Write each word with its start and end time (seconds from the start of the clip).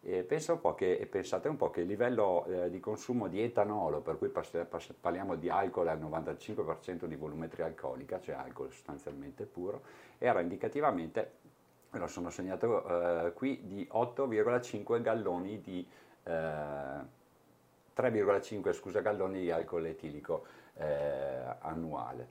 E 0.00 0.22
un 0.22 0.74
che, 0.74 1.06
pensate 1.10 1.48
un 1.48 1.56
po' 1.56 1.70
che 1.70 1.80
il 1.80 1.86
livello 1.86 2.44
eh, 2.46 2.70
di 2.70 2.80
consumo 2.80 3.28
di 3.28 3.42
etanolo, 3.42 4.00
per 4.00 4.18
cui 4.18 4.28
pass- 4.28 4.66
pass- 4.68 4.94
parliamo 4.98 5.34
di 5.34 5.48
alcol 5.48 5.88
al 5.88 6.00
95% 6.00 7.04
di 7.04 7.16
volumetria 7.16 7.66
alcolica, 7.66 8.20
cioè 8.20 8.36
alcol 8.36 8.70
sostanzialmente 8.70 9.44
puro, 9.44 9.82
era 10.18 10.40
indicativamente, 10.40 11.32
me 11.90 11.98
lo 11.98 12.06
sono 12.06 12.30
segnato 12.30 13.26
eh, 13.26 13.32
qui, 13.32 13.60
di 13.64 13.88
8,5 13.92 15.02
galloni 15.02 15.60
di... 15.60 15.86
Eh, 16.24 17.16
3,5 17.98 18.72
scusa, 18.72 19.00
galloni 19.00 19.40
di 19.40 19.50
alcol 19.50 19.86
etilico 19.86 20.44
eh, 20.74 20.86
annuale. 21.58 22.28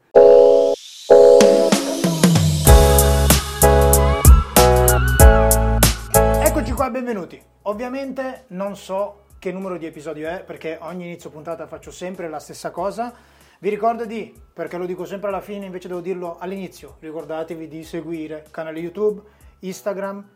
Eccoci 6.42 6.72
qua, 6.72 6.90
benvenuti. 6.90 7.56
Ovviamente 7.68 8.46
non 8.50 8.78
so 8.78 9.26
che 9.40 9.52
numero 9.52 9.78
di 9.78 9.86
episodio 9.86 10.30
è 10.30 10.42
perché 10.42 10.78
ogni 10.82 11.04
inizio 11.04 11.30
puntata 11.30 11.68
faccio 11.68 11.92
sempre 11.92 12.30
la 12.30 12.40
stessa 12.40 12.72
cosa. 12.72 13.14
Vi 13.60 13.70
ricordo 13.70 14.06
di, 14.06 14.34
perché 14.54 14.78
lo 14.78 14.86
dico 14.86 15.04
sempre 15.04 15.28
alla 15.28 15.42
fine, 15.42 15.66
invece 15.66 15.90
devo 15.90 16.00
dirlo 16.00 16.38
all'inizio, 16.40 16.96
ricordatevi 17.02 17.68
di 17.68 17.84
seguire 17.84 18.46
canale 18.52 18.80
YouTube, 18.80 19.22
Instagram, 19.60 20.30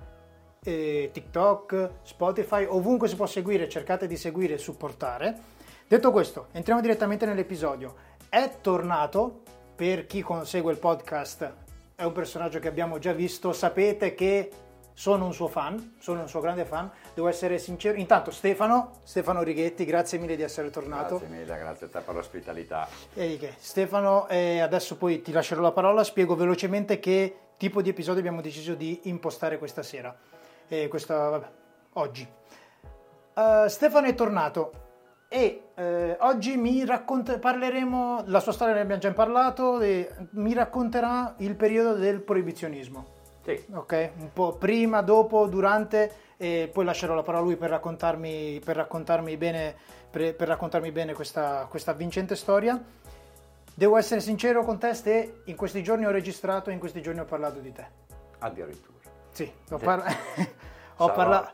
eh, 0.61 1.09
TikTok, 1.13 1.91
Spotify, 2.01 2.65
ovunque 2.65 3.07
si 3.07 3.15
può 3.15 3.27
seguire, 3.27 3.69
cercate 3.69 4.07
di 4.07 4.17
seguire 4.17 4.55
e 4.55 4.57
supportare. 4.57 5.39
Detto 5.87 6.11
questo, 6.11 6.47
entriamo 6.51 6.81
direttamente 6.81 7.25
nell'episodio. 7.25 7.95
È 8.27 8.57
tornato, 8.59 9.43
per 9.73 10.05
chi 10.05 10.21
consegue 10.21 10.73
il 10.73 10.79
podcast, 10.79 11.53
è 11.95 12.03
un 12.03 12.11
personaggio 12.11 12.59
che 12.59 12.67
abbiamo 12.67 12.99
già 12.99 13.13
visto, 13.13 13.53
sapete 13.53 14.15
che 14.15 14.51
sono 15.01 15.25
un 15.25 15.33
suo 15.33 15.47
fan, 15.47 15.95
sono 15.97 16.21
un 16.21 16.29
suo 16.29 16.41
grande 16.41 16.63
fan, 16.63 16.87
devo 17.15 17.27
essere 17.27 17.57
sincero. 17.57 17.97
Intanto 17.97 18.29
Stefano, 18.29 18.99
Stefano 19.01 19.41
Righetti, 19.41 19.83
grazie 19.83 20.19
mille 20.19 20.35
di 20.35 20.43
essere 20.43 20.69
tornato. 20.69 21.17
Grazie 21.17 21.35
mille, 21.35 21.57
grazie 21.57 21.87
a 21.87 21.89
te 21.89 21.99
per 22.01 22.13
l'ospitalità. 22.13 22.87
E 23.15 23.55
Stefano, 23.57 24.27
eh, 24.27 24.59
adesso 24.59 24.97
poi 24.97 25.23
ti 25.23 25.31
lascerò 25.31 25.59
la 25.59 25.71
parola, 25.71 26.03
spiego 26.03 26.35
velocemente 26.35 26.99
che 26.99 27.35
tipo 27.57 27.81
di 27.81 27.89
episodio 27.89 28.19
abbiamo 28.19 28.41
deciso 28.41 28.75
di 28.75 28.99
impostare 29.05 29.57
questa 29.57 29.81
sera 29.81 30.15
eh, 30.67 30.87
questa, 30.87 31.29
vabbè, 31.29 31.47
oggi. 31.93 32.27
Uh, 33.33 33.67
Stefano 33.69 34.05
è 34.05 34.13
tornato 34.13 34.71
e 35.29 35.69
eh, 35.73 36.15
oggi 36.19 36.57
mi 36.57 36.85
racconta, 36.85 37.39
parleremo, 37.39 38.25
la 38.27 38.39
sua 38.39 38.51
storia 38.51 38.75
ne 38.75 38.81
abbiamo 38.81 39.01
già 39.01 39.11
parlato, 39.13 39.79
e 39.79 40.11
mi 40.33 40.53
racconterà 40.53 41.33
il 41.37 41.55
periodo 41.55 41.95
del 41.95 42.21
proibizionismo. 42.21 43.19
Sì. 43.43 43.65
Ok, 43.73 44.11
un 44.17 44.33
po' 44.33 44.53
prima, 44.53 45.01
dopo, 45.01 45.47
durante, 45.47 46.11
e 46.37 46.69
poi 46.71 46.85
lascerò 46.85 47.15
la 47.15 47.23
parola 47.23 47.43
a 47.43 47.45
lui 47.45 47.55
per 47.55 47.69
raccontarmi, 47.69 48.61
per 48.63 48.75
raccontarmi 48.75 49.35
bene, 49.37 49.75
per, 50.09 50.35
per 50.35 50.47
raccontarmi 50.47 50.91
bene 50.91 51.13
questa, 51.13 51.65
questa 51.69 51.93
vincente 51.93 52.35
storia. 52.35 52.81
Devo 53.73 53.97
essere 53.97 54.19
sincero 54.19 54.63
con 54.63 54.77
te, 54.77 54.93
Ste, 54.93 55.41
in 55.45 55.55
questi 55.55 55.81
giorni 55.81 56.05
ho 56.05 56.11
registrato 56.11 56.69
e 56.69 56.73
in 56.73 56.79
questi 56.79 57.01
giorni 57.01 57.21
ho 57.21 57.25
parlato 57.25 57.59
di 57.59 57.71
te. 57.71 57.85
Addirittura. 58.39 58.97
Sì, 59.31 59.51
ho, 59.69 59.77
parla- 59.79 60.15
ho, 60.97 61.11
parla- 61.11 61.53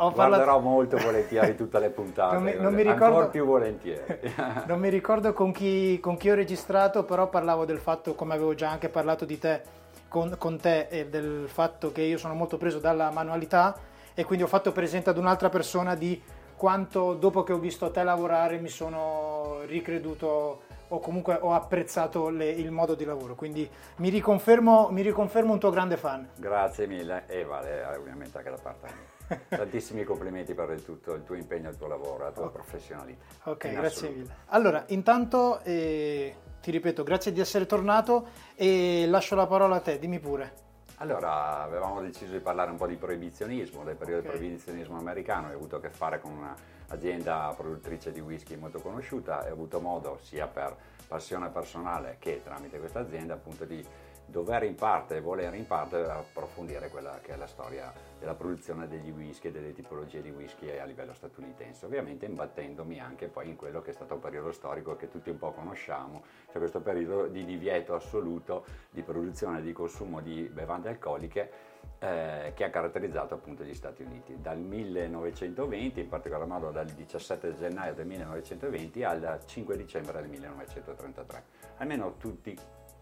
ho 0.00 0.12
parlato... 0.12 0.44
Guarderò 0.44 0.60
molto 0.60 0.96
volentieri 0.96 1.56
tutte 1.56 1.78
le 1.78 1.90
puntate, 1.90 2.34
non 2.34 2.42
mi, 2.42 2.54
non 2.54 2.72
mi 2.72 2.82
ricordo... 2.82 3.04
ancora 3.04 3.26
più 3.26 3.44
volentieri. 3.44 4.34
non 4.66 4.78
mi 4.78 4.88
ricordo 4.88 5.32
con 5.32 5.52
chi, 5.52 5.98
con 6.00 6.16
chi, 6.16 6.30
ho 6.30 6.34
registrato, 6.34 7.04
però 7.04 7.28
parlavo 7.28 7.64
del 7.64 7.78
fatto, 7.78 8.14
come 8.14 8.34
avevo 8.34 8.54
già 8.54 8.70
anche 8.70 8.88
parlato 8.88 9.24
di 9.24 9.38
te, 9.38 9.62
con, 10.08 10.34
con 10.38 10.58
te, 10.58 10.88
e 10.88 11.06
del 11.06 11.48
fatto 11.48 11.92
che 11.92 12.02
io 12.02 12.18
sono 12.18 12.34
molto 12.34 12.56
preso 12.56 12.78
dalla 12.78 13.10
manualità 13.10 13.76
e 14.14 14.24
quindi 14.24 14.44
ho 14.44 14.48
fatto 14.48 14.72
presente 14.72 15.10
ad 15.10 15.18
un'altra 15.18 15.48
persona 15.48 15.94
di 15.94 16.20
quanto 16.56 17.14
dopo 17.14 17.44
che 17.44 17.52
ho 17.52 17.58
visto 17.58 17.90
te 17.90 18.02
lavorare 18.02 18.58
mi 18.58 18.68
sono 18.68 19.60
ricreduto 19.66 20.62
o 20.88 21.00
comunque 21.00 21.38
ho 21.40 21.52
apprezzato 21.52 22.30
le, 22.30 22.50
il 22.50 22.70
modo 22.70 22.94
di 22.94 23.04
lavoro, 23.04 23.34
quindi 23.34 23.68
mi 23.96 24.08
riconfermo, 24.08 24.88
mi 24.90 25.02
riconfermo, 25.02 25.52
un 25.52 25.58
tuo 25.58 25.70
grande 25.70 25.96
fan. 25.96 26.28
Grazie 26.36 26.86
mille 26.86 27.24
e 27.26 27.44
vale 27.44 27.84
ovviamente 27.96 28.38
anche 28.38 28.50
da 28.50 28.58
parte 28.60 28.86
mia. 28.86 29.38
Tantissimi 29.56 30.04
complimenti 30.04 30.54
per 30.54 30.70
il, 30.70 30.82
tutto 30.82 31.12
il 31.12 31.22
tuo 31.22 31.34
impegno, 31.34 31.68
il 31.68 31.76
tuo 31.76 31.86
lavoro, 31.86 32.24
la 32.24 32.30
tua 32.30 32.44
okay. 32.44 32.54
professionalità. 32.54 33.22
Ok, 33.44 33.70
grazie 33.70 34.08
mille. 34.08 34.34
Allora, 34.46 34.84
intanto 34.88 35.60
eh, 35.62 36.34
ti 36.60 36.70
ripeto, 36.70 37.02
grazie 37.02 37.32
di 37.32 37.40
essere 37.40 37.66
tornato 37.66 38.28
e 38.54 39.06
lascio 39.08 39.34
la 39.34 39.46
parola 39.46 39.76
a 39.76 39.80
te, 39.80 39.98
dimmi 39.98 40.18
pure. 40.18 40.66
Allora, 41.00 41.62
avevamo 41.62 42.00
deciso 42.00 42.32
di 42.32 42.40
parlare 42.40 42.70
un 42.70 42.76
po' 42.76 42.86
di 42.86 42.96
proibizionismo, 42.96 43.84
del 43.84 43.94
periodo 43.94 44.20
okay. 44.20 44.32
di 44.32 44.38
proibizionismo 44.38 44.98
americano, 44.98 45.48
ho 45.48 45.52
avuto 45.52 45.76
a 45.76 45.80
che 45.80 45.90
fare 45.90 46.20
con 46.20 46.32
un'azienda 46.32 47.54
produttrice 47.56 48.10
di 48.10 48.18
whisky 48.18 48.56
molto 48.56 48.80
conosciuta 48.80 49.46
e 49.46 49.50
ho 49.50 49.52
avuto 49.52 49.80
modo 49.80 50.18
sia 50.22 50.48
per 50.48 50.76
passione 51.06 51.50
personale 51.50 52.16
che 52.18 52.42
tramite 52.42 52.78
questa 52.78 52.98
azienda 52.98 53.34
appunto 53.34 53.64
di 53.64 53.84
dover 54.28 54.62
in 54.64 54.74
parte 54.74 55.16
e 55.16 55.20
volere 55.20 55.56
in 55.56 55.66
parte 55.66 55.96
approfondire 55.96 56.90
quella 56.90 57.18
che 57.22 57.32
è 57.32 57.36
la 57.36 57.46
storia 57.46 57.90
della 58.18 58.34
produzione 58.34 58.86
degli 58.86 59.10
whisky 59.10 59.48
e 59.48 59.52
delle 59.52 59.72
tipologie 59.72 60.20
di 60.20 60.30
whisky 60.30 60.76
a 60.78 60.84
livello 60.84 61.14
statunitense, 61.14 61.86
ovviamente 61.86 62.26
imbattendomi 62.26 63.00
anche 63.00 63.28
poi 63.28 63.48
in 63.48 63.56
quello 63.56 63.80
che 63.80 63.90
è 63.90 63.94
stato 63.94 64.14
un 64.14 64.20
periodo 64.20 64.52
storico 64.52 64.96
che 64.96 65.08
tutti 65.08 65.30
un 65.30 65.38
po' 65.38 65.52
conosciamo, 65.52 66.22
cioè 66.46 66.58
questo 66.58 66.80
periodo 66.80 67.26
di 67.26 67.44
divieto 67.44 67.94
assoluto 67.94 68.66
di 68.90 69.02
produzione 69.02 69.60
e 69.60 69.62
di 69.62 69.72
consumo 69.72 70.20
di 70.20 70.42
bevande 70.52 70.90
alcoliche 70.90 71.50
eh, 71.98 72.52
che 72.54 72.64
ha 72.64 72.70
caratterizzato 72.70 73.34
appunto 73.34 73.64
gli 73.64 73.74
Stati 73.74 74.02
Uniti 74.02 74.36
dal 74.40 74.58
1920, 74.58 76.00
in 76.00 76.08
particolar 76.08 76.46
modo 76.46 76.70
dal 76.70 76.86
17 76.86 77.56
gennaio 77.56 77.94
del 77.94 78.06
1920 78.06 79.04
al 79.04 79.40
5 79.44 79.76
dicembre 79.76 80.20
del 80.20 80.28
1933. 80.28 81.42
Almeno 81.78 82.16
tutti 82.18 82.56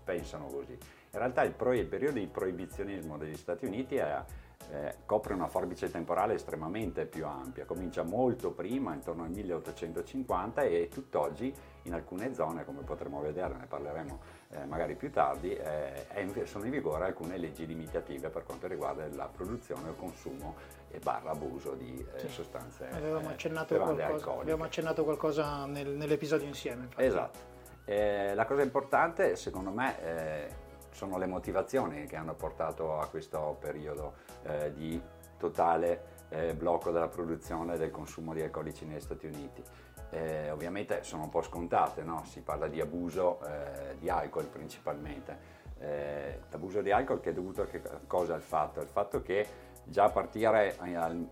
pensano 0.04 0.46
così. 0.46 0.78
In 1.16 1.22
realtà 1.22 1.42
il, 1.44 1.52
pro- 1.52 1.72
il 1.72 1.86
periodo 1.86 2.18
di 2.18 2.26
proibizionismo 2.26 3.16
degli 3.16 3.36
Stati 3.36 3.64
Uniti 3.64 3.96
è, 3.96 4.22
eh, 4.70 4.96
copre 5.06 5.32
una 5.32 5.46
forbice 5.46 5.90
temporale 5.90 6.34
estremamente 6.34 7.06
più 7.06 7.24
ampia, 7.24 7.64
comincia 7.64 8.02
molto 8.02 8.50
prima, 8.50 8.92
intorno 8.92 9.22
al 9.22 9.30
1850 9.30 10.60
e 10.60 10.88
tutt'oggi 10.92 11.54
in 11.84 11.94
alcune 11.94 12.34
zone, 12.34 12.66
come 12.66 12.82
potremo 12.82 13.22
vedere, 13.22 13.54
ne 13.56 13.64
parleremo 13.64 14.20
eh, 14.50 14.66
magari 14.66 14.94
più 14.94 15.10
tardi, 15.10 15.54
eh, 15.54 16.06
in, 16.16 16.46
sono 16.46 16.66
in 16.66 16.70
vigore 16.70 17.06
alcune 17.06 17.38
leggi 17.38 17.64
limitative 17.64 18.28
per 18.28 18.44
quanto 18.44 18.66
riguarda 18.66 19.08
la 19.14 19.30
produzione 19.34 19.88
il 19.88 19.96
consumo 19.96 20.56
e 20.90 20.98
barra 20.98 21.30
abuso 21.30 21.72
di 21.72 22.06
eh, 22.14 22.18
sì. 22.18 22.28
sostanze 22.28 22.88
avevamo 22.90 23.30
accennato, 23.30 23.74
qualcosa, 23.74 24.40
abbiamo 24.40 24.64
accennato 24.64 25.02
qualcosa 25.02 25.64
nel, 25.64 25.88
nell'episodio 25.88 26.46
insieme. 26.46 26.82
Infatti. 26.82 27.04
Esatto. 27.04 27.54
Eh, 27.86 28.34
la 28.34 28.44
cosa 28.44 28.62
importante, 28.62 29.36
secondo 29.36 29.70
me, 29.70 30.02
eh, 30.02 30.48
sono 30.96 31.18
le 31.18 31.26
motivazioni 31.26 32.06
che 32.06 32.16
hanno 32.16 32.34
portato 32.34 32.98
a 32.98 33.06
questo 33.06 33.58
periodo 33.60 34.14
eh, 34.44 34.72
di 34.72 34.98
totale 35.36 36.24
eh, 36.30 36.54
blocco 36.54 36.90
della 36.90 37.08
produzione 37.08 37.74
e 37.74 37.76
del 37.76 37.90
consumo 37.90 38.32
di 38.32 38.40
alcolici 38.40 38.86
negli 38.86 39.00
Stati 39.00 39.26
Uniti. 39.26 39.62
Eh, 40.08 40.50
ovviamente 40.50 41.02
sono 41.02 41.24
un 41.24 41.28
po' 41.28 41.42
scontate, 41.42 42.02
no? 42.02 42.24
si 42.24 42.40
parla 42.40 42.66
di 42.66 42.80
abuso 42.80 43.40
eh, 43.44 43.96
di 43.98 44.08
alcol 44.08 44.46
principalmente. 44.46 45.54
Eh, 45.78 46.40
l'abuso 46.50 46.80
di 46.80 46.90
alcol 46.90 47.20
che 47.20 47.28
è 47.28 47.32
dovuto 47.34 47.60
a 47.60 47.66
che 47.66 47.82
cosa 48.06 48.32
al 48.32 48.40
fatto? 48.40 48.80
Al 48.80 48.86
fatto 48.86 49.20
che 49.20 49.46
già 49.84 50.04
a 50.04 50.10
partire 50.10 50.76
al, 50.78 51.28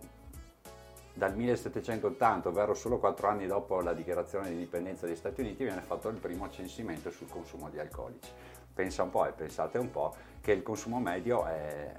dal 1.15 1.37
1780, 1.37 2.49
ovvero 2.49 2.75
solo 2.75 2.99
quattro 2.99 3.29
anni 3.29 3.47
dopo 3.47 3.81
la 3.81 3.95
dichiarazione 3.95 4.49
di 4.49 4.55
indipendenza 4.55 5.07
degli 5.07 5.17
Stati 5.17 5.41
Uniti, 5.41 5.63
viene 5.63 5.81
fatto 5.81 6.09
il 6.09 6.19
primo 6.19 6.51
censimento 6.51 7.11
sul 7.11 7.29
consumo 7.29 7.71
di 7.71 7.79
alcolici. 7.79 8.31
Pensa 8.75 9.05
un 9.05 9.11
po' 9.11 9.25
e 9.27 9.33
pensate 9.33 9.79
un 9.79 9.91
po' 9.91 10.15
che 10.41 10.53
il 10.53 10.63
consumo 10.63 10.99
medio 10.99 11.47
è 11.47 11.93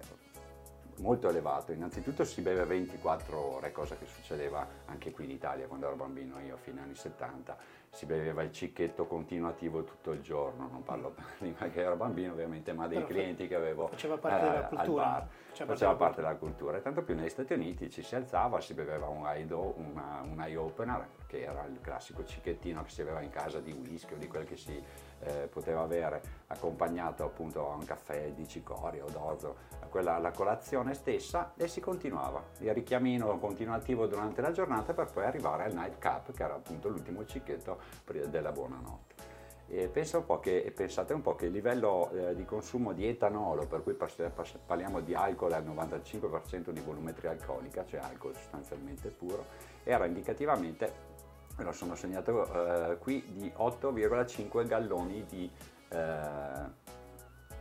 molto 0.98 1.30
elevato. 1.30 1.72
Innanzitutto 1.72 2.24
si 2.24 2.42
beve 2.42 2.64
24 2.66 3.38
ore, 3.38 3.72
cosa 3.72 3.96
che 3.96 4.06
succedeva 4.06 4.68
anche 4.86 5.12
qui 5.12 5.26
in 5.26 5.32
Italia 5.32 5.68
quando 5.68 5.88
ero 5.88 5.96
bambino 5.96 6.40
io, 6.40 6.56
a 6.56 6.58
fine 6.58 6.82
anni 6.82 6.96
70. 6.96 7.84
Si 7.90 8.06
beveva 8.06 8.44
il 8.44 8.52
cicchetto 8.52 9.06
continuativo 9.06 9.84
tutto 9.84 10.12
il 10.12 10.22
giorno, 10.22 10.68
non 10.70 10.84
parlo 10.84 11.16
prima 11.40 11.70
che 11.70 11.82
ero 11.82 11.96
bambino 11.96 12.34
ovviamente, 12.34 12.74
ma 12.74 12.88
dei 12.88 12.98
Però 12.98 13.10
clienti 13.10 13.48
che 13.48 13.56
avevo 13.56 13.88
faceva 13.88 14.18
parte 14.18 14.46
eh, 14.46 14.50
della 14.50 14.64
cultura. 14.66 15.04
Bar, 15.04 15.28
faceva, 15.48 15.74
faceva 15.74 15.96
parte 15.96 16.22
della 16.22 16.36
cultura. 16.36 16.78
E 16.78 16.82
tanto 16.82 17.04
più 17.04 17.16
negli 17.16 17.30
Stati 17.30 17.54
Uniti 17.54 17.90
ci 17.90 18.02
si 18.02 18.16
alzava, 18.16 18.60
si 18.60 18.74
beveva 18.74 19.08
un, 19.08 19.22
una, 19.22 20.22
un 20.24 20.42
eye 20.42 20.58
opener, 20.58 21.08
che 21.28 21.44
era 21.44 21.66
il 21.66 21.80
classico 21.80 22.26
cicchettino 22.26 22.84
che 22.84 22.90
si 22.90 23.02
aveva 23.02 23.22
in 23.22 23.30
casa 23.30 23.60
di 23.60 23.72
whisky 23.72 24.14
o 24.14 24.18
di 24.18 24.28
quel 24.28 24.46
che 24.46 24.58
si 24.58 24.82
eh, 25.26 25.48
poteva 25.48 25.82
avere 25.82 26.22
accompagnato 26.48 27.24
appunto 27.24 27.70
a 27.70 27.76
un 27.76 27.86
caffè 27.86 28.32
di 28.32 28.48
cicoria 28.48 29.04
o 29.04 29.10
d'orzo, 29.10 29.56
quella 29.90 30.18
la 30.18 30.32
colazione 30.32 30.94
stessa 30.94 31.54
e 31.56 31.68
si 31.68 31.80
continuava. 31.80 32.44
Il 32.60 32.74
richiamino 32.74 33.38
continuativo 33.40 34.08
durante 34.08 34.42
la 34.42 34.52
giornata 34.52 34.94
per 34.94 35.12
poi 35.12 35.26
arrivare 35.26 35.66
al 35.66 35.74
night 35.74 36.02
cup 36.02 36.34
che 36.34 36.44
era 36.44 36.56
appunto 36.56 36.90
l'ultimo 36.90 37.26
cicchetto 37.26 37.80
della 38.28 38.52
buonanotte. 38.52 39.16
E 39.68 39.90
un 40.14 40.26
che, 40.40 40.72
pensate 40.76 41.14
un 41.14 41.22
po' 41.22 41.36
che 41.36 41.48
il 41.48 41.52
livello 41.52 42.12
eh, 42.12 42.36
di 42.36 42.46
consumo 42.46 42.94
di 42.94 43.08
etanolo, 43.08 43.66
per 43.66 43.82
cui 43.82 43.96
parliamo 43.96 45.00
di 45.00 45.16
alcol 45.16 45.54
al 45.54 45.66
95% 45.66 46.70
di 46.70 46.82
volumetria 46.82 47.32
alcolica, 47.32 47.84
cioè 47.86 48.00
alcol 48.02 48.36
sostanzialmente 48.36 49.10
puro, 49.10 49.46
era 49.84 50.06
indicativamente, 50.06 51.14
me 51.58 51.64
lo 51.64 51.72
sono 51.72 51.96
segnato 51.96 52.92
eh, 52.92 52.98
qui, 52.98 53.24
di 53.34 53.52
8,5 53.56 54.68
galloni 54.68 55.26
di... 55.26 55.50
Eh, 55.90 56.84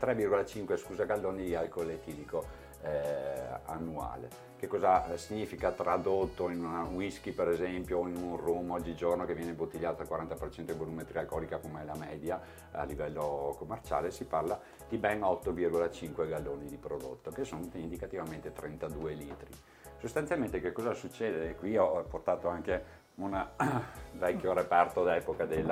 3,5 0.00 0.76
scusa, 0.76 1.04
galloni 1.04 1.44
di 1.44 1.54
alcol 1.54 1.90
etilico 1.90 2.44
eh, 2.82 3.60
annuale. 3.64 4.52
Che 4.56 4.66
cosa 4.66 5.12
eh, 5.12 5.18
significa 5.18 5.72
tradotto 5.72 6.48
in 6.48 6.64
un 6.64 6.94
whisky 6.94 7.32
per 7.32 7.48
esempio 7.48 7.98
o 7.98 8.08
in 8.08 8.16
un 8.16 8.36
rum 8.36 8.70
oggigiorno 8.70 9.24
che 9.24 9.34
viene 9.34 9.50
imbottigliato 9.50 10.02
al 10.02 10.08
40% 10.08 10.62
di 10.62 10.72
volumetria 10.72 11.20
alcolica 11.20 11.58
come 11.58 11.82
è 11.82 11.84
la 11.84 11.96
media 11.96 12.40
a 12.72 12.84
livello 12.84 13.54
commerciale? 13.58 14.10
Si 14.10 14.24
parla 14.24 14.60
di 14.88 14.98
ben 14.98 15.20
8,5 15.20 16.28
galloni 16.28 16.66
di 16.66 16.76
prodotto 16.76 17.30
che 17.30 17.44
sono 17.44 17.66
indicativamente 17.72 18.52
32 18.52 19.12
litri. 19.14 19.50
Sostanzialmente 19.98 20.60
che 20.60 20.72
cosa 20.72 20.92
succede? 20.92 21.54
Qui 21.54 21.78
ho 21.78 22.02
portato 22.04 22.48
anche 22.48 23.02
un 23.16 23.46
vecchio 24.12 24.52
reperto 24.52 25.04
d'epoca 25.04 25.44
degli 25.44 25.70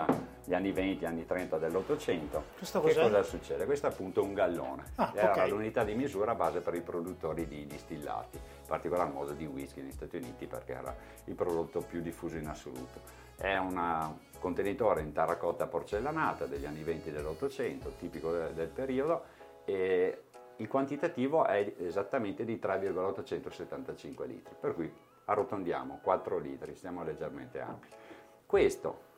anni 0.52 0.72
20, 0.72 1.04
anni 1.04 1.26
30 1.26 1.58
dell'Ottocento. 1.58 2.44
Che 2.58 2.94
cosa 3.08 3.22
succede? 3.22 3.64
Questo 3.64 3.86
è 3.86 3.90
appunto 3.90 4.22
un 4.22 4.34
gallone, 4.34 4.84
ah, 4.96 5.12
era 5.14 5.30
okay. 5.30 5.48
l'unità 5.48 5.82
di 5.82 5.94
misura 5.94 6.34
base 6.34 6.60
per 6.60 6.74
i 6.74 6.80
produttori 6.80 7.46
di 7.46 7.66
distillati, 7.66 8.36
in 8.36 8.66
particolar 8.66 9.10
modo 9.10 9.32
di 9.32 9.46
whisky 9.46 9.80
negli 9.80 9.92
Stati 9.92 10.16
Uniti 10.16 10.46
perché 10.46 10.72
era 10.72 10.94
il 11.24 11.34
prodotto 11.34 11.80
più 11.80 12.00
diffuso 12.00 12.36
in 12.36 12.46
assoluto. 12.46 13.20
È 13.36 13.56
un 13.56 14.14
contenitore 14.38 15.00
in 15.00 15.12
terracotta 15.12 15.66
porcellanata 15.66 16.46
degli 16.46 16.66
anni 16.66 16.82
20 16.82 17.10
dell'Ottocento, 17.10 17.94
tipico 17.98 18.30
del, 18.30 18.52
del 18.52 18.68
periodo, 18.68 19.40
e 19.64 20.22
il 20.56 20.68
quantitativo 20.68 21.44
è 21.44 21.74
esattamente 21.78 22.44
di 22.44 22.58
3,875 22.58 24.26
litri, 24.26 24.54
per 24.60 24.74
cui 24.74 24.92
arrotondiamo 25.24 26.00
4 26.02 26.38
litri, 26.38 26.74
stiamo 26.74 27.02
leggermente 27.04 27.60
ampi. 27.60 27.88
Questo 28.46 29.10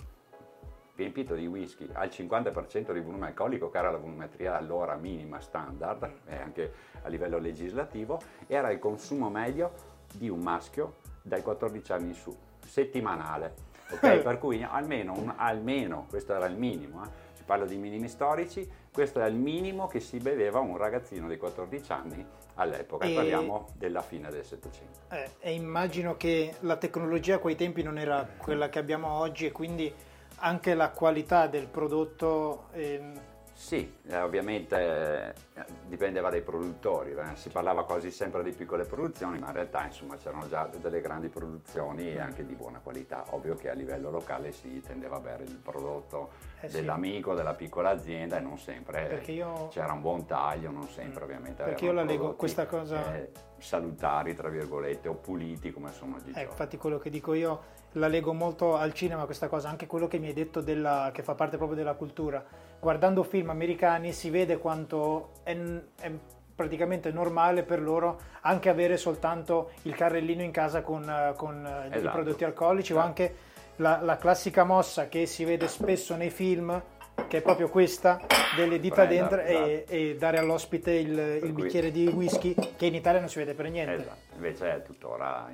riempito 0.97 1.35
di 1.35 1.47
whisky 1.47 1.89
al 1.93 2.09
50% 2.09 2.93
di 2.93 3.01
volume 3.01 3.27
alcolico, 3.27 3.71
che 3.71 3.79
era 3.79 3.91
la 3.91 3.99
volumetria 3.99 4.57
allora 4.57 4.95
minima 4.97 5.41
standard, 5.41 6.11
e 6.27 6.37
anche 6.37 6.73
a 7.03 7.09
livello 7.09 7.39
legislativo, 7.39 8.21
era 8.47 8.71
il 8.71 8.79
consumo 8.79 9.29
medio 9.29 9.73
di 10.13 10.29
un 10.29 10.41
maschio 10.41 10.97
dai 11.23 11.43
14 11.43 11.93
anni 11.93 12.09
in 12.09 12.15
su, 12.15 12.37
settimanale. 12.65 13.73
Okay? 13.91 14.23
per 14.23 14.39
cui 14.39 14.63
almeno, 14.63 15.13
un, 15.15 15.33
almeno, 15.37 16.07
questo 16.09 16.35
era 16.35 16.47
il 16.47 16.57
minimo, 16.57 17.05
eh? 17.05 17.09
si 17.33 17.43
parla 17.45 17.65
di 17.65 17.77
minimi 17.77 18.09
storici, 18.09 18.69
questo 18.93 19.21
è 19.21 19.27
il 19.27 19.35
minimo 19.35 19.89
che 19.89 20.01
si 20.01 20.19
beveva 20.19 20.61
un 20.61 20.77
ragazzino 20.77 21.29
di 21.29 21.37
14 21.37 21.93
anni 21.93 22.27
all'epoca, 22.55 23.07
e... 23.07 23.15
parliamo 23.15 23.69
della 23.77 24.03
fine 24.03 24.31
del 24.31 24.45
Settecento. 24.45 25.01
Eh, 25.11 25.31
e 25.41 25.53
immagino 25.53 26.17
che 26.17 26.55
la 26.61 26.77
tecnologia 26.77 27.37
a 27.37 27.39
quei 27.39 27.57
tempi 27.57 27.83
non 27.83 27.99
era 27.99 28.27
quella 28.37 28.69
che 28.69 28.79
abbiamo 28.79 29.09
oggi 29.09 29.47
e 29.47 29.53
quindi 29.53 29.93
anche 30.37 30.75
la 30.75 30.91
qualità 30.91 31.47
del 31.47 31.67
prodotto... 31.67 32.69
Ehm 32.73 33.33
sì, 33.55 33.95
eh, 34.09 34.21
ovviamente 34.21 35.33
eh, 35.55 35.65
dipendeva 35.87 36.29
dai 36.29 36.43
produttori, 36.43 37.13
eh. 37.13 37.37
si 37.37 37.51
parlava 37.51 37.85
quasi 37.85 38.11
sempre 38.11 38.43
di 38.43 38.51
piccole 38.51 38.85
produzioni, 38.85 39.39
ma 39.39 39.47
in 39.47 39.53
realtà 39.53 39.85
insomma, 39.85 40.17
c'erano 40.17 40.49
già 40.49 40.69
delle 40.81 41.01
grandi 41.01 41.29
produzioni 41.29 42.13
e 42.13 42.19
anche 42.19 42.45
di 42.45 42.55
buona 42.55 42.81
qualità. 42.83 43.25
Ovvio 43.31 43.55
che 43.55 43.71
a 43.71 43.73
livello 43.75 44.11
locale 44.11 44.51
si 44.51 44.81
tendeva 44.81 45.17
a 45.17 45.21
bere 45.21 45.45
il 45.45 45.57
prodotto 45.57 46.31
dell'amico, 46.69 47.31
sì. 47.31 47.37
della 47.37 47.55
piccola 47.55 47.91
azienda 47.91 48.39
e 48.39 48.41
non 48.41 48.59
sempre 48.59 49.23
io... 49.27 49.69
c'era 49.69 49.93
un 49.93 50.01
buon 50.01 50.27
taglio, 50.27 50.71
non 50.71 50.89
sempre 50.89 51.21
mm. 51.21 51.25
ovviamente. 51.25 51.63
Perché 51.63 51.85
io 51.85 51.93
la 51.93 52.03
leggo 52.03 52.35
questa 52.35 52.67
cosa... 52.67 53.43
Salutari, 53.57 54.35
tra 54.35 54.51
virgolette, 54.51 55.09
o 55.09 55.15
puliti 55.15 55.73
come 55.73 55.91
sono 55.93 56.17
oggi. 56.17 56.33
Eh, 56.35 56.43
infatti 56.43 56.77
quello 56.77 56.99
che 56.99 57.09
dico 57.09 57.33
io 57.33 57.63
la 57.93 58.09
leggo 58.09 58.35
molto 58.35 58.77
al 58.77 58.93
cinema 58.93 59.25
questa 59.25 59.49
cosa, 59.49 59.71
anche 59.71 59.87
quello 59.87 60.07
che 60.07 60.19
mi 60.19 60.27
hai 60.27 60.35
detto 60.35 60.61
della, 60.61 61.11
che 61.15 61.23
fa 61.23 61.35
parte 61.35 61.57
proprio 61.57 61.79
della 61.79 61.95
cultura. 61.95 62.45
Guardando 62.85 63.23
film 63.23 63.49
americani 63.49 64.13
si 64.13 64.29
vede 64.29 64.59
quanto 64.59 65.31
è, 65.43 65.57
è 65.99 66.13
praticamente 66.55 67.11
normale 67.13 67.63
per 67.63 67.81
loro 67.81 68.21
anche 68.43 68.69
avere 68.69 68.99
soltanto 68.99 69.71
il 69.85 69.95
carrellino 69.95 70.43
in 70.43 70.51
casa 70.51 70.83
con, 70.83 71.33
con 71.35 71.67
esatto. 71.91 72.07
i 72.07 72.11
prodotti 72.11 72.45
alcolici 72.45 72.93
esatto. 72.93 73.07
o 73.07 73.09
anche 73.09 73.35
la, 73.77 74.01
la, 74.03 74.19
classica 74.19 74.65
mossa 74.65 75.09
che 75.09 75.25
si 75.25 75.45
vede 75.45 75.67
spesso 75.67 76.15
nei 76.15 76.29
film 76.29 76.79
che 77.27 77.39
è 77.39 77.41
proprio 77.41 77.71
questa 77.71 78.21
delle 78.55 78.79
dita 78.79 79.07
Prenda, 79.07 79.15
dentro 79.15 79.41
esatto. 79.41 79.67
e, 79.67 79.85
e, 79.89 80.17
dare 80.17 80.37
all'ospite 80.37 80.93
il, 80.93 81.41
il 81.43 81.53
bicchiere 81.55 81.91
di 81.91 82.07
whisky 82.07 82.55
che 82.77 82.85
in 82.85 82.95
Italia 82.95 83.21
non 83.21 83.31
si 83.31 83.39
vede 83.39 83.55
per 83.55 83.71
niente. 83.71 83.95
Esatto. 83.95 84.35
Invece 84.35 84.75
è 84.75 84.83
tuttora 84.83 85.49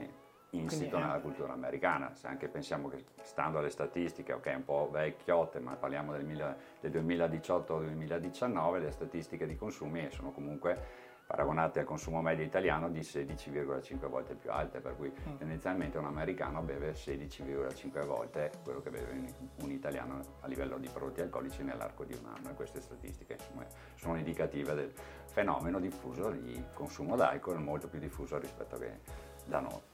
insito 0.50 0.98
nella 0.98 1.18
eh. 1.18 1.20
cultura 1.20 1.52
americana, 1.52 2.14
se 2.14 2.26
anche 2.26 2.48
pensiamo 2.48 2.88
che 2.88 3.04
stando 3.22 3.58
alle 3.58 3.70
statistiche, 3.70 4.32
ok, 4.32 4.52
un 4.56 4.64
po' 4.64 4.88
vecchiotte, 4.90 5.60
ma 5.60 5.74
parliamo 5.74 6.12
del, 6.12 6.56
del 6.80 7.04
2018-2019, 7.04 8.80
le 8.80 8.90
statistiche 8.90 9.46
di 9.46 9.56
consumi 9.56 10.08
sono 10.10 10.32
comunque 10.32 11.08
paragonate 11.30 11.78
al 11.78 11.84
consumo 11.84 12.20
medio 12.20 12.44
italiano 12.44 12.90
di 12.90 13.00
16,5 13.00 14.08
volte 14.08 14.34
più 14.34 14.50
alte, 14.50 14.80
per 14.80 14.96
cui 14.96 15.10
mm. 15.10 15.36
tendenzialmente 15.36 15.96
un 15.96 16.06
americano 16.06 16.60
beve 16.60 16.90
16,5 16.90 18.04
volte 18.04 18.50
quello 18.64 18.80
che 18.80 18.90
beve 18.90 19.32
un 19.60 19.70
italiano 19.70 20.20
a 20.40 20.48
livello 20.48 20.76
di 20.78 20.88
prodotti 20.92 21.20
alcolici 21.20 21.62
nell'arco 21.62 22.02
di 22.02 22.14
un 22.14 22.26
anno 22.34 22.50
e 22.50 22.54
queste 22.54 22.80
statistiche 22.80 23.34
insomma, 23.34 23.64
sono 23.94 24.16
indicative 24.16 24.74
del 24.74 24.92
fenomeno 25.26 25.78
diffuso 25.78 26.30
di 26.30 26.60
consumo 26.74 27.14
d'alcol 27.14 27.60
molto 27.60 27.86
più 27.86 28.00
diffuso 28.00 28.36
rispetto 28.36 28.76
che 28.76 28.98
da 29.44 29.60
noi. 29.60 29.89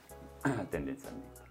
tendenzialmente. 0.69 1.41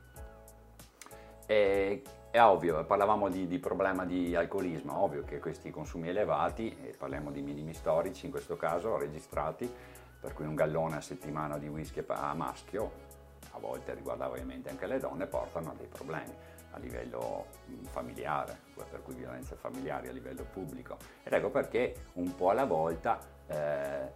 E, 1.46 2.02
è 2.30 2.42
ovvio, 2.42 2.84
parlavamo 2.84 3.28
di, 3.28 3.46
di, 3.46 3.58
problema 3.58 4.04
di 4.04 4.34
alcolismo, 4.34 4.98
ovvio 4.98 5.24
che 5.24 5.38
questi 5.38 5.70
consumi 5.70 6.08
elevati, 6.08 6.76
e 6.82 6.94
parliamo 6.96 7.30
di 7.30 7.40
minimi 7.40 7.72
storici 7.72 8.26
in 8.26 8.30
questo 8.30 8.56
caso, 8.56 8.98
registrati, 8.98 9.72
per 10.20 10.34
cui 10.34 10.44
un 10.44 10.54
gallone 10.54 10.96
a 10.96 11.00
settimana 11.00 11.56
di 11.56 11.68
whisky 11.68 12.04
a 12.08 12.34
maschio, 12.34 13.04
a 13.52 13.58
volte 13.58 13.94
riguarda 13.94 14.28
ovviamente 14.28 14.68
anche 14.68 14.86
le 14.86 14.98
donne, 14.98 15.26
portano 15.26 15.70
a 15.70 15.74
dei 15.74 15.86
problemi 15.86 16.34
a 16.72 16.78
livello 16.78 17.46
mm, 17.70 17.84
familiare, 17.84 18.58
per 18.74 19.02
cui 19.02 19.14
violenze 19.14 19.56
familiari 19.56 20.08
a 20.08 20.12
livello 20.12 20.44
pubblico. 20.44 20.96
Ed 21.22 21.32
ecco 21.32 21.50
perché 21.50 22.08
un 22.14 22.34
po' 22.34 22.50
alla 22.50 22.66
volta 22.66 23.18
eh, 23.46 24.10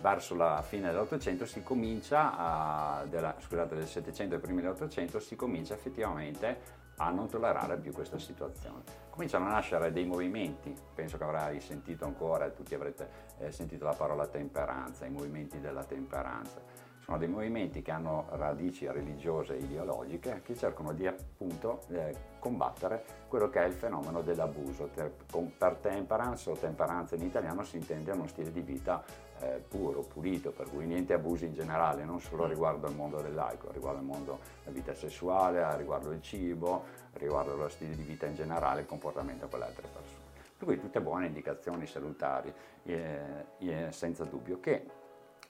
verso 0.00 0.34
la 0.34 0.62
fine 0.62 0.90
dell'Ottocento 0.90 1.46
si 1.46 1.62
comincia 1.62 2.36
a, 2.36 3.04
della, 3.06 3.34
scusate, 3.38 3.74
del 3.74 3.86
Settecento 3.86 4.34
e 4.34 4.38
primi 4.38 4.62
dell'Ottocento 4.62 5.20
si 5.20 5.36
comincia 5.36 5.74
effettivamente 5.74 6.78
a 6.96 7.10
non 7.10 7.28
tollerare 7.28 7.78
più 7.78 7.92
questa 7.92 8.18
situazione. 8.18 8.82
Cominciano 9.10 9.46
a 9.46 9.50
nascere 9.50 9.90
dei 9.92 10.04
movimenti, 10.04 10.74
penso 10.94 11.16
che 11.16 11.24
avrai 11.24 11.60
sentito 11.60 12.04
ancora, 12.04 12.48
tutti 12.50 12.74
avrete 12.74 13.08
eh, 13.38 13.52
sentito 13.52 13.84
la 13.84 13.94
parola 13.94 14.26
temperanza, 14.26 15.06
i 15.06 15.10
movimenti 15.10 15.60
della 15.60 15.84
temperanza 15.84 16.88
sono 17.10 17.18
dei 17.18 17.28
movimenti 17.28 17.82
che 17.82 17.90
hanno 17.90 18.26
radici 18.30 18.86
religiose 18.86 19.56
e 19.56 19.62
ideologiche 19.62 20.42
che 20.44 20.54
cercano 20.54 20.92
di 20.92 21.08
appunto 21.08 21.82
eh, 21.88 22.14
combattere 22.38 23.02
quello 23.26 23.48
che 23.48 23.64
è 23.64 23.66
il 23.66 23.72
fenomeno 23.72 24.22
dell'abuso. 24.22 24.88
Per, 24.94 25.10
per 25.58 25.74
temperance 25.80 26.48
o 26.48 26.54
temperanza 26.54 27.16
in 27.16 27.22
italiano 27.22 27.64
si 27.64 27.78
intende 27.78 28.12
uno 28.12 28.28
stile 28.28 28.52
di 28.52 28.60
vita 28.60 29.02
eh, 29.40 29.62
puro, 29.66 30.02
pulito, 30.02 30.50
per 30.50 30.68
cui 30.68 30.86
niente 30.86 31.12
abusi 31.12 31.46
in 31.46 31.54
generale, 31.54 32.04
non 32.04 32.20
solo 32.20 32.46
riguardo 32.46 32.86
al 32.86 32.94
mondo 32.94 33.20
dell'alcol, 33.20 33.72
riguardo 33.72 33.98
al 33.98 34.04
mondo 34.04 34.38
della 34.62 34.76
vita 34.76 34.94
sessuale, 34.94 35.76
riguardo 35.76 36.10
il 36.12 36.22
cibo, 36.22 36.84
riguardo 37.14 37.56
lo 37.56 37.68
stile 37.68 37.94
di 37.94 38.02
vita 38.02 38.26
in 38.26 38.34
generale, 38.34 38.82
il 38.82 38.86
comportamento 38.86 39.48
con 39.48 39.60
le 39.60 39.64
altre 39.66 39.86
persone. 39.88 40.28
Per 40.56 40.66
cui 40.66 40.78
tutte 40.78 41.00
buone 41.00 41.26
indicazioni 41.26 41.86
salutari, 41.86 42.52
eh, 42.84 43.46
eh, 43.58 43.86
senza 43.90 44.24
dubbio, 44.24 44.60
che 44.60 44.86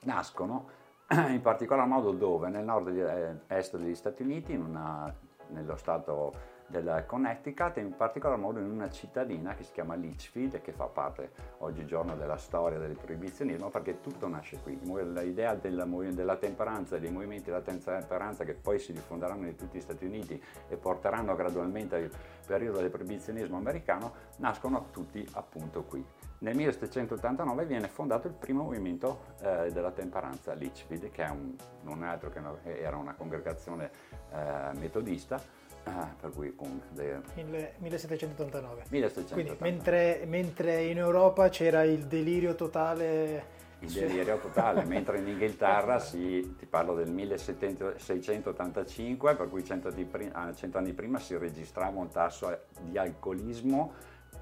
nascono 0.03 0.69
in 1.11 1.41
particolar 1.41 1.85
modo 1.85 2.11
dove? 2.11 2.49
Nel 2.49 2.63
nord-est 2.63 3.75
degli 3.75 3.95
Stati 3.95 4.23
Uniti, 4.23 4.55
una, 4.55 5.13
nello 5.47 5.75
stato 5.75 6.33
del 6.71 7.03
Connecticut 7.05 7.77
e 7.77 7.81
in 7.81 7.95
particolar 7.95 8.37
modo 8.37 8.59
in 8.59 8.71
una 8.71 8.89
cittadina 8.89 9.53
che 9.53 9.63
si 9.63 9.73
chiama 9.73 9.93
Litchfield 9.93 10.61
che 10.61 10.71
fa 10.71 10.85
parte 10.85 11.31
oggigiorno 11.59 12.15
della 12.15 12.37
storia 12.37 12.79
del 12.79 12.97
proibizionismo 12.97 13.69
perché 13.69 14.01
tutto 14.01 14.27
nasce 14.27 14.59
qui. 14.63 14.79
L'idea 14.81 15.53
della, 15.55 15.85
della 15.85 16.37
temperanza 16.37 16.97
dei 16.97 17.11
movimenti 17.11 17.51
della 17.51 17.61
temperanza 17.61 18.43
che 18.45 18.53
poi 18.53 18.79
si 18.79 18.93
diffonderanno 18.93 19.45
in 19.45 19.55
tutti 19.55 19.77
gli 19.77 19.81
Stati 19.81 20.05
Uniti 20.05 20.41
e 20.67 20.75
porteranno 20.77 21.35
gradualmente 21.35 21.95
al 21.95 22.09
periodo 22.47 22.79
del 22.79 22.89
proibizionismo 22.89 23.57
americano 23.57 24.13
nascono 24.37 24.87
tutti 24.91 25.27
appunto 25.33 25.83
qui. 25.83 26.03
Nel 26.39 26.55
1789 26.55 27.65
viene 27.65 27.87
fondato 27.87 28.27
il 28.27 28.33
primo 28.33 28.63
movimento 28.63 29.35
eh, 29.41 29.71
della 29.71 29.91
temperanza 29.91 30.53
Litchfield, 30.53 31.11
che 31.11 31.21
un, 31.29 31.55
non 31.83 32.03
è 32.03 32.07
altro 32.07 32.31
che 32.31 32.39
una, 32.39 32.55
era 32.63 32.97
una 32.97 33.13
congregazione 33.13 33.91
eh, 34.31 34.71
metodista 34.79 35.39
Ah, 35.83 36.13
per 36.19 36.31
cui 36.31 36.55
con 36.55 36.81
de... 36.89 37.21
1789. 37.35 38.83
1789. 38.89 39.33
Quindi 39.33 39.55
mentre, 39.59 40.23
mentre 40.27 40.83
in 40.83 40.97
Europa 40.97 41.49
c'era 41.49 41.83
il 41.83 42.05
delirio 42.05 42.55
totale 42.55 43.59
il 43.81 43.91
delirio 43.91 44.37
totale, 44.37 44.85
mentre 44.85 45.17
in 45.17 45.27
Inghilterra 45.27 45.97
si, 45.97 46.55
ti 46.57 46.67
parlo 46.67 46.93
del 46.93 47.09
1685, 47.09 49.35
per 49.35 49.49
cui 49.49 49.63
100 49.63 49.87
anni, 49.87 50.05
prima, 50.05 50.53
100 50.53 50.77
anni 50.77 50.93
prima 50.93 51.17
si 51.17 51.35
registrava 51.35 51.99
un 51.99 52.11
tasso 52.11 52.55
di 52.81 52.99
alcolismo 52.99 53.93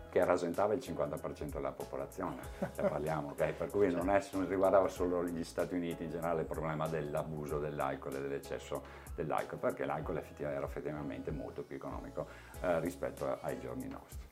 che 0.10 0.24
rasentava 0.24 0.74
il 0.74 0.80
50% 0.80 1.54
della 1.54 1.72
popolazione, 1.72 2.38
ne 2.60 2.90
parliamo, 2.90 3.30
okay? 3.30 3.54
per 3.54 3.70
cui 3.70 3.92
non, 3.92 4.10
è, 4.10 4.24
non, 4.32 4.48
riguardava 4.48 4.88
solo 4.88 5.24
gli 5.26 5.44
Stati 5.44 5.76
Uniti 5.76 6.04
in 6.04 6.10
generale 6.10 6.42
il 6.42 6.48
problema 6.48 6.88
dell'abuso 6.88 7.60
dell'alcol 7.60 8.16
e 8.16 8.22
dell'eccesso 8.22 8.82
dell'alcol, 9.16 9.60
perché 9.60 9.86
l'alcol 9.86 10.22
era 10.38 10.66
effettivamente 10.66 11.32
molto 11.32 11.64
più 11.64 11.76
economico 11.76 12.28
eh, 12.62 12.80
rispetto 12.80 13.38
ai 13.42 13.60
giorni 13.60 13.88
nostri. 13.88 14.29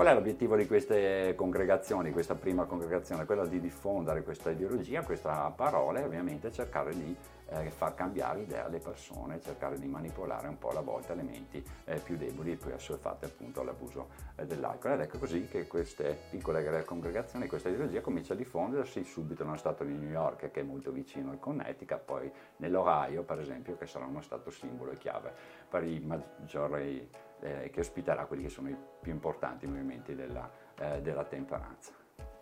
Qual 0.00 0.12
è 0.12 0.14
l'obiettivo 0.14 0.56
di 0.56 0.66
queste 0.66 1.34
congregazioni, 1.36 2.10
questa 2.10 2.34
prima 2.34 2.64
congregazione? 2.64 3.26
Quello 3.26 3.44
di 3.44 3.60
diffondere 3.60 4.22
questa 4.22 4.48
ideologia, 4.48 5.02
questa 5.02 5.52
parola 5.54 6.00
e 6.00 6.04
ovviamente 6.04 6.50
cercare 6.50 6.94
di 6.94 7.14
eh, 7.50 7.68
far 7.68 7.94
cambiare 7.94 8.40
idea 8.40 8.64
alle 8.64 8.78
persone, 8.78 9.42
cercare 9.42 9.78
di 9.78 9.86
manipolare 9.86 10.48
un 10.48 10.56
po' 10.58 10.70
alla 10.70 10.80
volta 10.80 11.12
le 11.12 11.20
menti 11.20 11.62
eh, 11.84 11.96
più 11.96 12.16
deboli 12.16 12.52
e 12.52 12.56
poi 12.56 12.72
assuefate 12.72 13.26
appunto 13.26 13.60
all'abuso 13.60 14.08
eh, 14.36 14.46
dell'alcol. 14.46 14.92
Ed 14.92 15.00
ecco 15.00 15.18
così 15.18 15.48
che 15.48 15.66
queste 15.66 16.16
piccole 16.30 16.82
congregazioni, 16.86 17.46
questa 17.46 17.68
ideologia 17.68 18.00
comincia 18.00 18.32
a 18.32 18.36
diffondersi 18.36 19.04
subito 19.04 19.44
nello 19.44 19.58
stato 19.58 19.84
di 19.84 19.92
New 19.92 20.08
York 20.08 20.50
che 20.50 20.60
è 20.60 20.62
molto 20.62 20.92
vicino 20.92 21.30
al 21.30 21.38
Connecticut, 21.38 22.00
poi 22.00 22.32
nell'Ohio 22.56 23.22
per 23.22 23.38
esempio 23.38 23.76
che 23.76 23.84
sarà 23.84 24.06
uno 24.06 24.22
stato 24.22 24.48
simbolo 24.48 24.92
e 24.92 24.96
chiave 24.96 25.30
per 25.68 25.84
i 25.84 26.00
maggiori, 26.00 27.06
eh, 27.40 27.70
che 27.72 27.80
ospiterà 27.80 28.26
quelli 28.26 28.44
che 28.44 28.48
sono 28.48 28.68
i 28.68 28.76
più 29.00 29.12
importanti 29.12 29.66
movimenti 29.66 30.14
della, 30.14 30.48
eh, 30.78 31.00
della 31.00 31.24
temperanza. 31.24 31.92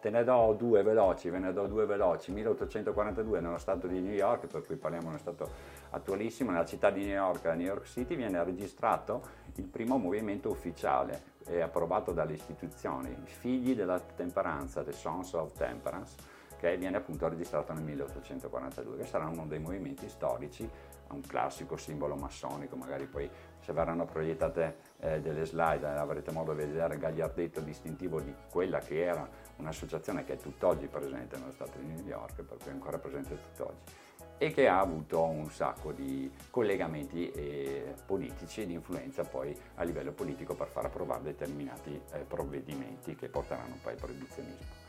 Te 0.00 0.10
ne 0.10 0.22
do 0.22 0.54
due 0.56 0.84
veloci, 0.84 1.28
ve 1.28 1.40
ne 1.40 1.52
do 1.52 1.66
due 1.66 1.84
veloci. 1.84 2.30
1842 2.30 3.40
nello 3.40 3.58
stato 3.58 3.88
di 3.88 4.00
New 4.00 4.12
York, 4.12 4.46
per 4.46 4.64
cui 4.64 4.76
parliamo 4.76 5.06
di 5.06 5.10
uno 5.10 5.18
stato 5.18 5.50
attualissimo, 5.90 6.52
nella 6.52 6.64
città 6.64 6.90
di 6.90 7.04
New 7.04 7.14
York, 7.14 7.46
a 7.46 7.54
New 7.54 7.66
York 7.66 7.84
City, 7.86 8.14
viene 8.14 8.42
registrato 8.44 9.22
il 9.56 9.64
primo 9.64 9.98
movimento 9.98 10.50
ufficiale 10.50 11.36
e 11.48 11.60
approvato 11.62 12.12
dalle 12.12 12.34
istituzioni, 12.34 13.10
i 13.10 13.26
figli 13.26 13.74
della 13.74 13.98
temperanza, 13.98 14.84
The 14.84 14.92
Sons 14.92 15.32
of 15.32 15.52
Temperance, 15.56 16.14
che 16.58 16.76
viene 16.76 16.96
appunto 16.96 17.28
registrato 17.28 17.72
nel 17.72 17.82
1842, 17.82 18.98
che 18.98 19.06
sarà 19.06 19.26
uno 19.26 19.46
dei 19.46 19.58
movimenti 19.58 20.08
storici, 20.08 20.68
un 21.10 21.22
classico 21.22 21.76
simbolo 21.76 22.14
massonico, 22.14 22.76
magari 22.76 23.06
poi 23.06 23.28
se 23.60 23.72
verranno 23.72 24.04
proiettate 24.04 24.87
eh, 25.00 25.20
delle 25.20 25.44
slide 25.44 25.86
avrete 25.86 26.32
modo 26.32 26.52
di 26.52 26.64
vedere 26.64 26.94
il 26.94 27.00
gagliardetto 27.00 27.60
distintivo 27.60 28.20
di 28.20 28.34
quella 28.50 28.80
che 28.80 29.04
era 29.04 29.28
un'associazione 29.56 30.24
che 30.24 30.34
è 30.34 30.36
tutt'oggi 30.36 30.86
presente 30.86 31.36
nello 31.36 31.52
Stato 31.52 31.78
di 31.78 31.86
New 31.86 32.04
York, 32.04 32.42
per 32.42 32.56
cui 32.58 32.70
è 32.70 32.72
ancora 32.72 32.98
presente 32.98 33.36
tutt'oggi, 33.36 33.92
e 34.38 34.52
che 34.52 34.68
ha 34.68 34.80
avuto 34.80 35.22
un 35.22 35.50
sacco 35.50 35.92
di 35.92 36.30
collegamenti 36.50 37.30
eh, 37.30 37.94
politici 38.06 38.62
e 38.62 38.66
di 38.66 38.72
influenza 38.72 39.24
poi 39.24 39.56
a 39.76 39.82
livello 39.82 40.12
politico 40.12 40.54
per 40.54 40.68
far 40.68 40.86
approvare 40.86 41.22
determinati 41.22 42.00
eh, 42.12 42.18
provvedimenti 42.20 43.14
che 43.14 43.28
porteranno 43.28 43.78
poi 43.82 43.92
al 43.92 43.98
proibizionismo. 43.98 44.86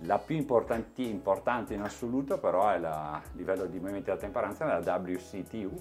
La 0.00 0.18
più 0.18 0.36
importante 0.36 1.72
in 1.72 1.80
assoluto 1.80 2.38
però 2.38 2.68
è 2.68 2.78
la, 2.78 3.14
a 3.14 3.22
livello 3.32 3.64
di 3.64 3.78
movimenti 3.78 4.06
della 4.06 4.18
temperanza 4.18 4.64
la 4.66 4.96
WCTU, 4.98 5.72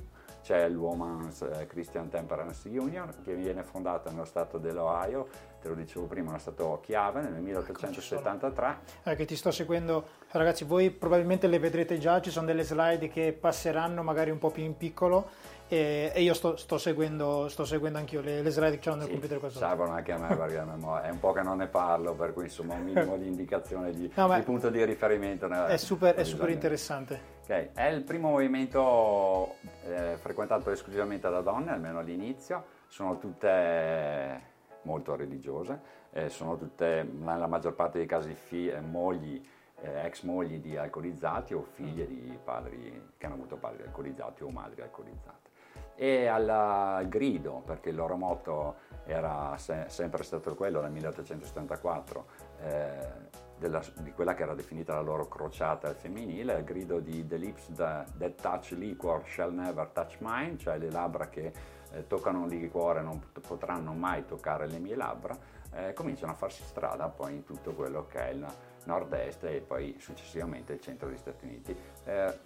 c'è 0.46 0.70
l'Women's 0.70 1.42
eh, 1.42 1.66
Christian 1.66 2.08
Temperance 2.08 2.70
Union 2.70 3.10
che 3.24 3.34
viene 3.34 3.64
fondata 3.64 4.12
nello 4.12 4.26
stato 4.26 4.60
dell'Ohio, 4.60 5.28
te 5.60 5.68
lo 5.68 5.74
dicevo 5.74 6.06
prima, 6.06 6.28
nello 6.28 6.38
stato 6.38 6.80
chiave 6.84 7.22
nel 7.22 7.42
1873. 7.42 8.78
Eh, 9.06 9.16
che 9.16 9.26
ti 9.26 9.36
sto 9.36 9.50
seguendo, 9.50 10.06
ragazzi, 10.30 10.64
voi 10.64 10.92
probabilmente 10.92 11.48
le 11.48 11.58
vedrete 11.58 11.98
già, 11.98 12.22
ci 12.22 12.30
sono 12.30 12.46
delle 12.46 12.62
slide 12.62 13.08
che 13.08 13.34
passeranno 13.34 14.04
magari 14.04 14.30
un 14.30 14.38
po' 14.38 14.52
più 14.52 14.64
in 14.64 14.78
piccolo 14.78 15.30
e, 15.68 16.12
e 16.14 16.22
io 16.22 16.34
sto, 16.34 16.56
sto, 16.56 16.78
seguendo, 16.78 17.48
sto, 17.50 17.66
seguendo, 17.66 17.98
anch'io 17.98 18.22
le, 18.22 18.42
le 18.42 18.50
slide 18.50 18.78
che 18.80 18.90
ho 18.90 18.96
nel 18.96 19.06
sì, 19.06 19.12
computer 19.12 19.52
servono 19.52 19.92
anche 19.92 20.12
a 20.12 20.18
me 20.18 20.36
perché 20.36 20.58
è 20.58 21.10
un 21.10 21.20
po' 21.20 21.32
che 21.32 21.42
non 21.42 21.58
ne 21.58 21.68
parlo 21.68 22.14
per 22.14 22.34
cui 22.34 22.44
insomma 22.44 22.76
un 22.76 22.84
minimo 22.84 23.18
di 23.18 23.28
indicazione 23.28 23.92
di, 23.92 24.12
no, 24.14 24.34
di 24.34 24.42
punto 24.42 24.70
di 24.70 24.84
riferimento 24.84 25.48
è 25.48 25.78
super, 25.78 26.16
è 26.16 26.24
super 26.24 26.50
interessante. 26.50 27.34
Okay. 27.44 27.70
è 27.74 27.86
il 27.88 28.02
primo 28.02 28.32
movimento 28.32 29.58
eh, 29.84 30.18
frequentato 30.20 30.72
esclusivamente 30.72 31.30
da 31.30 31.42
donne 31.42 31.72
almeno 31.72 32.00
all'inizio. 32.00 32.74
Sono 32.88 33.18
tutte 33.18 34.54
molto 34.84 35.16
religiose 35.16 36.04
eh, 36.16 36.30
sono 36.30 36.56
tutte 36.56 37.04
nella 37.04 37.48
maggior 37.48 37.74
parte 37.74 37.98
dei 37.98 38.08
casi 38.08 38.34
fi, 38.34 38.70
eh, 38.70 38.80
mogli 38.80 39.46
eh, 39.82 40.06
ex 40.06 40.24
mogli 40.24 40.60
di 40.60 40.78
alcolizzati 40.78 41.54
o 41.54 41.62
figlie 41.62 42.08
di 42.08 42.38
padri 42.42 43.12
che 43.18 43.26
hanno 43.26 43.36
avuto 43.36 43.58
padri 43.58 43.84
alcolizzati 43.84 44.44
o 44.44 44.50
madri 44.50 44.82
alcolizzate 44.82 45.50
e 45.96 46.28
al 46.28 47.06
grido, 47.08 47.62
perché 47.66 47.90
il 47.90 47.96
loro 47.96 48.16
motto 48.16 48.76
era 49.06 49.56
se- 49.58 49.86
sempre 49.88 50.24
stato 50.24 50.56
quello 50.56 50.82
nel 50.82 50.92
1874, 50.92 52.26
eh, 52.62 53.44
della, 53.58 53.82
di 54.00 54.12
quella 54.12 54.34
che 54.34 54.44
era 54.44 54.54
definita 54.54 54.94
la 54.96 55.02
loro 55.02 55.28
crociata 55.28 55.94
femminile, 55.94 56.58
il 56.58 56.64
grido 56.64 57.00
di 57.00 57.26
The 57.26 57.38
lips 57.38 57.72
that, 57.74 58.18
that 58.18 58.42
touch 58.42 58.72
liquor 58.72 59.24
shall 59.26 59.54
never 59.54 59.88
touch 59.88 60.18
mine, 60.20 60.58
cioè 60.58 60.78
le 60.78 60.92
labbra 60.92 61.30
che 61.30 61.54
eh, 61.92 62.08
toccano 62.08 62.42
un 62.42 62.48
liquore 62.50 63.02
non 63.02 63.22
potranno 63.48 63.94
mai 63.94 64.26
toccare 64.26 64.68
le 64.68 64.80
mie 64.80 64.96
labbra, 64.96 65.38
eh, 65.72 65.94
cominciano 65.94 66.34
a 66.34 66.36
farsi 66.36 66.64
strada 66.64 67.08
poi 67.08 67.36
in 67.36 67.44
tutto 67.44 67.74
quello 67.74 68.06
che 68.08 68.20
è 68.20 68.30
il 68.32 68.46
nord-est 68.86 69.44
e 69.46 69.62
poi 69.62 69.96
successivamente 70.00 70.74
il 70.74 70.82
centro 70.82 71.08
degli 71.08 71.18
Stati 71.18 71.46
Uniti, 71.46 71.76
eh, 72.04 72.40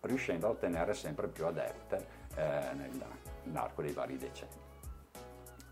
riuscendo 0.00 0.46
a 0.46 0.50
ottenere 0.50 0.94
sempre 0.94 1.28
più 1.28 1.46
adepte 1.46 2.18
nell'arco 2.36 3.82
dei 3.82 3.92
vari 3.92 4.16
decenni. 4.16 4.68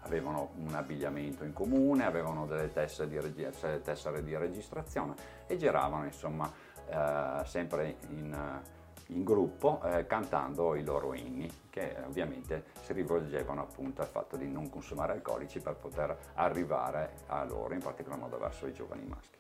Avevano 0.03 0.53
un 0.57 0.75
abbigliamento 0.75 1.45
in 1.45 1.53
comune, 1.53 2.05
avevano 2.05 2.47
delle 2.47 2.73
tessere 2.73 3.09
di, 3.09 3.21
regi- 3.21 3.51
tessere 3.83 4.23
di 4.23 4.37
registrazione 4.37 5.15
e 5.47 5.57
giravano 5.57 6.05
insomma 6.05 6.51
eh, 6.89 7.45
sempre 7.45 7.97
in, 8.09 8.61
in 9.09 9.25
gruppo 9.25 9.83
eh, 9.83 10.07
cantando 10.07 10.75
i 10.75 10.85
loro 10.85 11.15
inni 11.15 11.67
che 11.69 11.97
ovviamente 12.07 12.65
si 12.83 12.93
rivolgevano 12.93 13.63
appunto 13.63 14.03
al 14.03 14.09
fatto 14.09 14.37
di 14.37 14.49
non 14.49 14.71
consumare 14.71 15.13
alcolici 15.13 15.61
per 15.61 15.75
poter 15.75 16.17
arrivare 16.35 17.11
a 17.27 17.45
loro, 17.45 17.75
in 17.75 17.81
particolar 17.81 18.19
modo 18.19 18.39
verso 18.39 18.67
i 18.67 18.73
giovani 18.73 19.05
maschi. 19.07 19.39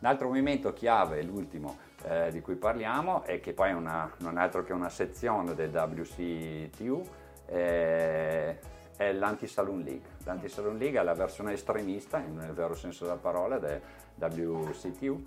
L'altro 0.00 0.28
movimento 0.28 0.72
chiave, 0.72 1.22
l'ultimo 1.22 1.78
eh, 2.04 2.30
di 2.30 2.40
cui 2.40 2.56
parliamo, 2.56 3.24
e 3.24 3.40
che 3.40 3.52
poi 3.52 3.70
è 3.70 3.72
una, 3.72 4.10
non 4.18 4.38
è 4.38 4.42
altro 4.42 4.62
che 4.62 4.72
una 4.72 4.90
sezione 4.90 5.54
del 5.54 5.70
WCTU, 5.70 7.02
eh, 7.46 8.58
è 8.96 9.12
l'Anti-Saloon 9.12 9.80
League. 9.80 10.08
L'Anti-Saloon 10.24 10.78
League 10.78 10.98
è 10.98 11.02
la 11.02 11.14
versione 11.14 11.52
estremista, 11.52 12.18
nel 12.18 12.52
vero 12.52 12.74
senso 12.74 13.04
della 13.04 13.16
parola, 13.16 13.58
del 13.58 13.80
WCTU, 14.16 15.22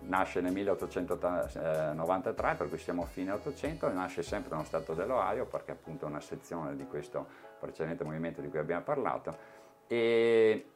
nasce 0.00 0.40
nel 0.40 0.52
1893, 0.52 2.54
per 2.54 2.68
cui 2.68 2.78
siamo 2.78 3.02
a 3.02 3.06
fine 3.06 3.32
800, 3.32 3.88
e 3.88 3.92
nasce 3.92 4.22
sempre 4.22 4.50
nello 4.50 4.64
stato 4.64 4.94
dell'Ohio, 4.94 5.46
perché 5.46 5.72
appunto 5.72 6.06
è 6.06 6.08
una 6.08 6.20
sezione 6.20 6.76
di 6.76 6.86
questo 6.86 7.26
precedente 7.58 8.04
movimento 8.04 8.40
di 8.40 8.48
cui 8.48 8.58
abbiamo 8.58 8.82
parlato. 8.82 9.58
E 9.86 10.66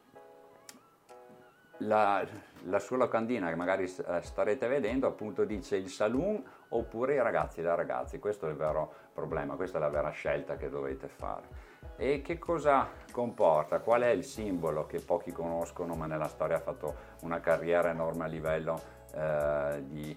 la, 1.78 2.24
la 2.64 2.78
sua 2.78 2.96
locandina 2.96 3.48
che 3.48 3.54
magari 3.56 3.84
eh, 3.84 4.22
starete 4.22 4.66
vedendo 4.68 5.06
appunto 5.06 5.44
dice 5.44 5.76
il 5.76 5.88
saloon 5.88 6.42
oppure 6.68 7.14
i 7.14 7.22
ragazzi 7.22 7.62
da 7.62 7.74
ragazzi, 7.74 8.18
questo 8.18 8.46
è 8.46 8.50
il 8.50 8.56
vero 8.56 8.92
problema, 9.12 9.54
questa 9.54 9.78
è 9.78 9.80
la 9.80 9.88
vera 9.88 10.10
scelta 10.10 10.56
che 10.56 10.68
dovete 10.68 11.08
fare. 11.08 11.72
E 11.96 12.22
che 12.22 12.38
cosa 12.38 12.88
comporta? 13.12 13.78
Qual 13.80 14.02
è 14.02 14.08
il 14.08 14.24
simbolo 14.24 14.86
che 14.86 15.00
pochi 15.00 15.30
conoscono 15.30 15.94
ma 15.94 16.06
nella 16.06 16.28
storia 16.28 16.56
ha 16.56 16.60
fatto 16.60 16.94
una 17.22 17.40
carriera 17.40 17.90
enorme 17.90 18.24
a 18.24 18.28
livello 18.28 18.80
eh, 19.14 19.84
di 19.86 20.16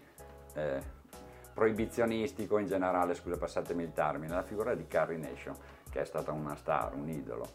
eh, 0.55 0.95
proibizionistico 1.53 2.57
in 2.57 2.67
generale, 2.67 3.15
scusa 3.15 3.37
passatemi 3.37 3.83
il 3.83 3.91
termine, 3.91 4.33
la 4.33 4.43
figura 4.43 4.73
di 4.75 4.87
Carrie 4.87 5.17
Nation 5.17 5.55
che 5.89 6.01
è 6.01 6.05
stata 6.05 6.31
una 6.31 6.55
star, 6.55 6.93
un 6.93 7.09
idolo, 7.09 7.47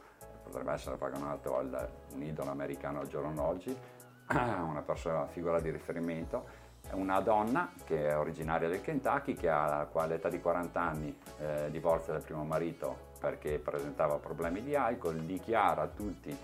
potrebbe 0.52 0.72
essere 0.72 0.96
paragonato 0.96 1.56
al 1.56 1.88
un 2.14 2.22
idolo 2.22 2.50
americano 2.50 3.00
al 3.00 3.08
giorno 3.08 3.32
d'oggi, 3.32 3.74
una 4.28 4.82
persona, 4.84 5.26
figura 5.26 5.58
di 5.60 5.70
riferimento, 5.70 6.60
una 6.92 7.20
donna 7.20 7.72
che 7.84 8.08
è 8.08 8.18
originaria 8.18 8.68
del 8.68 8.82
Kentucky, 8.82 9.32
che 9.32 9.48
all'età 9.48 10.28
di 10.28 10.40
40 10.40 10.80
anni 10.80 11.18
eh, 11.38 11.68
divorzia 11.70 12.12
dal 12.12 12.22
primo 12.22 12.44
marito 12.44 13.10
perché 13.18 13.58
presentava 13.58 14.16
problemi 14.16 14.62
di 14.62 14.74
alcol, 14.76 15.20
dichiara 15.20 15.82
a 15.82 15.86
tutti 15.86 16.36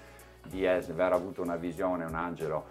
di 0.47 0.67
aver 0.67 1.13
avuto 1.13 1.43
una 1.43 1.57
visione, 1.57 2.05
un 2.05 2.15
angelo 2.15 2.65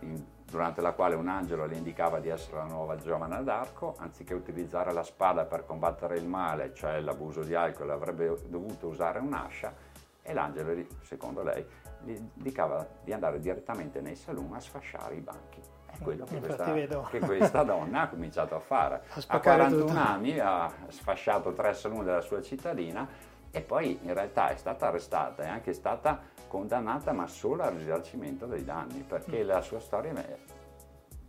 in, 0.00 0.20
durante 0.44 0.80
la 0.80 0.92
quale 0.92 1.14
un 1.14 1.28
angelo 1.28 1.66
le 1.66 1.76
indicava 1.76 2.18
di 2.18 2.30
essere 2.30 2.56
la 2.56 2.64
nuova 2.64 2.96
giovane 2.96 3.44
d'arco, 3.44 3.94
anziché 3.98 4.34
utilizzare 4.34 4.92
la 4.92 5.04
spada 5.04 5.44
per 5.44 5.64
combattere 5.64 6.16
il 6.16 6.26
male, 6.26 6.74
cioè 6.74 6.98
l'abuso 7.00 7.42
di 7.42 7.54
alcol, 7.54 7.90
avrebbe 7.90 8.34
dovuto 8.48 8.88
usare 8.88 9.20
un'ascia 9.20 9.88
e 10.30 10.34
l'angelo, 10.34 10.74
secondo 11.02 11.42
lei, 11.42 11.64
gli 12.02 12.10
indicava 12.10 12.86
di 13.02 13.12
andare 13.12 13.38
direttamente 13.40 14.00
nei 14.00 14.16
saloon 14.16 14.54
a 14.54 14.60
sfasciare 14.60 15.14
i 15.16 15.20
banchi. 15.20 15.60
È 15.90 15.98
quello 16.02 16.24
che 16.24 16.38
questa, 16.38 16.72
che 17.10 17.18
questa, 17.18 17.62
donna 17.64 18.02
ha 18.02 18.08
cominciato 18.08 18.54
a 18.54 18.60
fare. 18.60 19.02
A, 19.12 19.24
a 19.26 19.40
41 19.40 19.84
tutto. 19.84 19.98
anni 19.98 20.38
ha 20.38 20.72
sfasciato 20.88 21.52
tre 21.52 21.74
saloon 21.74 22.04
della 22.04 22.20
sua 22.20 22.40
cittadina 22.40 23.06
e 23.50 23.60
poi 23.60 23.98
in 24.02 24.14
realtà 24.14 24.50
è 24.50 24.56
stata 24.56 24.86
arrestata, 24.86 25.42
è 25.42 25.48
anche 25.48 25.72
stata 25.72 26.20
condannata 26.46 27.12
ma 27.12 27.26
solo 27.26 27.62
al 27.62 27.74
risarcimento 27.74 28.46
dei 28.46 28.64
danni 28.64 29.02
perché 29.02 29.42
mm. 29.42 29.46
la 29.46 29.60
sua 29.60 29.80
storia 29.80 30.12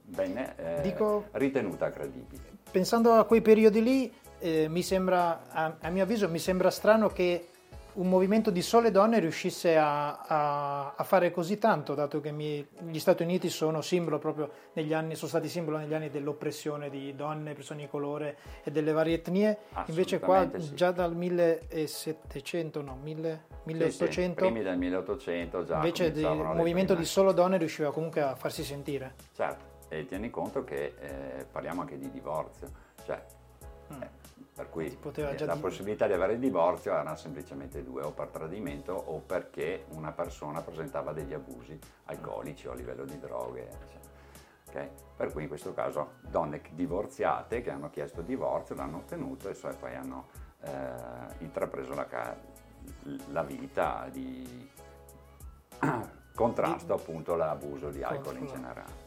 venne 0.06 0.56
eh, 0.58 0.82
Dico, 0.82 1.26
ritenuta 1.32 1.90
credibile. 1.90 2.60
Pensando 2.70 3.14
a 3.14 3.26
quei 3.26 3.42
periodi 3.42 3.82
lì, 3.82 4.14
eh, 4.40 4.68
mi 4.70 4.84
sembra, 4.84 5.42
a, 5.50 5.76
a, 5.82 5.90
mio 5.90 6.04
avviso, 6.04 6.30
mi 6.30 6.40
sembra 6.40 6.70
strano 6.70 7.10
che 7.10 7.50
un 7.94 8.08
movimento 8.08 8.52
di 8.52 8.62
sole 8.62 8.92
donne 8.92 9.20
riuscisse 9.20 9.78
a, 9.78 10.20
a, 10.20 10.94
a 10.96 11.04
fare 11.04 11.32
così 11.32 11.58
tanto, 11.58 11.94
dato 11.94 12.22
che 12.22 12.32
mi, 12.32 12.66
gli 12.90 13.00
Stati 13.00 13.24
Uniti 13.24 13.50
sono 13.50 13.82
simbolo 13.82 14.18
proprio 14.18 14.50
negli 14.74 14.94
anni, 14.94 15.16
sono 15.16 15.30
stati 15.30 15.50
simbolo 15.50 15.78
negli 15.78 15.94
anni 15.94 16.10
dell'oppressione 16.10 16.90
di 16.90 17.14
donne, 17.16 17.54
persone 17.54 17.82
di 17.82 17.88
colore 17.90 18.38
e 18.64 18.72
delle 18.72 18.92
varie 18.94 19.16
etnie. 19.16 19.58
Invece 19.88 20.20
qua 20.20 20.50
sì. 20.58 20.74
già 20.74 20.92
dal 20.92 21.16
1700, 21.16 22.82
no, 22.82 22.98
1000, 23.02 23.44
1800. 23.64 24.12
Sì, 24.12 24.22
sì, 24.22 24.32
primi 24.32 24.64
del 24.64 24.78
1800 24.78 25.64
già. 25.66 25.76
Invece 25.76 26.06
il 26.06 26.52
movimento 26.56 26.96
di 26.96 27.06
solo 27.06 27.32
donne 27.34 27.58
riusciva 27.58 27.92
comunque 27.92 28.22
a 28.22 28.36
farsi 28.36 28.64
sentire. 28.64 29.16
Certo, 29.34 29.64
e 29.90 30.06
tieni 30.06 30.30
conto 30.30 30.64
che 30.64 30.94
eh, 31.00 31.46
parliamo 31.52 31.82
anche 31.82 31.98
di 31.98 32.10
divorzio, 32.10 32.70
cioè 33.06 33.22
mm. 33.94 34.02
eh, 34.02 34.21
per 34.54 34.70
cui 34.70 34.98
la 35.02 35.32
dire. 35.32 35.56
possibilità 35.60 36.08
di 36.08 36.14
avere 36.14 36.34
il 36.34 36.40
divorzio 36.40 36.92
erano 36.92 37.16
semplicemente 37.16 37.84
due, 37.84 38.04
o 38.04 38.12
per 38.12 38.28
tradimento 38.28 38.94
o 38.94 39.20
perché 39.20 39.86
una 39.90 40.12
persona 40.12 40.62
presentava 40.62 41.14
degli 41.14 41.34
abusi 41.34 41.80
alcolici 42.06 42.68
o 42.68 42.72
a 42.72 42.76
livello 42.76 43.06
di 43.06 43.18
droghe. 43.18 43.70
Okay? 44.68 44.90
Per 45.16 45.32
cui 45.32 45.44
in 45.44 45.48
questo 45.48 45.74
caso 45.74 46.14
donne 46.30 46.62
divorziate 46.72 47.62
che 47.62 47.72
hanno 47.72 47.90
chiesto 47.90 48.22
divorzio 48.22 48.76
l'hanno 48.76 48.98
ottenuto 48.98 49.50
e 49.50 49.56
poi 49.80 49.96
hanno 49.96 50.28
eh, 50.62 50.72
intrapreso 51.40 51.94
la, 51.94 52.36
la, 53.30 53.44
vita 53.44 54.08
di 54.12 54.70
contrasto 56.36 56.94
appunto 56.94 57.34
all'abuso 57.34 57.90
di 57.90 58.04
alcol 58.04 58.38
in 58.38 58.48
generale 58.48 59.01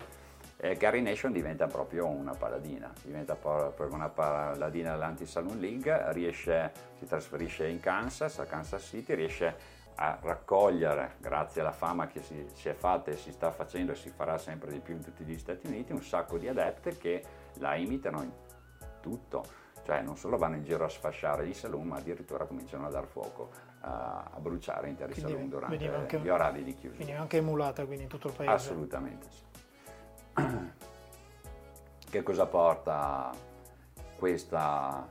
eh, 0.65 0.77
Gary 0.77 1.03
Nation 1.03 1.31
diventa 1.31 1.67
proprio 1.67 2.07
una 2.07 2.33
paladina, 2.33 2.91
diventa 3.03 3.35
proprio 3.35 3.93
una 3.93 4.09
paladina 4.09 4.93
dell'Anti-Saloon 4.93 5.61
League, 5.61 6.13
riesce, 6.13 6.73
si 6.99 7.05
trasferisce 7.05 7.67
in 7.69 7.81
Kansas, 7.81 8.39
a 8.39 8.47
Kansas 8.47 8.83
City, 8.83 9.15
riesce 9.15 9.83
a 9.97 10.19
raccogliere, 10.23 11.17
grazie 11.21 11.61
alla 11.61 11.73
fama 11.73 12.07
che 12.07 12.23
si, 12.23 12.47
si, 12.55 12.71
è 12.71 12.73
fatta 12.73 13.11
e 13.11 13.17
si 13.19 13.31
sta 13.31 13.51
facendo 13.51 13.93
e 13.93 13.95
si 13.95 14.09
farà 14.09 14.39
sempre 14.39 14.73
di 14.73 14.79
più 14.79 14.95
in 14.95 15.05
tutti 15.05 15.23
gli 15.23 15.37
Stati 15.37 15.67
Uniti, 15.67 15.93
un 15.93 16.03
sacco 16.03 16.39
di 16.39 16.49
adepte 16.49 16.97
che 16.97 17.23
la 17.59 17.75
imitano 17.75 18.23
in 18.23 18.33
tutto, 19.03 19.45
cioè 19.85 20.01
non 20.01 20.17
solo 20.17 20.39
vanno 20.39 20.57
in 20.57 20.65
giro 20.65 20.87
a 20.87 20.89
sfasciare 20.89 21.47
i 21.47 21.53
saloon, 21.53 21.89
ma 21.89 21.97
addirittura 21.99 22.47
cominciano 22.47 22.87
a 22.87 22.91
dar 22.91 23.05
fuoco, 23.05 23.51
a, 23.81 24.31
a 24.33 24.41
bruciare 24.41 24.89
interi 24.89 25.13
quindi, 25.13 25.31
saloon 25.31 25.49
durante 25.51 25.95
anche, 25.95 26.19
gli 26.21 26.29
orari 26.31 26.65
di 26.65 26.73
chiusura. 26.75 27.05
Quindi 27.05 27.13
anche 27.13 27.37
emulata 27.37 27.85
quindi 27.85 28.05
in 28.05 28.09
tutto 28.09 28.29
il 28.29 28.33
paese? 28.35 28.51
Assolutamente 28.51 29.27
sì. 29.31 29.54
Che 32.15 32.23
cosa 32.23 32.47
porta 32.47 33.33
questa 34.17 35.05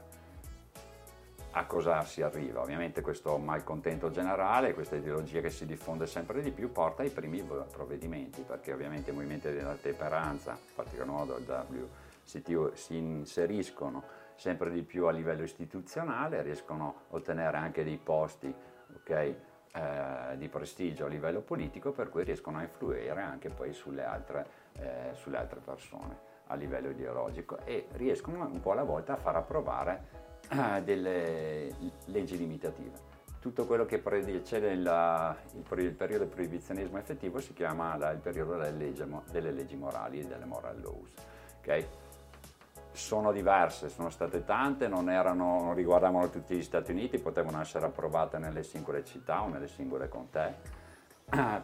a 1.56 1.66
cosa 1.66 2.06
si 2.06 2.22
arriva? 2.22 2.62
Ovviamente 2.62 3.02
questo 3.02 3.38
malcontento 3.38 4.10
generale, 4.10 4.74
questa 4.74 4.96
ideologia 4.96 5.42
che 5.42 5.50
si 5.50 5.66
diffonde 5.66 6.08
sempre 6.08 6.42
di 6.42 6.52
più 6.52 6.72
porta 6.72 7.02
ai 7.02 7.10
primi 7.10 7.44
provvedimenti, 7.44 8.44
perché 8.44 8.72
ovviamente 8.72 9.12
i 9.12 9.14
movimenti 9.14 9.52
della 9.52 9.74
temperanza, 9.74 10.52
in 10.52 10.74
particolar 10.74 11.10
modo 11.10 11.38
il 11.38 11.90
WCT, 12.26 12.72
si 12.72 12.96
inseriscono 12.96 14.04
sempre 14.36 14.72
di 14.72 14.82
più 14.84 15.06
a 15.06 15.12
livello 15.12 15.44
istituzionale, 15.44 16.42
riescono 16.42 16.88
a 17.10 17.16
ottenere 17.16 17.58
anche 17.58 17.84
dei 17.84 17.98
posti 17.98 18.56
okay, 18.96 19.38
eh, 19.74 20.38
di 20.38 20.48
prestigio 20.48 21.04
a 21.04 21.10
livello 21.10 21.42
politico, 21.42 21.92
per 21.92 22.08
cui 22.08 22.24
riescono 22.24 22.60
a 22.60 22.62
influire 22.62 23.20
anche 23.22 23.50
poi 23.50 23.74
sulle 23.74 24.06
altre 24.06 24.62
eh, 24.76 25.12
sulle 25.14 25.38
altre 25.38 25.60
persone 25.60 26.32
a 26.54 26.56
livello 26.56 26.90
ideologico 26.90 27.58
e 27.66 27.88
riescono 27.94 28.46
un 28.46 28.60
po' 28.60 28.72
alla 28.72 28.84
volta 28.84 29.14
a 29.14 29.18
far 29.18 29.36
approvare 29.36 30.22
eh, 30.50 30.82
delle 30.84 31.76
leggi 32.06 32.38
limitative. 32.38 33.12
Tutto 33.40 33.66
quello 33.66 33.86
che 33.86 33.98
precede 34.00 34.72
il, 34.72 35.36
il, 35.54 35.94
periodo 35.94 36.24
del 36.24 36.34
proibizionismo 36.34 36.98
effettivo 36.98 37.40
si 37.42 37.54
chiama 37.54 37.98
la, 37.98 38.12
il 38.12 38.20
periodo 38.20 38.56
delle 38.56 38.72
leggi, 38.72 39.04
delle 39.32 39.52
leggi, 39.52 39.76
morali 39.76 40.22
e 40.22 40.26
delle 40.26 40.46
moral 40.46 40.80
laws. 40.80 41.14
Okay? 41.60 41.86
Sono 42.92 43.34
diverse, 43.34 43.90
sono 43.90 44.10
state 44.10 44.46
tante, 44.46 44.88
non, 44.88 45.10
erano, 45.10 45.62
non 45.62 45.74
riguardavano 45.74 46.30
tutti 46.30 46.56
gli 46.56 46.64
Stati 46.64 46.92
Uniti, 46.92 47.18
potevano 47.18 47.60
essere 47.60 47.86
approvate 47.86 48.38
nelle 48.38 48.64
singole 48.64 49.04
città 49.04 49.42
o 49.42 49.50
nelle 49.50 49.68
singole 49.68 50.08
contee, 50.08 50.56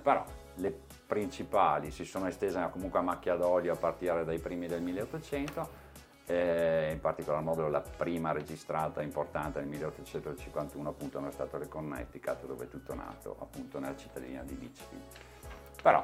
però 0.02 0.26
le 0.56 0.80
principali 1.10 1.90
si 1.90 2.06
sono 2.06 2.28
estese 2.28 2.70
comunque 2.72 3.00
a 3.00 3.02
macchia 3.02 3.34
d'olio 3.34 3.74
a 3.74 3.76
partire 3.76 4.24
dai 4.24 4.38
primi 4.38 4.68
del 4.68 4.84
1800, 4.84 5.70
eh, 6.28 6.92
in 6.92 7.00
particolar 7.00 7.42
modo 7.42 7.68
la 7.68 7.82
prima 7.82 8.32
registrata 8.32 9.02
importante 9.02 9.58
nel 9.58 9.70
1851 9.70 10.88
appunto 10.88 11.20
nello 11.20 11.32
stato 11.32 11.58
del 11.58 11.68
Connecticut 11.68 12.46
dove 12.46 12.70
tutto 12.70 12.92
è 12.92 12.96
nato 12.96 13.36
appunto 13.40 13.80
nella 13.80 13.96
cittadina 13.96 14.44
di 14.44 14.56
Litchfield. 14.60 15.04
Però 15.82 16.04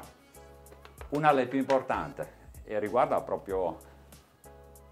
una 1.10 1.32
delle 1.32 1.46
più 1.46 1.60
importanti 1.60 2.22
e 2.64 2.80
riguarda 2.80 3.20
proprio 3.20 3.78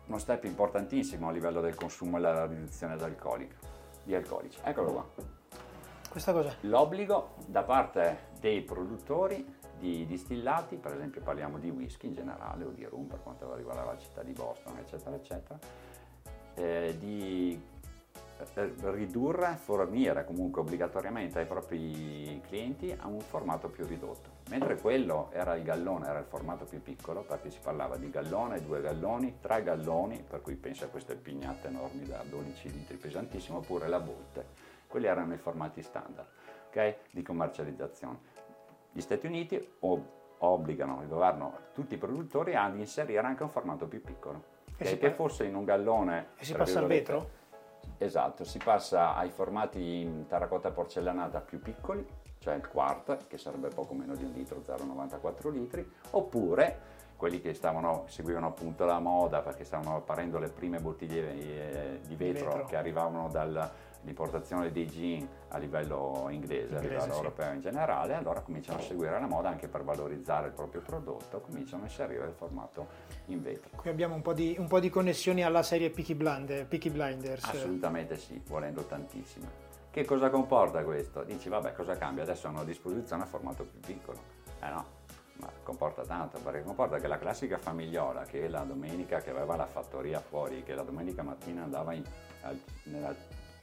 uno 0.07 0.19
step 0.19 0.45
importantissimo 0.45 1.29
a 1.29 1.33
livello 1.33 1.61
del 1.61 1.75
consumo 1.75 2.19
e 2.19 2.21
della 2.21 2.47
riduzione 2.47 2.97
di 4.05 4.15
alcolici. 4.15 4.59
Eccolo 4.63 4.93
qua. 4.93 5.09
Questa 6.09 6.33
cosa? 6.33 6.55
L'obbligo 6.61 7.35
da 7.47 7.65
parte 7.65 8.29
dei 8.39 8.63
produttori 8.63 9.63
di 9.79 10.07
distillati, 10.07 10.77
per 10.77 10.95
esempio 10.95 11.21
parliamo 11.21 11.59
di 11.59 11.71
whisky 11.71 12.07
in 12.07 12.15
generale 12.15 12.65
o 12.65 12.71
di 12.71 12.85
rum 12.85 13.07
per 13.07 13.23
quanto 13.23 13.55
riguarda 13.55 13.85
la 13.85 13.99
città 13.99 14.23
di 14.23 14.33
Boston, 14.33 14.79
eccetera, 14.79 15.17
eccetera, 15.17 15.59
eh, 16.55 16.97
di 16.99 17.61
eh, 18.55 18.73
ridurre, 18.91 19.57
fornire 19.57 20.25
comunque 20.25 20.61
obbligatoriamente 20.61 21.39
ai 21.39 21.47
propri 21.47 22.41
clienti 22.47 22.95
a 22.99 23.07
un 23.07 23.21
formato 23.21 23.69
più 23.69 23.87
ridotto. 23.87 24.43
Mentre 24.51 24.77
quello 24.77 25.31
era 25.33 25.55
il 25.55 25.63
gallone, 25.63 26.07
era 26.07 26.19
il 26.19 26.27
formato 26.27 26.65
più 26.65 26.83
piccolo, 26.83 27.23
perché 27.23 27.51
si 27.51 27.59
parlava 27.63 27.97
di 27.97 28.11
gallone, 28.11 28.63
due 28.63 28.81
galloni, 28.81 29.39
tre 29.41 29.63
galloni, 29.63 30.25
per 30.29 30.43
cui 30.43 30.57
pensa 30.57 30.87
a 30.87 30.89
queste 30.89 31.15
pignate 31.15 31.69
enormi 31.69 32.05
da 32.05 32.23
12 32.29 32.73
litri 32.73 32.97
pesantissimo, 32.97 33.59
oppure 33.59 33.89
la 33.89 34.01
botte. 34.01 34.73
Quelli 34.87 35.07
erano 35.07 35.35
i 35.35 35.39
formati 35.39 35.83
standard 35.83 36.29
okay, 36.75 36.97
di 37.11 37.23
commercializzazione. 37.23 38.33
Gli 38.95 39.01
Stati 39.01 39.27
Uniti 39.27 39.73
obbligano 40.39 41.03
il 41.03 41.09
governo, 41.09 41.59
tutti 41.73 41.95
i 41.95 41.99
produttori, 41.99 42.55
ad 42.55 42.79
inserire 42.79 43.19
anche 43.27 43.43
un 43.43 43.49
formato 43.49 43.89
più 43.89 44.01
piccolo, 44.01 44.45
che, 44.77 44.97
che 44.99 45.11
fosse 45.11 45.45
in 45.45 45.57
un 45.57 45.65
gallone. 45.65 46.29
E 46.39 46.45
si 46.45 46.55
passa 46.55 46.79
al 46.79 46.87
vetro? 46.87 47.43
Esatto, 47.99 48.45
si 48.45 48.59
passa 48.59 49.17
ai 49.17 49.31
formati 49.31 50.01
in 50.01 50.27
terracotta 50.29 50.71
porcellanata 50.71 51.41
più 51.41 51.61
piccoli, 51.61 52.07
cioè 52.39 52.55
il 52.55 52.69
quart, 52.69 53.27
che 53.27 53.37
sarebbe 53.37 53.67
poco 53.67 53.95
meno 53.95 54.15
di 54.15 54.23
un 54.23 54.31
litro, 54.31 54.63
0,94 54.65 55.51
litri, 55.51 55.93
oppure 56.11 56.93
quelli 57.17 57.41
che 57.41 57.53
stavano, 57.53 58.05
seguivano 58.07 58.47
appunto 58.47 58.85
la 58.85 59.01
moda 59.01 59.41
perché 59.41 59.65
stavano 59.65 59.97
apparendo 59.97 60.39
le 60.39 60.51
prime 60.51 60.79
bottiglie 60.79 61.33
eh, 61.33 62.01
di 62.07 62.15
vetro, 62.15 62.47
vetro. 62.47 62.67
che 62.67 62.77
arrivavano 62.77 63.29
dal, 63.29 63.71
l'importazione 64.05 64.71
dei 64.71 64.87
gin 64.87 65.27
a 65.49 65.59
livello 65.59 66.27
inglese, 66.31 66.77
a 66.77 66.81
livello 66.81 67.03
sì. 67.03 67.11
europeo 67.11 67.53
in 67.53 67.61
generale, 67.61 68.15
allora 68.15 68.41
cominciano 68.41 68.79
a 68.79 68.83
seguire 68.83 69.19
la 69.19 69.27
moda 69.27 69.49
anche 69.49 69.69
per 69.69 69.83
valorizzare 69.83 70.49
il 70.49 70.53
proprio 70.53 70.81
prodotto, 70.81 71.41
cominciano 71.41 71.83
a 71.83 71.87
inserire 71.87 72.27
il 72.27 72.35
formato 72.35 72.87
in 73.27 73.43
vetro. 73.43 73.71
Qui 73.77 73.91
abbiamo 73.91 74.15
un 74.15 74.23
po' 74.23 74.33
di, 74.33 74.55
un 74.59 74.67
po 74.67 74.81
di 74.81 74.91
connessioni 74.91 75.43
alla 75.43 75.63
serie 75.63 75.91
Peaky, 75.91 76.15
Blind, 76.15 76.67
Peaky 76.67 76.91
Blinders. 76.91 77.45
Assolutamente 77.45 78.17
sì, 78.17 78.41
volendo 78.47 78.83
tantissimo. 78.83 79.63
Che 79.91 80.05
cosa 80.05 80.29
comporta 80.29 80.83
questo? 80.83 81.23
Dici, 81.23 81.49
vabbè, 81.49 81.73
cosa 81.73 81.97
cambia? 81.97 82.25
Adesso 82.25 82.49
hanno 82.49 82.61
a 82.61 82.65
disposizione 82.65 83.23
il 83.23 83.29
formato 83.29 83.65
più 83.65 83.79
piccolo. 83.79 84.19
Eh 84.61 84.69
no, 84.69 84.85
ma 85.37 85.49
comporta 85.63 86.03
tanto, 86.03 86.39
perché 86.41 86.63
comporta 86.63 86.99
che 86.99 87.07
la 87.07 87.19
classica 87.19 87.59
famigliola 87.59 88.25
che 88.25 88.49
la 88.49 88.65
domenica 88.65 89.21
che 89.21 89.31
aveva 89.31 89.55
la 89.57 89.67
fattoria 89.67 90.19
fuori, 90.21 90.63
che 90.65 90.75
la 90.75 90.83
domenica 90.83 91.23
mattina 91.23 91.63
andava 91.63 91.93
in, 91.93 92.03
nella 92.85 93.15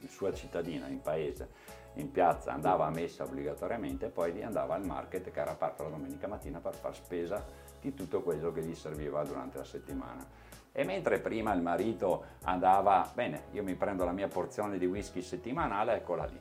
sua 0.08 0.32
cittadina, 0.32 0.88
in 0.88 1.00
paese, 1.00 1.48
in 1.94 2.10
piazza, 2.10 2.52
andava 2.52 2.86
a 2.86 2.90
messa 2.90 3.24
obbligatoriamente 3.24 4.06
e 4.06 4.08
poi 4.08 4.42
andava 4.42 4.74
al 4.74 4.84
market 4.84 5.30
che 5.30 5.40
era 5.40 5.50
aperto 5.50 5.82
la 5.82 5.90
domenica 5.90 6.26
mattina 6.26 6.58
per 6.60 6.74
far 6.74 6.94
spesa 6.94 7.44
di 7.80 7.94
tutto 7.94 8.22
quello 8.22 8.52
che 8.52 8.62
gli 8.62 8.74
serviva 8.74 9.22
durante 9.24 9.58
la 9.58 9.64
settimana. 9.64 10.24
E 10.72 10.84
mentre 10.84 11.18
prima 11.18 11.52
il 11.52 11.60
marito 11.60 12.24
andava, 12.44 13.10
bene, 13.12 13.44
io 13.52 13.62
mi 13.62 13.74
prendo 13.74 14.04
la 14.04 14.12
mia 14.12 14.28
porzione 14.28 14.78
di 14.78 14.86
whisky 14.86 15.20
settimanale, 15.20 15.96
eccola 15.96 16.24
lì. 16.24 16.40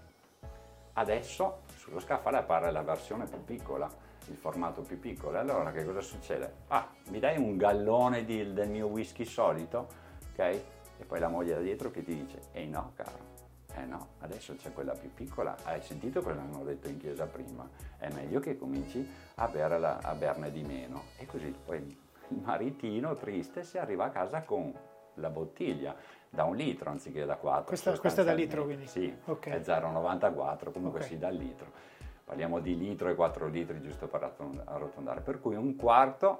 Adesso 0.93 1.62
sullo 1.76 2.00
scaffale 2.00 2.38
appare 2.38 2.71
la 2.71 2.82
versione 2.82 3.26
più 3.26 3.43
piccola, 3.43 3.89
il 4.28 4.38
formato 4.38 4.82
più 4.82 5.00
piccolo. 5.00 5.38
Allora 5.38 5.71
che 5.71 5.84
cosa 5.84 6.00
succede? 6.00 6.54
Ah, 6.67 6.88
mi 7.10 7.19
dai 7.19 7.38
un 7.38 7.58
gallone 7.58 8.24
di, 8.24 8.54
del 8.54 8.69
mio 8.69 8.88
whisky 8.88 9.26
solito? 9.26 9.88
Ok? 10.32 10.39
E 10.39 11.06
poi 11.06 11.19
la 11.19 11.28
moglie 11.28 11.56
da 11.56 11.62
dietro 11.62 11.91
che 11.91 12.04
ti 12.04 12.15
dice, 12.15 12.39
ehi 12.54 12.69
no 12.69 12.93
caro, 12.95 13.31
eh 13.75 13.86
no, 13.86 14.10
adesso 14.19 14.55
c'è 14.55 14.71
quella 14.73 14.93
più 14.93 15.13
piccola, 15.13 15.55
hai 15.63 15.81
sentito 15.81 16.21
cosa 16.21 16.41
hanno 16.41 16.63
detto 16.63 16.88
in 16.88 16.97
chiesa 16.97 17.25
prima? 17.25 17.67
È 17.97 18.12
meglio 18.12 18.39
che 18.39 18.57
cominci 18.57 19.07
a, 19.36 19.47
berla, 19.47 19.99
a 20.01 20.13
berne 20.13 20.51
di 20.51 20.63
meno. 20.63 21.03
E 21.17 21.25
così 21.25 21.53
poi 21.65 21.77
il 21.77 22.41
maritino 22.43 23.15
triste 23.15 23.63
si 23.63 23.77
arriva 23.77 24.05
a 24.05 24.10
casa 24.10 24.41
con 24.43 24.73
la 25.15 25.29
bottiglia 25.29 25.95
da 26.29 26.45
un 26.45 26.55
litro 26.55 26.89
anziché 26.89 27.25
da 27.25 27.36
4. 27.36 27.65
Questa, 27.65 27.97
questa 27.97 28.21
è 28.21 28.25
da 28.25 28.34
litro 28.34 28.63
quindi? 28.63 28.88
Sì, 28.88 29.13
okay. 29.25 29.53
è 29.53 29.60
0,94, 29.60 30.71
comunque 30.71 30.99
okay. 30.99 31.12
sì, 31.12 31.17
da 31.17 31.29
litro. 31.29 31.89
Parliamo 32.23 32.60
di 32.60 32.77
litro 32.77 33.10
e 33.10 33.15
4 33.15 33.47
litri 33.47 33.81
giusto 33.81 34.07
per 34.07 34.34
arrotondare, 34.65 35.21
per 35.21 35.41
cui 35.41 35.55
un 35.55 35.75
quarto 35.75 36.39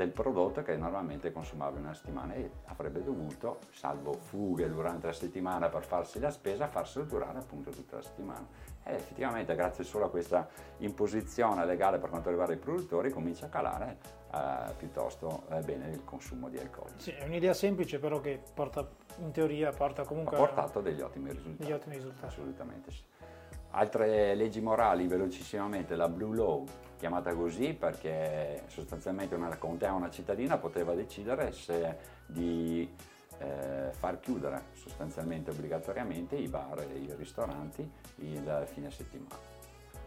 del 0.00 0.12
prodotto 0.12 0.62
che 0.62 0.76
normalmente 0.76 1.30
consumava 1.30 1.78
una 1.78 1.92
settimana 1.92 2.32
e 2.32 2.50
avrebbe 2.66 3.02
dovuto, 3.02 3.58
salvo 3.70 4.14
fughe 4.14 4.66
durante 4.70 5.08
la 5.08 5.12
settimana 5.12 5.68
per 5.68 5.84
farsi 5.84 6.18
la 6.18 6.30
spesa, 6.30 6.68
farselo 6.68 7.04
durare 7.04 7.36
appunto 7.36 7.68
tutta 7.70 7.96
la 7.96 8.02
settimana. 8.02 8.46
E 8.82 8.94
effettivamente 8.94 9.54
grazie 9.54 9.84
solo 9.84 10.06
a 10.06 10.08
questa 10.08 10.48
imposizione 10.78 11.66
legale 11.66 11.98
per 11.98 12.08
quanto 12.08 12.30
riguarda 12.30 12.54
i 12.54 12.56
produttori 12.56 13.10
comincia 13.10 13.44
a 13.44 13.48
calare 13.50 13.98
eh, 14.32 14.72
piuttosto 14.78 15.42
eh, 15.50 15.60
bene 15.60 15.90
il 15.90 16.02
consumo 16.02 16.48
di 16.48 16.56
alcol. 16.56 16.88
Sì, 16.96 17.10
è 17.10 17.24
un'idea 17.24 17.52
semplice 17.52 17.98
però 17.98 18.20
che 18.20 18.40
porta, 18.54 18.88
in 19.18 19.32
teoria 19.32 19.70
porta 19.70 20.04
comunque... 20.04 20.38
Ha 20.38 20.40
portato 20.40 20.80
degli 20.80 21.02
ottimi 21.02 21.30
risultati. 21.30 21.62
Degli 21.62 21.72
ottimi 21.72 21.96
risultati. 21.96 22.24
Assolutamente 22.24 22.90
sì. 22.90 23.02
Altre 23.72 24.34
leggi 24.34 24.62
morali, 24.62 25.06
velocissimamente, 25.06 25.94
la 25.94 26.08
Blue 26.08 26.34
Law, 26.34 26.64
chiamata 27.00 27.34
così 27.34 27.72
perché 27.72 28.64
sostanzialmente 28.66 29.34
una 29.34 29.56
contea, 29.56 29.94
una 29.94 30.10
cittadina 30.10 30.58
poteva 30.58 30.92
decidere 30.92 31.50
se 31.50 31.96
di 32.26 32.94
eh, 33.38 33.90
far 33.92 34.20
chiudere 34.20 34.64
sostanzialmente 34.74 35.50
obbligatoriamente 35.50 36.36
i 36.36 36.46
bar 36.46 36.78
e 36.80 36.98
i 36.98 37.14
ristoranti 37.16 37.90
il 38.16 38.64
fine 38.66 38.90
settimana. 38.90 39.34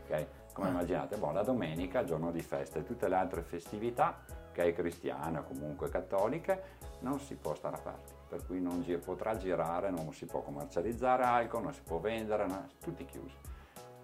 Okay? 0.04 0.28
Come 0.54 0.68
ah. 0.68 0.72
immaginate, 0.72 1.18
boh, 1.18 1.32
la 1.32 1.42
domenica, 1.42 2.04
giorno 2.04 2.32
di 2.32 2.44
festa 2.44 2.78
e 2.78 2.84
tutte 2.84 3.08
le 3.08 3.16
altre 3.16 3.42
festività, 3.42 4.24
che 4.52 4.62
è 4.62 4.74
cristiana 4.74 5.40
o 5.40 5.44
comunque 5.46 5.90
cattoliche, 5.90 6.82
non 7.00 7.20
si 7.20 7.34
può 7.34 7.56
stare 7.56 7.76
aperti, 7.76 8.14
per 8.30 8.46
cui 8.46 8.62
non 8.62 8.82
gi- 8.82 8.98
potrà 8.98 9.36
girare, 9.36 9.90
non 9.90 10.14
si 10.14 10.28
può 10.28 10.44
commercializzare 10.44 11.24
alcol, 11.24 11.64
non 11.64 11.74
si 11.74 11.82
può 11.82 11.98
vendere, 11.98 12.46
no, 12.46 12.68
tutti 12.80 13.04
chiusi 13.04 13.52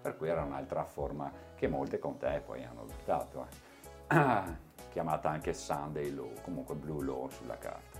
per 0.00 0.16
cui 0.16 0.28
era 0.28 0.42
un'altra 0.42 0.84
forma 0.84 1.30
che 1.54 1.68
molte 1.68 1.98
contee 1.98 2.40
poi 2.40 2.64
hanno 2.64 2.82
adottato, 2.82 3.46
eh. 4.08 4.68
chiamata 4.90 5.28
anche 5.28 5.52
Sunday 5.52 6.12
Law, 6.12 6.32
comunque 6.42 6.74
Blue 6.74 7.04
Law 7.04 7.28
sulla 7.28 7.58
carta. 7.58 7.98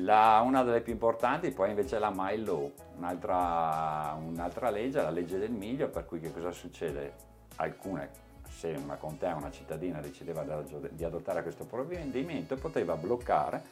La, 0.00 0.42
una 0.44 0.62
delle 0.62 0.82
più 0.82 0.92
importanti 0.92 1.50
poi 1.52 1.70
invece 1.70 1.96
è 1.96 1.98
la 1.98 2.12
My 2.14 2.36
Law, 2.42 2.70
un'altra, 2.96 4.16
un'altra 4.18 4.70
legge, 4.70 5.00
la 5.00 5.10
legge 5.10 5.38
del 5.38 5.52
miglio, 5.52 5.88
per 5.88 6.04
cui 6.04 6.20
che 6.20 6.32
cosa 6.32 6.50
succede? 6.50 7.24
Alcune, 7.56 8.10
se 8.48 8.78
una 8.82 8.96
contea, 8.96 9.34
una 9.36 9.50
cittadina 9.50 10.00
decideva 10.00 10.42
di 10.90 11.04
adottare 11.04 11.42
questo 11.42 11.64
provvedimento, 11.64 12.56
poteva 12.56 12.96
bloccare 12.96 13.62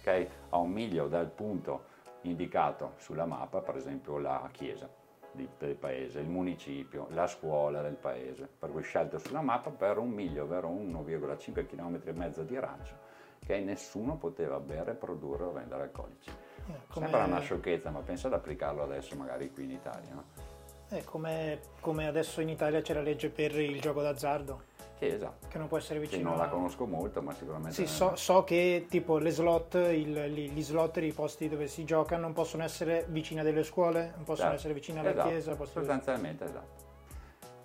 okay, 0.00 0.28
a 0.50 0.58
un 0.58 0.70
miglio 0.70 1.08
dal 1.08 1.28
punto 1.28 1.94
indicato 2.22 2.92
sulla 2.98 3.26
mappa, 3.26 3.60
per 3.60 3.76
esempio 3.76 4.18
la 4.18 4.48
chiesa 4.52 4.88
del 5.36 5.76
paese, 5.76 6.20
il 6.20 6.28
municipio, 6.28 7.06
la 7.10 7.26
scuola 7.26 7.82
del 7.82 7.96
paese, 7.96 8.48
per 8.58 8.70
cui 8.70 8.82
scelto 8.82 9.18
sulla 9.18 9.42
mappa 9.42 9.70
per 9.70 9.98
un 9.98 10.10
miglio, 10.10 10.44
ovvero 10.44 10.68
1,5 10.70 11.66
km 11.66 12.00
e 12.04 12.12
mezzo 12.12 12.42
di 12.42 12.58
raggio 12.58 13.14
che 13.46 13.60
nessuno 13.60 14.16
poteva 14.16 14.58
bere, 14.58 14.94
produrre 14.94 15.44
o 15.44 15.52
vendere 15.52 15.84
alcolici. 15.84 16.30
Eh, 16.30 16.72
come... 16.88 17.06
Sembra 17.06 17.24
una 17.24 17.40
sciocchezza, 17.40 17.90
ma 17.90 18.00
pensa 18.00 18.26
ad 18.26 18.34
applicarlo 18.34 18.82
adesso 18.82 19.14
magari 19.14 19.52
qui 19.52 19.64
in 19.64 19.70
Italia. 19.70 20.14
No? 20.14 20.24
Eh, 20.88 21.04
come, 21.04 21.60
come 21.80 22.08
adesso 22.08 22.40
in 22.40 22.48
Italia 22.48 22.80
c'è 22.80 22.94
la 22.94 23.02
legge 23.02 23.30
per 23.30 23.56
il 23.58 23.80
gioco 23.80 24.02
d'azzardo. 24.02 24.74
Sì, 24.98 25.06
esatto. 25.06 25.46
Che 25.48 25.58
non 25.58 25.68
può 25.68 25.76
essere 25.76 26.00
vicino. 26.00 26.22
Che 26.22 26.28
non 26.28 26.38
la 26.38 26.48
conosco 26.48 26.86
molto, 26.86 27.20
ma 27.20 27.34
sicuramente. 27.34 27.72
Sì, 27.72 27.86
so, 27.86 28.16
so, 28.16 28.44
che 28.44 28.86
tipo 28.88 29.18
le 29.18 29.30
slot, 29.30 29.74
il, 29.74 30.32
gli 30.32 30.62
slot, 30.62 30.96
i 30.98 31.12
posti 31.12 31.48
dove 31.48 31.68
si 31.68 31.84
gioca, 31.84 32.16
non 32.16 32.32
possono 32.32 32.62
essere 32.62 33.04
vicini 33.08 33.40
a 33.40 33.42
delle 33.42 33.62
scuole, 33.62 34.12
non 34.14 34.24
possono 34.24 34.48
esatto. 34.48 34.54
essere 34.54 34.74
vicini 34.74 34.98
alla 34.98 35.10
esatto. 35.10 35.28
chiesa. 35.28 35.56
Sostanzialmente, 35.56 36.44
esatto. 36.44 36.84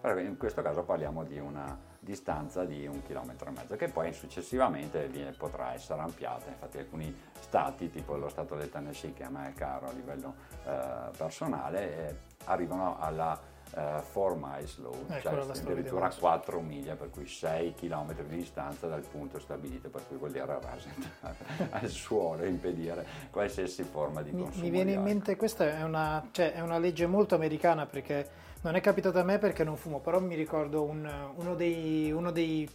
Però 0.01 0.19
in 0.19 0.35
questo 0.37 0.61
caso 0.61 0.83
parliamo 0.83 1.23
di 1.23 1.37
una 1.37 1.89
distanza 1.99 2.65
di 2.65 2.87
un 2.87 3.03
chilometro 3.03 3.49
e 3.49 3.51
mezzo 3.51 3.75
che 3.75 3.87
poi 3.87 4.11
successivamente 4.11 5.07
viene, 5.07 5.31
potrà 5.31 5.73
essere 5.73 6.01
ampliata. 6.01 6.49
Infatti 6.49 6.79
alcuni 6.79 7.15
stati, 7.39 7.91
tipo 7.91 8.17
lo 8.17 8.27
stato 8.27 8.55
del 8.55 8.69
Tennessee, 8.69 9.13
che 9.13 9.23
a 9.23 9.29
me 9.29 9.49
è 9.49 9.53
caro 9.53 9.87
a 9.87 9.91
livello 9.91 10.33
eh, 10.65 11.15
personale, 11.15 12.09
eh, 12.09 12.15
arrivano 12.45 12.97
alla 12.99 13.39
uh, 13.75 14.01
4 14.11 14.35
miles 14.35 14.77
low, 14.77 14.95
ecco 15.07 15.29
cioè 15.29 15.57
addirittura 15.57 16.09
4 16.09 16.59
miglia, 16.61 16.95
per 16.95 17.09
cui 17.09 17.27
6 17.27 17.73
km 17.75 18.13
di 18.27 18.37
distanza 18.37 18.87
dal 18.87 19.01
punto 19.01 19.39
stabilito, 19.39 19.89
per 19.89 20.07
cui 20.07 20.17
vuol 20.17 20.31
dire 20.31 20.45
rasentare 20.45 21.35
al 21.71 21.87
suolo 21.89 22.43
e 22.43 22.49
impedire 22.49 23.05
qualsiasi 23.29 23.83
forma 23.83 24.21
di 24.21 24.31
consumo. 24.31 24.63
Mi, 24.63 24.69
viene 24.69 24.93
in 24.93 25.01
mente, 25.01 25.35
questa 25.35 25.77
è 25.77 25.83
una, 25.83 26.27
cioè, 26.31 26.53
è 26.53 26.61
una 26.61 26.77
legge 26.77 27.05
molto 27.05 27.35
americana 27.35 27.85
perché 27.85 28.29
non 28.61 28.75
è 28.75 28.81
capitato 28.81 29.19
a 29.19 29.23
me 29.23 29.39
perché 29.39 29.63
non 29.63 29.77
fumo, 29.77 29.99
però 29.99 30.19
mi 30.19 30.35
ricordo 30.35 30.83
un, 30.83 31.09
uno, 31.35 31.55
dei, 31.55 32.11
uno, 32.11 32.31
dei, 32.31 32.69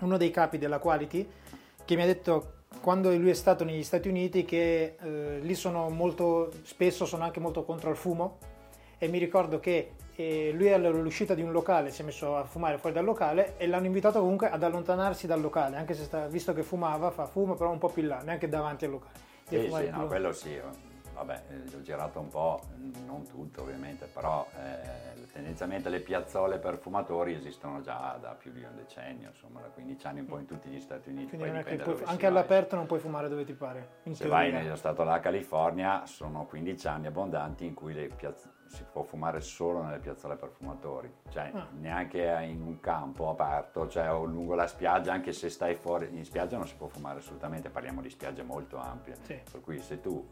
uno 0.00 0.16
dei 0.16 0.30
capi 0.30 0.58
della 0.58 0.78
Quality 0.78 1.28
che 1.84 1.96
mi 1.96 2.02
ha 2.02 2.06
detto 2.06 2.54
quando 2.80 3.14
lui 3.16 3.30
è 3.30 3.34
stato 3.34 3.64
negli 3.64 3.82
Stati 3.82 4.08
Uniti 4.08 4.44
che 4.44 4.96
eh, 5.00 5.38
lì 5.40 5.54
sono 5.54 5.88
molto 5.88 6.52
spesso 6.62 7.06
sono 7.06 7.24
anche 7.24 7.40
molto 7.40 7.64
contro 7.64 7.90
il 7.90 7.96
fumo 7.96 8.38
e 8.98 9.08
mi 9.08 9.18
ricordo 9.18 9.60
che 9.60 9.92
eh, 10.16 10.50
lui 10.52 10.72
all'uscita 10.72 11.34
di 11.34 11.42
un 11.42 11.52
locale 11.52 11.90
si 11.90 12.02
è 12.02 12.04
messo 12.04 12.36
a 12.36 12.44
fumare 12.44 12.78
fuori 12.78 12.94
dal 12.94 13.04
locale 13.04 13.54
e 13.56 13.68
l'hanno 13.68 13.86
invitato 13.86 14.18
comunque 14.18 14.50
ad 14.50 14.62
allontanarsi 14.62 15.26
dal 15.26 15.40
locale, 15.40 15.76
anche 15.76 15.94
se 15.94 16.02
sta, 16.02 16.26
visto 16.26 16.52
che 16.52 16.62
fumava, 16.62 17.10
fa 17.10 17.26
fumo 17.26 17.54
però 17.54 17.70
un 17.70 17.78
po' 17.78 17.88
più 17.88 18.02
in 18.02 18.08
là, 18.08 18.20
neanche 18.22 18.48
davanti 18.48 18.84
al 18.84 18.90
locale. 18.92 19.26
Sì, 19.48 19.70
sì, 19.72 19.88
no, 19.90 20.06
quello 20.06 20.32
sì, 20.32 20.60
vabbè, 21.18 21.42
eh, 21.48 21.76
ho 21.76 21.82
girato 21.82 22.20
un 22.20 22.28
po', 22.28 22.60
non 23.04 23.26
tutto 23.26 23.62
ovviamente, 23.62 24.06
però 24.06 24.46
eh, 24.56 25.26
tendenzialmente 25.32 25.88
le 25.88 26.00
piazzole 26.00 26.58
per 26.58 26.78
fumatori 26.78 27.34
esistono 27.34 27.80
già 27.80 28.16
da 28.20 28.30
più 28.34 28.52
di 28.52 28.62
un 28.62 28.74
decennio, 28.76 29.30
insomma 29.30 29.60
da 29.60 29.68
15 29.68 30.06
anni 30.06 30.20
un 30.20 30.26
po' 30.26 30.38
in 30.38 30.46
tutti 30.46 30.68
gli 30.68 30.80
Stati 30.80 31.10
Uniti. 31.10 31.36
Puoi, 31.36 31.50
anche 32.04 32.26
all'aperto 32.26 32.76
non 32.76 32.86
puoi 32.86 33.00
fumare 33.00 33.28
dove 33.28 33.44
ti 33.44 33.52
pare. 33.52 34.00
Se 34.10 34.28
vai 34.28 34.52
nello 34.52 34.76
stato 34.76 35.02
della 35.02 35.20
California 35.20 36.06
sono 36.06 36.46
15 36.46 36.86
anni 36.86 37.06
abbondanti 37.06 37.66
in 37.66 37.74
cui 37.74 37.94
piazz- 38.16 38.46
si 38.68 38.84
può 38.90 39.02
fumare 39.02 39.40
solo 39.40 39.82
nelle 39.82 39.98
piazzole 39.98 40.36
per 40.36 40.50
fumatori, 40.50 41.10
cioè 41.30 41.50
ah. 41.54 41.66
neanche 41.72 42.22
in 42.46 42.60
un 42.60 42.80
campo 42.80 43.30
aperto, 43.30 43.88
cioè 43.88 44.12
o 44.12 44.24
lungo 44.24 44.54
la 44.54 44.66
spiaggia, 44.66 45.12
anche 45.12 45.32
se 45.32 45.48
stai 45.48 45.74
fuori 45.74 46.08
in 46.12 46.24
spiaggia 46.24 46.58
non 46.58 46.66
si 46.66 46.76
può 46.76 46.86
fumare 46.86 47.18
assolutamente, 47.18 47.70
parliamo 47.70 48.02
di 48.02 48.10
spiagge 48.10 48.42
molto 48.42 48.76
ampie, 48.76 49.16
sì. 49.22 49.40
per 49.50 49.60
cui 49.60 49.80
se 49.80 50.00
tu 50.00 50.26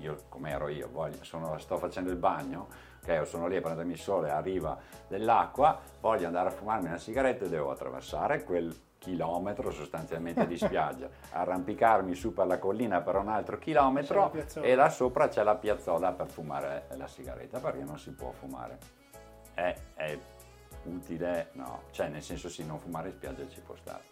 io 0.00 0.24
come 0.28 0.50
ero 0.50 0.68
io, 0.68 0.88
voglio, 0.90 1.22
sono, 1.22 1.58
sto 1.58 1.76
facendo 1.76 2.10
il 2.10 2.16
bagno, 2.16 2.68
ok, 3.02 3.26
sono 3.26 3.46
lì 3.46 3.56
a 3.56 3.60
prendermi 3.60 3.92
il 3.92 3.98
sole, 3.98 4.30
arriva 4.30 4.78
dell'acqua, 5.08 5.80
voglio 6.00 6.26
andare 6.26 6.48
a 6.48 6.52
fumarmi 6.52 6.88
una 6.88 6.98
sigaretta 6.98 7.44
e 7.44 7.48
devo 7.48 7.70
attraversare 7.70 8.44
quel 8.44 8.74
chilometro 8.98 9.72
sostanzialmente 9.72 10.46
di 10.46 10.56
spiaggia, 10.56 11.08
arrampicarmi 11.32 12.14
su 12.14 12.32
per 12.32 12.46
la 12.46 12.58
collina 12.58 13.00
per 13.00 13.16
un 13.16 13.28
altro 13.28 13.58
chilometro 13.58 14.32
e 14.60 14.74
là 14.76 14.88
sopra 14.90 15.28
c'è 15.28 15.42
la 15.42 15.56
piazzola 15.56 16.12
per 16.12 16.28
fumare 16.28 16.86
la 16.96 17.08
sigaretta 17.08 17.58
perché 17.58 17.82
non 17.82 17.98
si 17.98 18.12
può 18.12 18.30
fumare. 18.30 18.78
È, 19.54 19.74
è 19.94 20.18
utile? 20.84 21.50
No, 21.52 21.82
cioè 21.90 22.08
nel 22.08 22.22
senso 22.22 22.48
sì, 22.48 22.64
non 22.64 22.78
fumare 22.78 23.08
in 23.08 23.14
spiaggia 23.14 23.48
ci 23.48 23.60
può 23.60 23.74
stare, 23.74 24.04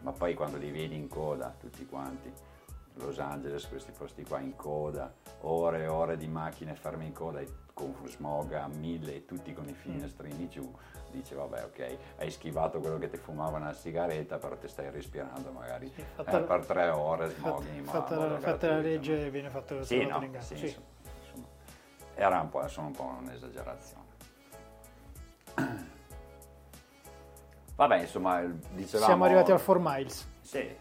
ma 0.00 0.12
poi 0.12 0.34
quando 0.34 0.58
li 0.58 0.70
vedi 0.70 0.94
in 0.94 1.08
coda 1.08 1.54
tutti 1.58 1.86
quanti 1.86 2.30
Los 2.98 3.18
Angeles, 3.18 3.68
questi 3.68 3.92
posti 3.92 4.24
qua 4.24 4.40
in 4.40 4.56
coda, 4.56 5.12
ore 5.40 5.82
e 5.82 5.86
ore 5.86 6.16
di 6.16 6.26
macchine 6.26 6.74
ferme 6.74 7.04
in 7.04 7.12
coda 7.12 7.42
con 7.74 7.94
smog 8.06 8.52
a 8.54 8.68
mille 8.68 9.16
e 9.16 9.24
tutti 9.26 9.52
con 9.52 9.68
i 9.68 9.74
finestrini 9.74 10.48
giù, 10.48 10.74
dice 11.10 11.34
vabbè 11.34 11.64
ok, 11.64 11.98
hai 12.18 12.30
schivato 12.30 12.78
quello 12.78 12.96
che 12.96 13.10
ti 13.10 13.18
fumava 13.18 13.58
una 13.58 13.74
sigaretta, 13.74 14.38
però 14.38 14.56
ti 14.56 14.66
stai 14.66 14.90
respirando 14.90 15.50
magari 15.50 15.92
sì, 15.94 16.00
eh, 16.00 16.40
per 16.40 16.64
tre 16.64 16.88
ore 16.88 17.28
smog 17.28 17.66
in 17.74 17.84
Fatta, 17.84 18.16
la, 18.16 18.38
fatta 18.38 18.68
la 18.68 18.78
legge 18.78 19.24
no? 19.24 19.30
viene 19.30 19.50
fatto 19.50 19.84
sì, 19.84 20.06
no, 20.06 20.26
sì, 20.38 20.56
sì. 20.56 20.64
Insomma, 20.64 20.86
insomma, 21.20 21.46
era 22.14 22.40
un 22.40 22.48
po', 22.48 22.66
sono 22.68 22.86
un 22.86 22.92
po' 22.94 23.14
un'esagerazione. 23.20 24.04
Vabbè, 27.76 28.00
insomma, 28.00 28.40
dicevamo... 28.70 29.04
Siamo 29.04 29.24
arrivati 29.24 29.50
al 29.50 29.62
4 29.62 29.82
miles. 29.84 30.26
Sì, 30.40 30.74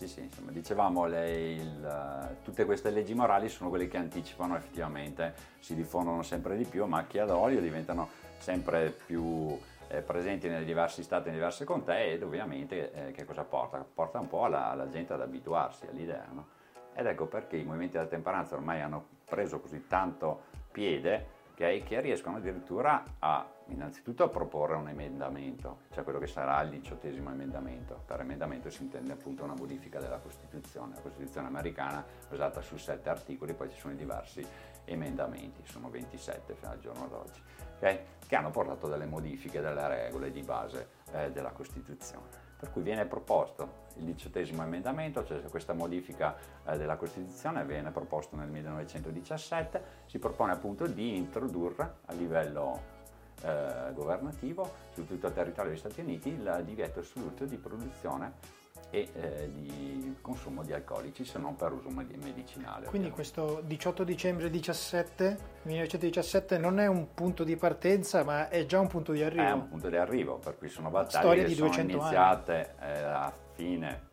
sì, 0.00 0.08
sì, 0.08 0.20
insomma, 0.22 0.50
dicevamo, 0.50 1.04
le, 1.04 1.52
il, 1.52 2.36
tutte 2.42 2.64
queste 2.64 2.88
leggi 2.88 3.12
morali 3.12 3.50
sono 3.50 3.68
quelle 3.68 3.86
che 3.86 3.98
anticipano 3.98 4.56
effettivamente, 4.56 5.34
si 5.58 5.74
diffondono 5.74 6.22
sempre 6.22 6.56
di 6.56 6.64
più, 6.64 6.86
macchia 6.86 7.26
d'olio, 7.26 7.60
diventano 7.60 8.08
sempre 8.38 8.96
più 9.04 9.58
eh, 9.88 10.00
presenti 10.00 10.48
nei 10.48 10.64
diversi 10.64 11.02
stati, 11.02 11.24
nelle 11.26 11.36
diverse 11.36 11.66
contee 11.66 12.12
ed 12.12 12.22
ovviamente 12.22 12.92
eh, 12.92 13.12
che 13.12 13.26
cosa 13.26 13.44
porta? 13.44 13.84
Porta 13.92 14.18
un 14.18 14.28
po' 14.28 14.44
alla, 14.44 14.70
alla 14.70 14.88
gente 14.88 15.12
ad 15.12 15.20
abituarsi 15.20 15.84
all'idea, 15.86 16.26
no? 16.32 16.46
Ed 16.94 17.04
ecco 17.04 17.26
perché 17.26 17.58
i 17.58 17.64
movimenti 17.64 17.98
della 17.98 18.08
temperanza 18.08 18.54
ormai 18.54 18.80
hanno 18.80 19.04
preso 19.26 19.60
così 19.60 19.86
tanto 19.86 20.44
piede 20.72 21.38
okay, 21.60 21.82
che 21.82 22.00
riescono 22.00 22.38
addirittura 22.38 23.16
a 23.18 23.46
innanzitutto 23.66 24.24
a 24.24 24.28
proporre 24.28 24.76
un 24.76 24.88
emendamento, 24.88 25.82
cioè 25.92 26.02
quello 26.02 26.18
che 26.18 26.26
sarà 26.26 26.60
il 26.62 26.70
diciottesimo 26.70 27.30
emendamento. 27.30 28.02
Per 28.06 28.20
emendamento 28.20 28.70
si 28.70 28.82
intende 28.82 29.12
appunto 29.12 29.44
una 29.44 29.54
modifica 29.54 30.00
della 30.00 30.18
Costituzione. 30.18 30.94
La 30.94 31.02
Costituzione 31.02 31.46
americana 31.46 32.02
è 32.02 32.30
basata 32.30 32.62
su 32.62 32.76
sette 32.78 33.10
articoli, 33.10 33.52
poi 33.52 33.70
ci 33.70 33.78
sono 33.78 33.92
i 33.92 33.96
diversi 33.96 34.44
emendamenti, 34.86 35.60
sono 35.64 35.90
27 35.90 36.54
fino 36.54 36.70
al 36.70 36.78
giorno 36.80 37.06
d'oggi, 37.06 37.40
okay, 37.76 38.00
che 38.26 38.36
hanno 38.36 38.50
portato 38.50 38.88
delle 38.88 39.06
modifiche 39.06 39.60
delle 39.60 39.86
regole 39.86 40.30
di 40.30 40.42
base 40.42 40.88
eh, 41.12 41.30
della 41.30 41.50
Costituzione 41.50 42.49
per 42.60 42.70
cui 42.70 42.82
viene 42.82 43.06
proposto 43.06 43.88
il 43.96 44.04
diciottesimo 44.04 44.62
emendamento, 44.62 45.24
cioè 45.24 45.40
questa 45.44 45.72
modifica 45.72 46.36
eh, 46.66 46.76
della 46.76 46.96
Costituzione 46.96 47.64
viene 47.64 47.90
proposta 47.90 48.36
nel 48.36 48.48
1917, 48.48 49.82
si 50.04 50.18
propone 50.18 50.52
appunto 50.52 50.86
di 50.86 51.16
introdurre 51.16 51.94
a 52.04 52.12
livello 52.12 52.98
eh, 53.40 53.92
governativo 53.94 54.70
su 54.92 55.06
tutto 55.06 55.28
il 55.28 55.32
territorio 55.32 55.70
degli 55.70 55.80
Stati 55.80 56.00
Uniti 56.02 56.28
il 56.28 56.62
divieto 56.66 57.00
assoluto 57.00 57.46
di 57.46 57.56
produzione 57.56 58.58
e 58.90 59.08
eh, 59.12 59.50
di 59.52 60.16
consumo 60.20 60.62
di 60.62 60.72
alcolici 60.72 61.24
se 61.24 61.38
non 61.38 61.56
per 61.56 61.72
uso 61.72 61.90
medicinale. 61.90 62.86
Quindi 62.86 63.08
ovviamente. 63.08 63.14
questo 63.14 63.60
18 63.64 64.04
dicembre 64.04 64.50
17, 64.50 65.38
1917 65.62 66.58
non 66.58 66.80
è 66.80 66.86
un 66.86 67.14
punto 67.14 67.44
di 67.44 67.56
partenza 67.56 68.24
ma 68.24 68.48
è 68.48 68.64
già 68.66 68.80
un 68.80 68.88
punto 68.88 69.12
di 69.12 69.22
arrivo. 69.22 69.42
È 69.42 69.52
un 69.52 69.68
punto 69.68 69.88
di 69.88 69.96
arrivo, 69.96 70.38
per 70.38 70.56
cui 70.58 70.68
sono 70.68 70.90
battaglie 70.90 71.44
che 71.44 71.54
sono 71.54 71.74
iniziate 71.74 72.74
eh, 72.80 73.02
a 73.02 73.32
fine 73.52 74.08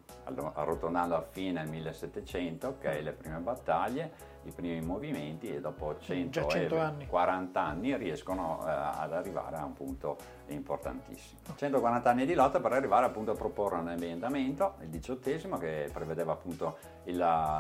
arrotondando 0.54 1.16
a 1.16 1.22
fine 1.22 1.64
1700, 1.66 2.68
ok, 2.68 3.00
le 3.02 3.14
prime 3.14 3.38
battaglie, 3.38 4.12
i 4.48 4.52
primi 4.52 4.82
movimenti 4.82 5.54
e 5.54 5.60
dopo 5.60 5.98
140 6.00 7.62
anni. 7.62 7.94
anni. 7.94 7.98
riescono 7.98 8.64
eh, 8.66 8.70
ad 8.70 9.14
arrivare 9.14 9.58
a 9.58 9.66
un 9.66 9.74
punto 9.74 10.18
importantissimo. 10.48 11.40
140 11.56 12.10
anni 12.10 12.26
di 12.26 12.34
lotta 12.34 12.60
per 12.60 12.74
arrivare 12.74 13.06
appunto 13.06 13.32
a 13.32 13.36
proporre 13.36 13.78
un 13.78 13.90
emendamento, 13.90 14.76
il 14.82 14.88
diciottesimo, 14.88 15.58
che 15.58 15.90
prevedeva 15.92 16.34
appunto 16.34 16.78
il, 17.06 17.16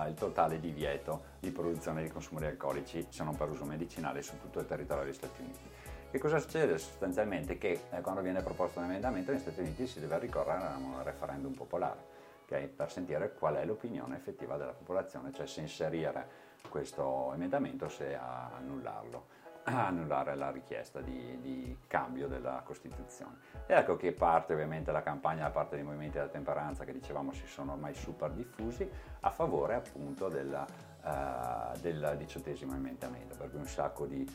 il 0.07 0.13
totale 0.15 0.59
divieto 0.59 1.35
di 1.39 1.51
produzione 1.51 2.03
di 2.03 2.09
consumi 2.09 2.39
di 2.39 2.47
alcolici, 2.47 3.05
se 3.09 3.23
non 3.23 3.35
per 3.35 3.49
uso 3.49 3.65
medicinale, 3.65 4.21
su 4.21 4.39
tutto 4.39 4.59
il 4.59 4.65
territorio 4.65 5.03
degli 5.03 5.13
Stati 5.13 5.41
Uniti. 5.41 5.69
Che 6.09 6.19
cosa 6.19 6.39
succede 6.39 6.77
sostanzialmente? 6.77 7.57
Che 7.57 7.81
eh, 7.91 8.01
quando 8.01 8.21
viene 8.21 8.41
proposto 8.41 8.79
un 8.79 8.85
emendamento 8.85 9.31
negli 9.31 9.41
Stati 9.41 9.59
Uniti 9.59 9.87
si 9.87 9.99
deve 9.99 10.19
ricorrere 10.19 10.63
a 10.63 10.77
un 10.77 11.03
referendum 11.03 11.53
popolare 11.53 12.15
okay, 12.47 12.67
per 12.67 12.89
sentire 12.89 13.33
qual 13.33 13.55
è 13.55 13.65
l'opinione 13.65 14.15
effettiva 14.15 14.55
della 14.55 14.71
popolazione, 14.71 15.33
cioè 15.33 15.45
se 15.45 15.59
inserire 15.59 16.45
questo 16.69 17.31
emendamento 17.33 17.89
se 17.89 18.15
annullarlo 18.15 19.45
annullare 19.69 20.35
la 20.35 20.49
richiesta 20.49 21.01
di, 21.01 21.37
di, 21.41 21.77
cambio 21.87 22.27
della 22.27 22.61
Costituzione. 22.63 23.37
E 23.65 23.73
ecco 23.73 23.97
che 23.97 24.13
parte 24.13 24.53
ovviamente 24.53 24.91
la 24.91 25.03
campagna 25.03 25.43
da 25.43 25.49
parte 25.49 25.75
dei 25.75 25.83
movimenti 25.83 26.17
della 26.17 26.29
temperanza 26.29 26.85
che 26.85 26.93
dicevamo 26.93 27.31
si 27.33 27.45
sono 27.47 27.73
ormai 27.73 27.93
super 27.93 28.31
diffusi 28.31 28.89
a 29.21 29.29
favore 29.29 29.75
appunto 29.75 30.29
della, 30.29 30.65
uh, 31.03 31.77
del 31.79 32.15
diciottesimo 32.17 32.75
emendamento, 32.75 33.35
per 33.35 33.49
cui 33.49 33.59
un 33.59 33.67
sacco 33.67 34.05
di 34.05 34.25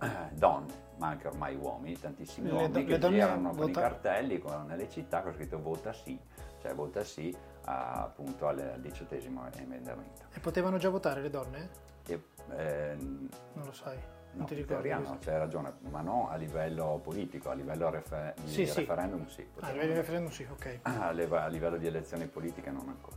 uh, 0.00 0.06
donne, 0.32 0.90
ma 0.96 1.08
anche 1.08 1.28
ormai 1.28 1.54
uomini, 1.54 1.98
tantissimi 1.98 2.48
le 2.48 2.54
uomini 2.54 2.84
do, 2.84 2.98
che 2.98 3.08
girano 3.08 3.54
con 3.54 3.68
i 3.68 3.72
cartelli 3.72 4.38
con, 4.38 4.66
nelle 4.66 4.88
città 4.88 5.22
con 5.22 5.32
scritto 5.32 5.60
vota 5.60 5.92
sì, 5.92 6.18
cioè 6.60 6.74
vota 6.74 7.04
sì 7.04 7.34
appunto 7.64 8.48
al 8.48 8.76
diciottesimo 8.78 9.48
emendamento. 9.54 10.22
E 10.32 10.40
potevano 10.40 10.78
già 10.78 10.88
votare 10.88 11.20
le 11.20 11.30
donne? 11.30 11.68
E, 12.06 12.22
eh, 12.56 12.96
non 12.98 13.64
lo 13.64 13.72
sai. 13.72 13.96
Non 14.32 14.42
no, 14.42 14.46
ti 14.46 14.54
ricordi? 14.54 14.88
Floriano, 14.88 15.18
c'hai 15.20 15.38
ragione, 15.38 15.74
ma 15.90 16.00
non 16.00 16.28
a 16.30 16.36
livello 16.36 16.98
politico, 17.02 17.50
a 17.50 17.54
livello 17.54 17.90
refer- 17.90 18.40
di 18.40 18.50
sì, 18.50 18.64
referendum 18.64 19.28
sì. 19.28 19.46
Ah, 19.60 19.66
a 19.66 19.72
livello 19.72 19.92
di 19.92 19.98
referendum 19.98 20.30
sì, 20.30 20.46
ok. 20.50 20.78
A 20.88 21.10
livello 21.48 21.76
di 21.76 21.86
elezioni 21.86 22.26
politiche 22.26 22.70
non 22.70 22.88
ancora. 22.88 23.16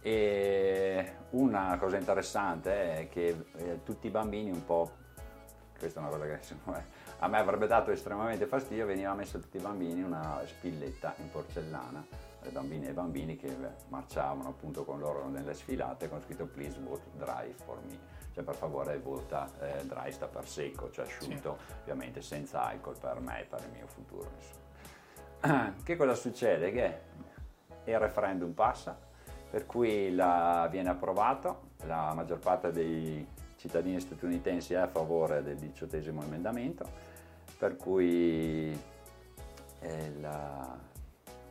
E 0.00 1.14
una 1.30 1.76
cosa 1.78 1.96
interessante 1.96 2.98
è 2.98 3.08
che 3.08 3.46
eh, 3.56 3.80
tutti 3.82 4.06
i 4.06 4.10
bambini 4.10 4.50
un 4.50 4.64
po', 4.64 4.92
questa 5.76 5.98
è 5.98 6.02
una 6.04 6.12
cosa 6.12 6.24
che 6.26 6.38
a 7.18 7.26
me 7.26 7.38
avrebbe 7.38 7.66
dato 7.66 7.90
estremamente 7.90 8.46
fastidio, 8.46 8.86
veniva 8.86 9.12
messa 9.14 9.38
a 9.38 9.40
tutti 9.40 9.56
i 9.56 9.60
bambini 9.60 10.02
una 10.02 10.40
spilletta 10.46 11.14
in 11.18 11.30
porcellana 11.30 12.27
bambine 12.50 12.88
e 12.88 12.92
bambini 12.92 13.36
che 13.36 13.54
marciavano 13.88 14.48
appunto 14.48 14.84
con 14.84 14.98
loro 14.98 15.28
nelle 15.28 15.54
sfilate 15.54 16.08
con 16.08 16.20
scritto 16.22 16.46
please 16.46 16.78
vote 16.80 17.02
dry 17.16 17.52
for 17.52 17.80
me, 17.86 17.98
cioè 18.32 18.44
per 18.44 18.54
favore 18.54 18.98
vota 18.98 19.48
eh, 19.60 19.84
dry 19.84 20.10
sta 20.12 20.26
per 20.26 20.46
secco, 20.46 20.90
cioè 20.90 21.04
asciutto, 21.06 21.58
sì. 21.66 21.72
ovviamente 21.80 22.22
senza 22.22 22.64
alcol 22.64 22.96
per 22.98 23.20
me 23.20 23.40
e 23.40 23.44
per 23.44 23.62
il 23.64 23.70
mio 23.72 23.86
futuro. 23.86 24.30
Insomma. 24.36 25.74
Che 25.82 25.96
cosa 25.96 26.14
succede? 26.14 26.72
Che 26.72 27.00
il 27.84 27.98
referendum 27.98 28.52
passa, 28.52 28.98
per 29.50 29.66
cui 29.66 30.14
la, 30.14 30.68
viene 30.70 30.90
approvato, 30.90 31.70
la 31.84 32.12
maggior 32.14 32.38
parte 32.38 32.70
dei 32.70 33.26
cittadini 33.56 33.98
statunitensi 34.00 34.74
è 34.74 34.76
a 34.76 34.86
favore 34.88 35.42
del 35.42 35.56
diciottesimo 35.56 36.22
emendamento, 36.22 36.86
per 37.58 37.76
cui 37.76 38.78
eh, 39.80 40.12
la, 40.20 40.78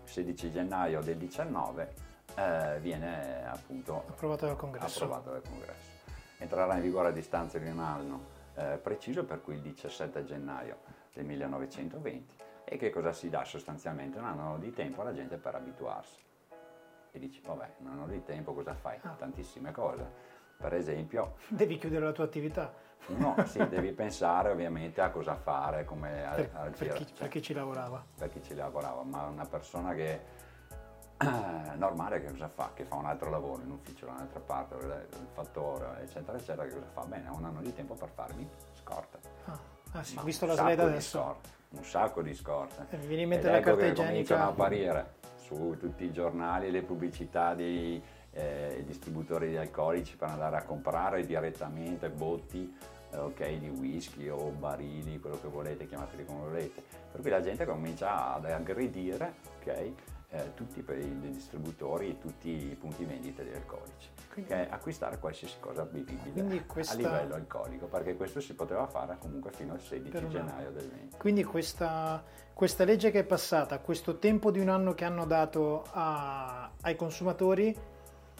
16 0.07 0.51
gennaio 0.51 1.01
del 1.01 1.17
19 1.17 1.93
eh, 2.35 2.79
viene 2.79 3.45
appunto 3.47 4.03
approvato 4.07 4.45
dal, 4.45 4.55
approvato 4.55 5.31
dal 5.31 5.41
Congresso. 5.41 5.95
Entrerà 6.37 6.75
in 6.75 6.81
vigore 6.81 7.09
a 7.09 7.11
distanza 7.11 7.57
di 7.57 7.67
un 7.67 7.79
anno 7.79 8.35
eh, 8.55 8.77
preciso, 8.81 9.25
per 9.25 9.41
cui 9.41 9.55
il 9.55 9.61
17 9.61 10.23
gennaio 10.23 10.77
del 11.13 11.25
1920. 11.25 12.35
E 12.63 12.77
che 12.77 12.89
cosa 12.89 13.11
si 13.13 13.29
dà 13.29 13.43
sostanzialmente? 13.43 14.19
Un 14.19 14.25
anno 14.25 14.57
di 14.57 14.71
tempo 14.73 15.01
alla 15.01 15.13
gente 15.13 15.37
per 15.37 15.55
abituarsi. 15.55 16.19
E 17.11 17.19
dici, 17.19 17.41
vabbè, 17.43 17.75
un 17.79 17.87
anno 17.87 18.07
di 18.07 18.23
tempo 18.23 18.53
cosa 18.53 18.73
fai? 18.75 18.99
Ah. 19.01 19.15
Tantissime 19.17 19.71
cose. 19.71 20.05
Per 20.57 20.73
esempio... 20.73 21.35
Devi 21.47 21.77
chiudere 21.77 22.05
la 22.05 22.11
tua 22.11 22.25
attività. 22.25 22.73
No, 23.07 23.35
sì, 23.45 23.65
devi 23.69 23.93
pensare 23.93 24.49
ovviamente 24.49 24.99
a 24.99 25.09
cosa 25.09 25.35
fare, 25.35 25.85
come 25.85 26.09
per, 26.09 26.49
a, 26.53 26.61
per, 26.61 26.71
chi, 26.71 27.05
cioè, 27.05 27.17
per, 27.17 27.27
chi, 27.29 27.41
ci 27.41 27.53
lavorava. 27.53 28.03
Per 28.17 28.29
chi 28.29 28.43
ci 28.43 28.53
lavorava, 28.53 29.03
ma 29.03 29.25
una 29.27 29.45
persona 29.45 29.93
che 29.93 30.19
eh, 31.19 31.75
normale 31.77 32.21
che 32.21 32.31
cosa 32.31 32.47
fa? 32.47 32.71
Che 32.73 32.83
fa 32.83 32.95
un 32.95 33.05
altro 33.05 33.29
lavoro 33.29 33.61
in 33.63 33.71
ufficio 33.71 34.05
da 34.05 34.11
un'altra 34.11 34.39
parte, 34.39 34.75
il 34.75 35.27
fattore, 35.31 36.01
eccetera, 36.01 36.37
eccetera, 36.37 36.67
che 36.67 36.73
cosa 36.73 36.89
fa? 36.93 37.01
Bene, 37.05 37.27
ha 37.27 37.33
un 37.33 37.45
anno 37.45 37.61
di 37.61 37.73
tempo 37.73 37.95
per 37.95 38.09
farmi 38.09 38.47
scorta. 38.73 39.17
Ah, 39.45 39.59
ah 39.93 40.03
sì, 40.03 40.15
ma 40.15 40.23
visto 40.23 40.45
la 40.45 40.55
slide 40.55 40.81
adesso. 40.81 41.19
Scorte, 41.19 41.49
un 41.69 41.83
sacco 41.83 42.21
di 42.21 42.33
scorte. 42.35 42.87
E 42.89 42.97
mi 42.97 43.07
viene 43.07 43.23
in 43.23 43.29
mente 43.29 43.49
la 43.49 43.57
ecco 43.57 43.69
carta 43.69 43.85
igienica. 43.85 44.07
cominciano 44.09 44.43
a 44.43 44.47
apparire 44.47 45.15
su 45.37 45.75
tutti 45.79 46.03
i 46.03 46.11
giornali 46.11 46.69
le 46.69 46.83
pubblicità 46.83 47.55
dei 47.55 48.03
eh, 48.37 48.83
distributori 48.85 49.49
di 49.49 49.57
alcolici 49.57 50.15
per 50.15 50.29
andare 50.29 50.57
a 50.57 50.63
comprare 50.63 51.25
direttamente 51.25 52.09
botti 52.09 52.71
eh, 53.11 53.17
okay, 53.17 53.59
di 53.59 53.69
whisky 53.69 54.29
o 54.29 54.49
barili, 54.49 55.19
quello 55.19 55.39
che 55.41 55.47
volete, 55.47 55.87
chiamateli 55.87 56.25
come 56.25 56.39
volete. 56.41 56.83
Per 57.11 57.21
cui 57.21 57.29
la 57.29 57.41
gente 57.41 57.65
comincia 57.65 58.35
ad 58.35 58.45
aggredire 58.45 59.33
okay, 59.59 59.95
eh, 60.29 60.53
tutti 60.53 60.79
i 60.79 61.19
distributori 61.31 62.09
e 62.09 62.19
tutti 62.19 62.49
i 62.49 62.75
punti 62.79 63.05
vendita 63.05 63.41
di 63.41 63.51
alcolici. 63.53 64.09
Quindi, 64.31 64.53
okay, 64.53 64.67
acquistare 64.69 65.17
qualsiasi 65.17 65.55
cosa 65.59 65.83
bevibile 65.83 66.65
questa... 66.67 66.93
a 66.93 66.95
livello 66.95 67.33
alcolico, 67.33 67.87
perché 67.87 68.15
questo 68.15 68.39
si 68.39 68.53
poteva 68.53 68.85
fare 68.85 69.17
comunque 69.19 69.51
fino 69.51 69.73
al 69.73 69.81
16 69.81 70.27
gennaio 70.27 70.71
del 70.71 70.87
20. 70.87 71.17
Quindi 71.17 71.43
questa, 71.43 72.23
questa, 72.53 72.83
legge 72.83 73.09
che 73.09 73.19
è 73.19 73.23
passata, 73.23 73.79
questo 73.79 74.19
tempo 74.19 74.51
di 74.51 74.59
un 74.59 74.69
anno 74.69 74.93
che 74.93 75.05
hanno 75.05 75.25
dato 75.25 75.85
a, 75.91 76.69
ai 76.81 76.95
consumatori, 76.95 77.95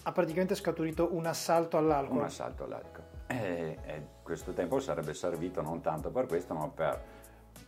ha 0.08 0.12
praticamente 0.14 0.56
scaturito 0.56 1.14
un 1.14 1.26
assalto 1.26 1.76
all'alcol. 1.76 2.20
Un 2.20 2.24
assalto 2.24 2.64
all'alcol. 2.64 3.04
E, 3.28 3.78
e, 3.84 4.08
questo 4.24 4.54
tempo 4.54 4.80
sarebbe 4.80 5.14
servito 5.14 5.62
non 5.62 5.82
tanto 5.82 6.12
per 6.12 6.28
questo, 6.28 6.54
ma 6.54 6.70
per 6.70 7.04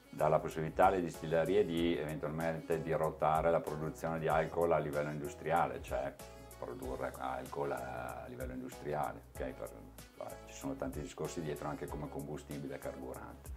dare 0.10 0.30
la 0.30 0.40
possibilità 0.40 0.86
alle 0.86 1.02
distillerie 1.02 1.66
di 1.66 1.98
eventualmente 1.98 2.82
dirottare 2.82 3.52
la 3.52 3.60
produzione 3.60 4.20
di 4.20 4.30
alcol 4.30 4.72
a 4.72 4.78
livello 4.78 5.12
industriale, 5.12 5.82
cioè 5.82 6.16
produrre 6.58 7.12
alcol 7.18 7.74
a 7.74 8.24
livello 8.30 8.54
industriale. 8.54 9.24
Okay? 9.36 9.52
Per, 9.52 9.70
beh, 10.16 10.36
ci 10.46 10.56
sono 10.56 10.76
tanti 10.76 11.02
discorsi 11.02 11.42
dietro 11.42 11.68
anche 11.68 11.88
come 11.88 12.08
combustibile 12.08 12.78
carburante. 12.78 13.50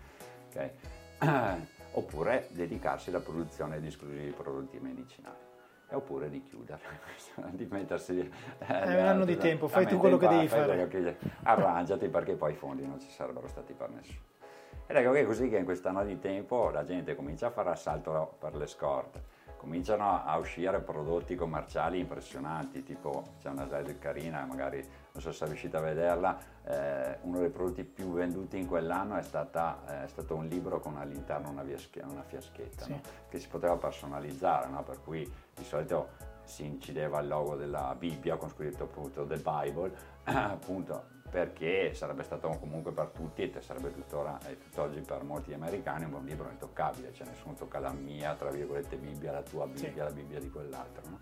Okay? 0.49 0.71
Oppure 1.95 2.49
dedicarsi 2.51 3.11
alla 3.11 3.21
produzione 3.21 3.81
di 3.81 3.87
esclusivi 3.87 4.31
prodotti 4.31 4.81
medicinali. 4.81 5.52
Oppure 5.95 6.29
di 6.29 6.43
chiuderla, 6.43 6.89
di 7.51 7.67
mettersi... 7.71 8.19
Eh, 8.19 8.65
Hai 8.67 9.01
un 9.01 9.07
anno 9.07 9.25
di 9.25 9.37
tempo, 9.37 9.69
fai 9.69 9.87
tu 9.87 9.99
quello 9.99 10.17
che 10.17 10.29
devi 10.29 10.49
fare. 10.49 10.89
Che, 10.89 11.17
arrangiati 11.43 12.09
perché 12.09 12.35
poi 12.35 12.53
i 12.53 12.57
fondi 12.57 12.87
non 12.87 13.01
ci 13.01 13.11
sarebbero 13.11 13.49
stati 13.49 13.73
per 13.73 13.91
nessuno. 13.91 14.31
Ed 14.87 14.97
ecco 14.97 15.13
che 15.13 15.21
è 15.21 15.25
così 15.25 15.49
che 15.49 15.57
in 15.57 15.65
quest'anno 15.65 16.05
di 16.05 16.19
tempo 16.19 16.71
la 16.71 16.85
gente 16.85 17.15
comincia 17.15 17.47
a 17.47 17.51
fare 17.51 17.71
assalto 17.71 18.37
per 18.39 18.55
le 18.55 18.67
scorte, 18.67 19.23
cominciano 19.57 20.25
a 20.25 20.37
uscire 20.39 20.81
prodotti 20.81 21.37
commerciali 21.37 22.01
impressionanti, 22.01 22.83
tipo 22.83 23.23
c'è 23.41 23.49
una 23.49 23.65
slide 23.65 23.97
carina, 23.99 24.45
magari 24.45 24.85
non 25.13 25.23
so 25.23 25.31
se 25.31 25.47
riuscite 25.47 25.77
a 25.77 25.81
vederla, 25.81 26.37
eh, 26.65 27.19
uno 27.23 27.39
dei 27.39 27.49
prodotti 27.49 27.85
più 27.85 28.11
venduti 28.13 28.59
in 28.59 28.67
quell'anno 28.67 29.17
è, 29.17 29.23
stata, 29.23 29.83
eh, 29.89 30.05
è 30.05 30.09
stato 30.09 30.35
un 30.35 30.47
libro 30.47 30.81
con 30.81 30.97
all'interno 30.97 31.51
una, 31.51 31.63
fiaschetta, 31.63 32.07
una 32.09 32.25
fiaschetta 32.25 32.85
sì. 32.85 32.91
no? 32.91 33.01
che 33.29 33.39
si 33.39 33.47
poteva 33.47 33.77
personalizzare, 33.77 34.69
no? 34.69 34.83
per 34.83 35.01
cui 35.01 35.33
di 35.55 35.65
solito 35.65 36.31
si 36.45 36.65
incideva 36.65 37.21
il 37.21 37.29
logo 37.29 37.57
della 37.57 37.95
Bibbia 37.97 38.37
con 38.37 38.51
scritto 38.51 38.85
appunto 38.85 39.25
The 39.27 39.37
Bible, 39.37 39.93
appunto 40.25 41.21
perché 41.33 41.95
sarebbe 41.95 42.25
stato 42.25 42.49
comunque 42.61 42.93
per 42.93 43.07
tutti 43.07 43.51
e 43.51 43.61
sarebbe 43.63 43.91
tuttora 43.91 44.39
e 44.47 44.59
tutt'oggi 44.59 45.01
per 45.01 45.23
molti 45.23 45.55
americani 45.55 46.05
un 46.05 46.23
libro 46.27 46.51
intoccabile, 46.51 47.15
cioè 47.15 47.27
nessuno 47.27 47.55
tocca 47.55 47.79
la 47.79 47.91
mia, 47.91 48.35
tra 48.35 48.51
virgolette, 48.51 48.97
Bibbia, 48.97 49.33
la 49.33 49.41
tua 49.41 49.67
Bibbia, 49.67 49.91
sì. 49.91 49.97
la 49.97 50.11
Bibbia 50.11 50.39
di 50.39 50.51
quell'altro. 50.51 51.09
No? 51.09 51.19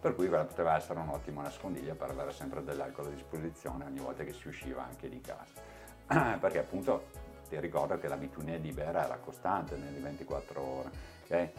Per 0.00 0.14
cui 0.14 0.26
quella 0.28 0.44
poteva 0.44 0.74
essere 0.74 1.00
un 1.00 1.10
ottimo 1.10 1.42
nascondiglio 1.42 1.94
per 1.94 2.08
avere 2.08 2.32
sempre 2.32 2.64
dell'alcol 2.64 3.08
a 3.08 3.10
disposizione 3.10 3.84
ogni 3.84 3.98
volta 4.00 4.24
che 4.24 4.32
si 4.32 4.48
usciva 4.48 4.84
anche 4.84 5.10
di 5.10 5.20
casa. 5.20 5.60
perché 6.40 6.58
appunto 6.58 7.08
ti 7.50 7.60
ricordo 7.60 7.98
che 7.98 8.08
l'abitudine 8.08 8.58
di 8.58 8.72
bere 8.72 9.00
era 9.00 9.18
costante 9.18 9.76
nelle 9.76 10.00
24 10.00 10.60
ore. 10.62 10.90
Okay? 11.24 11.52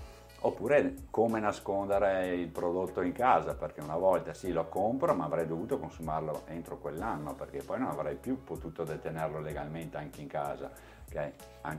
Oppure 0.46 0.96
come 1.10 1.40
nascondere 1.40 2.36
il 2.36 2.50
prodotto 2.50 3.02
in 3.02 3.14
casa, 3.14 3.54
perché 3.56 3.80
una 3.80 3.96
volta 3.96 4.34
sì 4.34 4.52
lo 4.52 4.66
compro, 4.68 5.14
ma 5.14 5.24
avrei 5.24 5.48
dovuto 5.48 5.80
consumarlo 5.80 6.42
entro 6.48 6.80
quell'anno, 6.80 7.34
perché 7.34 7.64
poi 7.64 7.80
non 7.80 7.88
avrei 7.88 8.16
più 8.16 8.44
potuto 8.44 8.84
detenerlo 8.84 9.40
legalmente 9.40 9.96
anche 9.96 10.20
in 10.20 10.28
casa, 10.28 10.70
okay? 11.08 11.32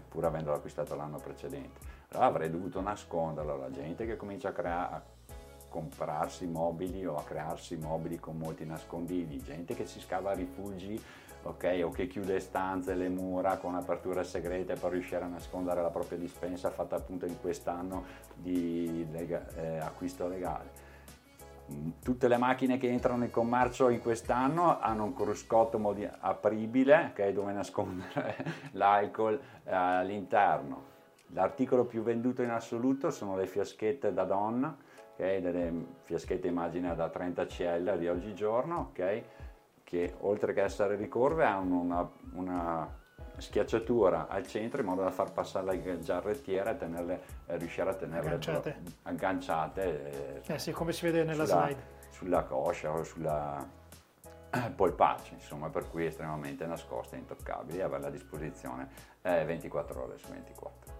pur 0.09 0.25
avendolo 0.25 0.57
acquistato 0.57 0.97
l'anno 0.97 1.19
precedente. 1.19 1.79
Allora 2.13 2.27
avrei 2.27 2.51
dovuto 2.51 2.81
nasconderlo. 2.81 3.59
La 3.59 3.71
gente 3.71 4.07
che 4.07 4.17
comincia 4.17 4.49
a, 4.49 4.53
crea- 4.53 4.91
a 4.93 5.03
comprarsi 5.69 6.47
mobili 6.47 7.05
o 7.05 7.17
a 7.17 7.23
crearsi 7.23 7.77
mobili 7.77 8.19
con 8.19 8.39
molti 8.39 8.65
nascondigli, 8.65 9.43
gente 9.43 9.75
che 9.75 9.85
si 9.85 10.01
scava 10.01 10.33
rifugi 10.33 10.99
ok? 11.45 11.83
O 11.85 11.91
che 11.91 12.07
chiude 12.07 12.41
stanze, 12.41 12.95
le 12.95 13.09
mura 13.09 13.57
con 13.59 13.75
aperture 13.75 14.25
segrete 14.25 14.75
per 14.75 14.93
riuscire 14.93 15.25
a 15.25 15.29
nascondere 15.29 15.83
la 15.83 15.91
propria 15.91 16.19
dispensa 16.19 16.71
fatta 16.71 16.97
appunto 16.97 17.27
in 17.27 17.41
quest'anno 17.41 18.05
di 18.35 19.07
lega- 19.11 19.47
eh, 19.57 19.79
acquisto 19.79 20.27
legale. 20.29 20.93
Mm, 21.73 21.91
tutte 22.03 22.29
le 22.29 22.37
macchine 22.37 22.77
che 22.77 22.89
entrano 22.89 23.25
in 23.25 23.31
commercio 23.31 23.89
in 23.89 24.01
quest'anno 24.01 24.81
hanno 24.81 25.05
un 25.05 25.15
cruscotto 25.15 25.79
modi- 25.79 26.09
apribile 26.21 27.11
okay, 27.13 27.33
dove 27.33 27.53
nascondere 27.53 28.37
l'alcol 28.73 29.41
eh, 29.65 29.75
all'interno. 29.75 30.93
L'articolo 31.29 31.85
più 31.85 32.03
venduto 32.03 32.43
in 32.43 32.51
assoluto 32.51 33.11
sono 33.11 33.35
le 33.37 33.47
fiaschette 33.47 34.13
da 34.13 34.25
donna, 34.25 34.77
okay, 35.15 35.41
delle 35.41 35.73
fiaschette 36.03 36.47
immagina 36.47 36.95
da 36.95 37.09
30 37.09 37.47
cl 37.47 37.99
di 37.99 38.09
oggigiorno, 38.09 38.89
okay, 38.91 39.25
che 39.95 40.15
oltre 40.21 40.53
che 40.53 40.63
essere 40.63 40.97
ricurve 40.97 41.45
hanno 41.45 41.79
una, 41.79 42.11
una 42.33 43.03
schiacciatura 43.37 44.27
al 44.29 44.47
centro 44.47 44.81
in 44.81 44.87
modo 44.87 45.03
da 45.03 45.11
far 45.11 45.33
passare 45.33 45.67
la 45.67 45.99
giarrettiera 46.01 46.71
e 46.71 46.77
tenerle, 46.77 47.23
eh, 47.47 47.57
riuscire 47.57 47.89
a 47.89 47.95
tenerle 47.95 48.31
agganciate, 48.31 48.83
agganciate 49.03 50.43
eh, 50.43 50.53
eh 50.55 50.59
sì, 50.59 50.73
come 50.73 50.93
si 50.93 51.07
vede 51.07 51.23
nella 51.23 51.47
sulla, 51.47 51.65
slide. 51.65 51.83
sulla 52.11 52.43
coscia 52.43 52.93
o 52.93 53.05
sulla 53.05 53.83
polpaccio 54.75 55.35
insomma 55.35 55.69
per 55.69 55.89
cui 55.91 56.07
estremamente 56.07 56.65
nascoste 56.67 57.17
intoccabili 57.17 57.79
e 57.79 57.83
averle 57.83 58.07
a 58.07 58.11
disposizione 58.11 58.89
eh, 59.23 59.45
24 59.45 60.03
ore 60.03 60.19
su 60.19 60.29
24 60.29 60.93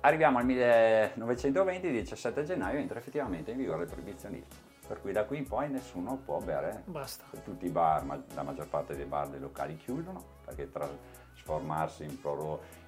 arriviamo 0.00 0.38
al 0.38 0.44
1920 0.44 1.90
17 1.90 2.44
gennaio 2.44 2.78
entra 2.78 2.98
effettivamente 2.98 3.52
in 3.52 3.56
vigore 3.56 3.84
il 3.84 3.90
proibizionismo 3.90 4.69
per 4.90 5.00
cui 5.00 5.12
da 5.12 5.24
qui 5.24 5.36
in 5.38 5.46
poi 5.46 5.70
nessuno 5.70 6.16
può 6.16 6.40
bere. 6.40 6.82
Basta. 6.86 7.22
Tutti 7.44 7.64
i 7.64 7.68
bar, 7.68 8.02
ma 8.02 8.20
la 8.34 8.42
maggior 8.42 8.66
parte 8.66 8.96
dei 8.96 9.04
bar 9.04 9.28
dei 9.28 9.38
locali 9.38 9.76
chiudono 9.76 10.20
perché 10.44 10.68
trasformarsi 10.68 12.02
in, 12.02 12.18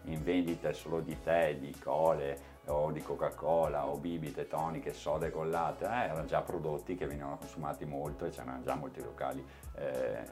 in 0.07 0.21
vendite 0.25 0.73
solo 0.73 0.99
di 0.99 1.17
tè, 1.23 1.55
di 1.59 1.73
cole 1.79 2.51
o 2.67 2.91
di 2.91 3.01
Coca-Cola 3.01 3.87
o 3.87 3.99
bibite, 3.99 4.49
toniche, 4.49 4.93
sode 4.93 5.31
collate, 5.31 5.85
eh, 5.85 6.07
erano 6.07 6.25
già 6.25 6.41
prodotti 6.41 6.97
che 6.97 7.07
venivano 7.07 7.37
consumati 7.37 7.85
molto 7.85 8.25
e 8.25 8.31
c'erano 8.31 8.61
già 8.63 8.75
molti 8.75 9.01
locali 9.01 9.47
eh, 9.77 10.25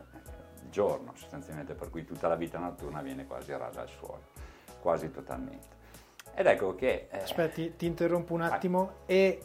il 0.65 0.71
giorno 0.71 1.13
sostanzialmente, 1.15 1.75
per 1.75 1.89
cui 1.89 2.05
tutta 2.05 2.27
la 2.27 2.35
vita 2.35 2.59
notturna 2.59 3.01
viene 3.01 3.29
quasi 3.29 3.53
rasa 3.53 3.83
al 3.83 3.89
suolo, 3.89 4.23
quasi 4.81 5.09
totalmente. 5.13 5.79
Ed 6.35 6.47
ecco 6.47 6.75
che... 6.75 7.07
Eh, 7.13 7.19
Aspetti, 7.19 7.77
ti 7.77 7.87
interrompo 7.87 8.35
un 8.35 8.41
attimo 8.41 8.81
ah. 8.83 8.95
e 9.07 9.41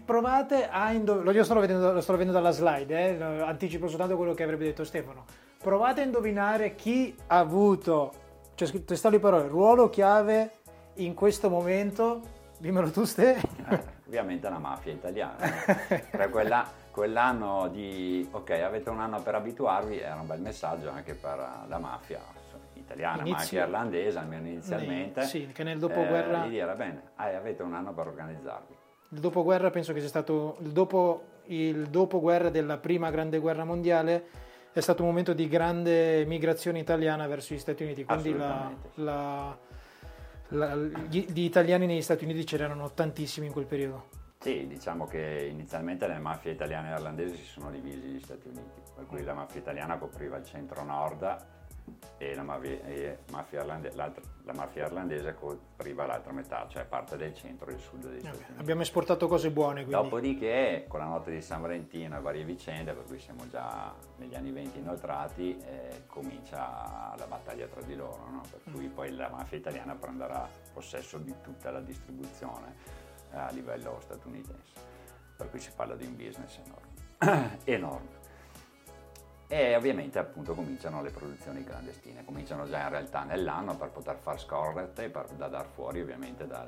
provate 0.00 0.68
a 0.68 0.92
indovinare, 0.92 1.36
lo, 1.36 1.44
sto 1.44 1.58
vedendo, 1.58 1.92
lo 1.92 2.00
sto 2.00 2.12
vedendo 2.12 2.32
dalla 2.32 2.50
slide, 2.50 3.16
eh? 3.18 3.22
anticipo 3.42 3.88
soltanto 3.88 4.16
quello 4.16 4.34
che 4.34 4.42
avrebbe 4.42 4.64
detto 4.64 4.84
Stefano. 4.84 5.24
Provate 5.62 6.02
a 6.02 6.04
indovinare 6.04 6.74
chi 6.74 7.14
ha 7.26 7.38
avuto, 7.38 8.12
c'è 8.54 8.66
scritto 8.66 8.86
testuali 8.86 9.18
parole, 9.18 9.48
ruolo 9.48 9.88
chiave 9.88 10.50
in 10.94 11.14
questo 11.14 11.50
momento. 11.50 12.20
Dimmelo 12.58 12.90
tu, 12.90 13.04
Ste. 13.04 13.36
Eh, 13.68 13.80
ovviamente 14.06 14.48
la 14.48 14.58
mafia 14.58 14.92
italiana. 14.92 15.36
per 16.10 16.28
quella, 16.30 16.66
quell'anno 16.90 17.68
di, 17.68 18.26
ok, 18.30 18.50
avete 18.50 18.90
un 18.90 19.00
anno 19.00 19.20
per 19.22 19.34
abituarvi, 19.34 19.98
era 19.98 20.20
un 20.20 20.26
bel 20.26 20.40
messaggio 20.40 20.90
anche 20.90 21.14
per 21.14 21.64
la 21.66 21.78
mafia 21.78 22.20
italiana, 22.74 23.22
Inizio, 23.22 23.34
ma 23.34 23.40
anche 23.40 23.56
irlandese, 23.56 24.18
almeno 24.18 24.46
inizialmente. 24.46 25.22
Sì, 25.22 25.46
che 25.48 25.62
nel 25.62 25.78
dopoguerra... 25.78 26.40
Eh, 26.40 26.42
di 26.44 26.50
dire, 26.50 26.74
bene, 26.74 27.02
avete 27.16 27.62
un 27.62 27.74
anno 27.74 27.92
per 27.92 28.06
organizzarvi 28.06 28.82
il 29.08 29.20
dopoguerra 29.20 29.70
penso 29.70 29.92
che 29.92 30.00
sia 30.00 30.08
stato 30.08 30.56
il, 30.60 30.70
dopo, 30.70 31.24
il 31.46 31.86
dopoguerra 31.88 32.50
della 32.50 32.78
prima 32.78 33.10
grande 33.10 33.38
guerra 33.38 33.64
mondiale 33.64 34.42
è 34.72 34.80
stato 34.80 35.02
un 35.02 35.08
momento 35.08 35.34
di 35.34 35.48
grande 35.48 36.24
migrazione 36.26 36.80
italiana 36.80 37.28
verso 37.28 37.54
gli 37.54 37.58
Stati 37.58 37.84
Uniti, 37.84 38.04
quindi 38.04 38.36
la, 38.36 38.72
la, 38.94 39.56
la, 40.48 40.74
gli, 40.74 41.26
gli 41.30 41.42
italiani 41.42 41.86
negli 41.86 42.02
Stati 42.02 42.24
Uniti 42.24 42.42
c'erano 42.42 42.90
tantissimi 42.92 43.46
in 43.46 43.52
quel 43.52 43.66
periodo. 43.66 44.08
Sì, 44.40 44.66
diciamo 44.66 45.06
che 45.06 45.48
inizialmente 45.48 46.08
le 46.08 46.18
mafie 46.18 46.52
italiane 46.52 46.90
e 46.90 46.94
irlandesi 46.94 47.36
si 47.36 47.44
sono 47.44 47.70
divisi 47.70 47.98
negli 47.98 48.20
Stati 48.20 48.48
Uniti, 48.48 48.80
per 48.96 49.06
cui 49.06 49.22
la 49.22 49.32
mafia 49.32 49.60
italiana 49.60 49.96
copriva 49.96 50.36
il 50.38 50.44
centro-nord 50.44 51.36
e 52.16 52.34
la 52.34 52.42
mafia, 52.42 52.80
e 52.84 53.18
mafia 53.30 53.60
irlandese, 53.60 53.96
la 53.96 54.52
mafia 54.54 54.86
irlandese 54.86 55.34
copriva 55.34 56.06
l'altra 56.06 56.32
metà, 56.32 56.66
cioè 56.68 56.84
parte 56.84 57.16
del 57.16 57.34
centro 57.34 57.70
e 57.70 57.74
il 57.74 57.80
sud 57.80 58.08
degli 58.08 58.20
Stati 58.20 58.36
Uniti. 58.36 58.60
Abbiamo 58.60 58.82
esportato 58.82 59.26
cose 59.26 59.50
buone. 59.50 59.84
Quindi. 59.84 60.02
Dopodiché, 60.02 60.84
con 60.88 61.00
la 61.00 61.06
notte 61.06 61.30
di 61.30 61.42
San 61.42 61.60
Valentino 61.60 62.16
e 62.16 62.20
varie 62.20 62.44
vicende, 62.44 62.92
per 62.92 63.04
cui 63.04 63.18
siamo 63.18 63.48
già 63.48 63.94
negli 64.16 64.34
anni 64.34 64.52
20 64.52 64.78
inoltrati, 64.78 65.58
eh, 65.58 66.04
comincia 66.06 67.14
la 67.16 67.26
battaglia 67.26 67.66
tra 67.66 67.82
di 67.82 67.94
loro, 67.94 68.28
no? 68.30 68.42
per 68.48 68.72
cui 68.72 68.88
poi 68.88 69.14
la 69.14 69.28
mafia 69.28 69.58
italiana 69.58 69.94
prenderà 69.94 70.48
possesso 70.72 71.18
di 71.18 71.34
tutta 71.42 71.70
la 71.70 71.80
distribuzione 71.80 72.74
eh, 73.32 73.38
a 73.38 73.50
livello 73.50 73.98
statunitense. 74.00 74.92
Per 75.36 75.50
cui 75.50 75.58
si 75.58 75.70
parla 75.74 75.96
di 75.96 76.06
un 76.06 76.16
business 76.16 76.60
enorme. 76.64 77.58
enorme. 77.64 78.23
E 79.46 79.76
ovviamente 79.76 80.18
appunto 80.18 80.54
cominciano 80.54 81.02
le 81.02 81.10
produzioni 81.10 81.64
clandestine, 81.64 82.24
cominciano 82.24 82.68
già 82.68 82.82
in 82.82 82.88
realtà 82.88 83.24
nell'anno 83.24 83.76
per 83.76 83.90
poter 83.90 84.16
far 84.16 84.40
scorrette, 84.40 85.10
per, 85.10 85.26
da 85.36 85.48
dar 85.48 85.66
fuori 85.66 86.00
ovviamente 86.00 86.46
da 86.46 86.66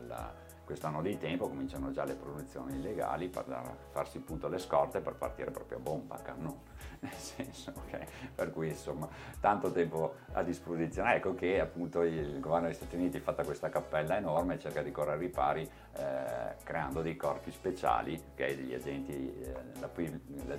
quest'anno 0.67 1.01
di 1.01 1.17
tempo, 1.17 1.49
cominciano 1.49 1.93
già 1.93 2.05
le 2.05 2.15
produzioni 2.15 2.75
illegali 2.75 3.29
per 3.29 3.45
dar, 3.45 3.73
farsi 3.91 4.19
appunto 4.19 4.49
le 4.49 4.59
scorte 4.59 5.01
per 5.01 5.15
partire 5.15 5.53
proprio 5.53 5.79
a 5.79 5.81
bomba, 5.81 6.17
cannone, 6.21 6.75
nel 7.01 7.13
senso, 7.13 7.73
okay? 7.87 8.05
per 8.35 8.51
cui 8.51 8.69
insomma 8.69 9.09
tanto 9.39 9.71
tempo 9.71 10.17
a 10.33 10.43
disposizione, 10.43 11.15
ecco 11.15 11.37
che 11.37 11.61
appunto 11.61 12.03
il 12.03 12.41
governo 12.41 12.67
degli 12.67 12.75
Stati 12.75 12.97
Uniti 12.97 13.21
fatta 13.21 13.45
questa 13.45 13.69
cappella 13.69 14.17
enorme 14.17 14.55
e 14.55 14.59
cerca 14.59 14.83
di 14.83 14.91
correre 14.91 15.15
ai 15.15 15.21
ripari 15.21 15.71
eh, 15.97 16.57
creando 16.65 17.01
dei 17.01 17.15
corpi 17.15 17.53
speciali, 17.53 18.21
okay? 18.33 18.57
degli 18.57 18.75
agenti, 18.75 19.13
eh, 19.13 19.53
la, 19.79 19.89
la, 20.47 20.57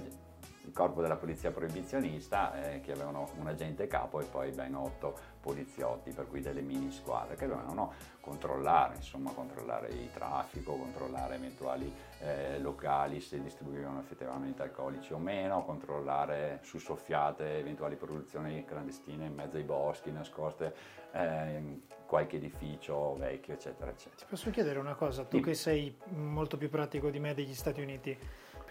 il 0.68 0.74
corpo 0.74 1.02
della 1.02 1.16
polizia 1.16 1.50
proibizionista 1.52 2.74
eh, 2.74 2.82
che 2.82 2.92
avevano 2.92 3.30
un 3.40 3.48
agente 3.48 3.88
capo 3.88 4.20
e 4.20 4.26
poi 4.26 4.52
ben 4.52 4.76
otto 4.76 5.18
poliziotti, 5.40 6.12
per 6.12 6.28
cui 6.28 6.42
delle 6.42 6.62
mini 6.62 6.92
squadre 6.92 7.38
che 7.38 7.48
dovevano 7.48 7.94
controllare, 8.20 8.96
insomma, 8.96 9.32
controllare 9.32 9.88
il 9.88 10.12
traffico, 10.12 10.76
controllare 10.76 11.36
eventuali 11.36 11.92
eh, 12.20 12.60
locali 12.60 13.22
se 13.22 13.42
distribuivano 13.42 14.02
effettivamente 14.02 14.62
alcolici 14.62 15.14
o 15.14 15.18
meno, 15.18 15.64
controllare 15.64 16.60
su 16.64 16.80
soffiate 16.80 17.60
eventuali 17.60 17.96
produzioni 17.96 18.66
clandestine 18.66 19.26
in 19.26 19.34
mezzo 19.34 19.56
ai 19.56 19.64
boschi, 19.64 20.12
nascoste 20.12 20.76
eh, 21.14 21.58
in 21.58 21.80
qualche 22.06 22.36
edificio 22.36 23.16
vecchio, 23.16 23.54
eccetera, 23.54 23.92
eccetera. 23.92 24.18
Ti 24.18 24.26
posso 24.28 24.50
chiedere 24.50 24.80
una 24.80 24.96
cosa, 24.96 25.24
tu 25.24 25.38
sì. 25.38 25.44
che 25.44 25.54
sei 25.54 25.96
molto 26.08 26.58
più 26.58 26.70
pratico 26.70 27.10
di 27.10 27.20
me 27.20 27.34
degli 27.34 27.54
Stati 27.54 27.80
Uniti, 27.80 28.18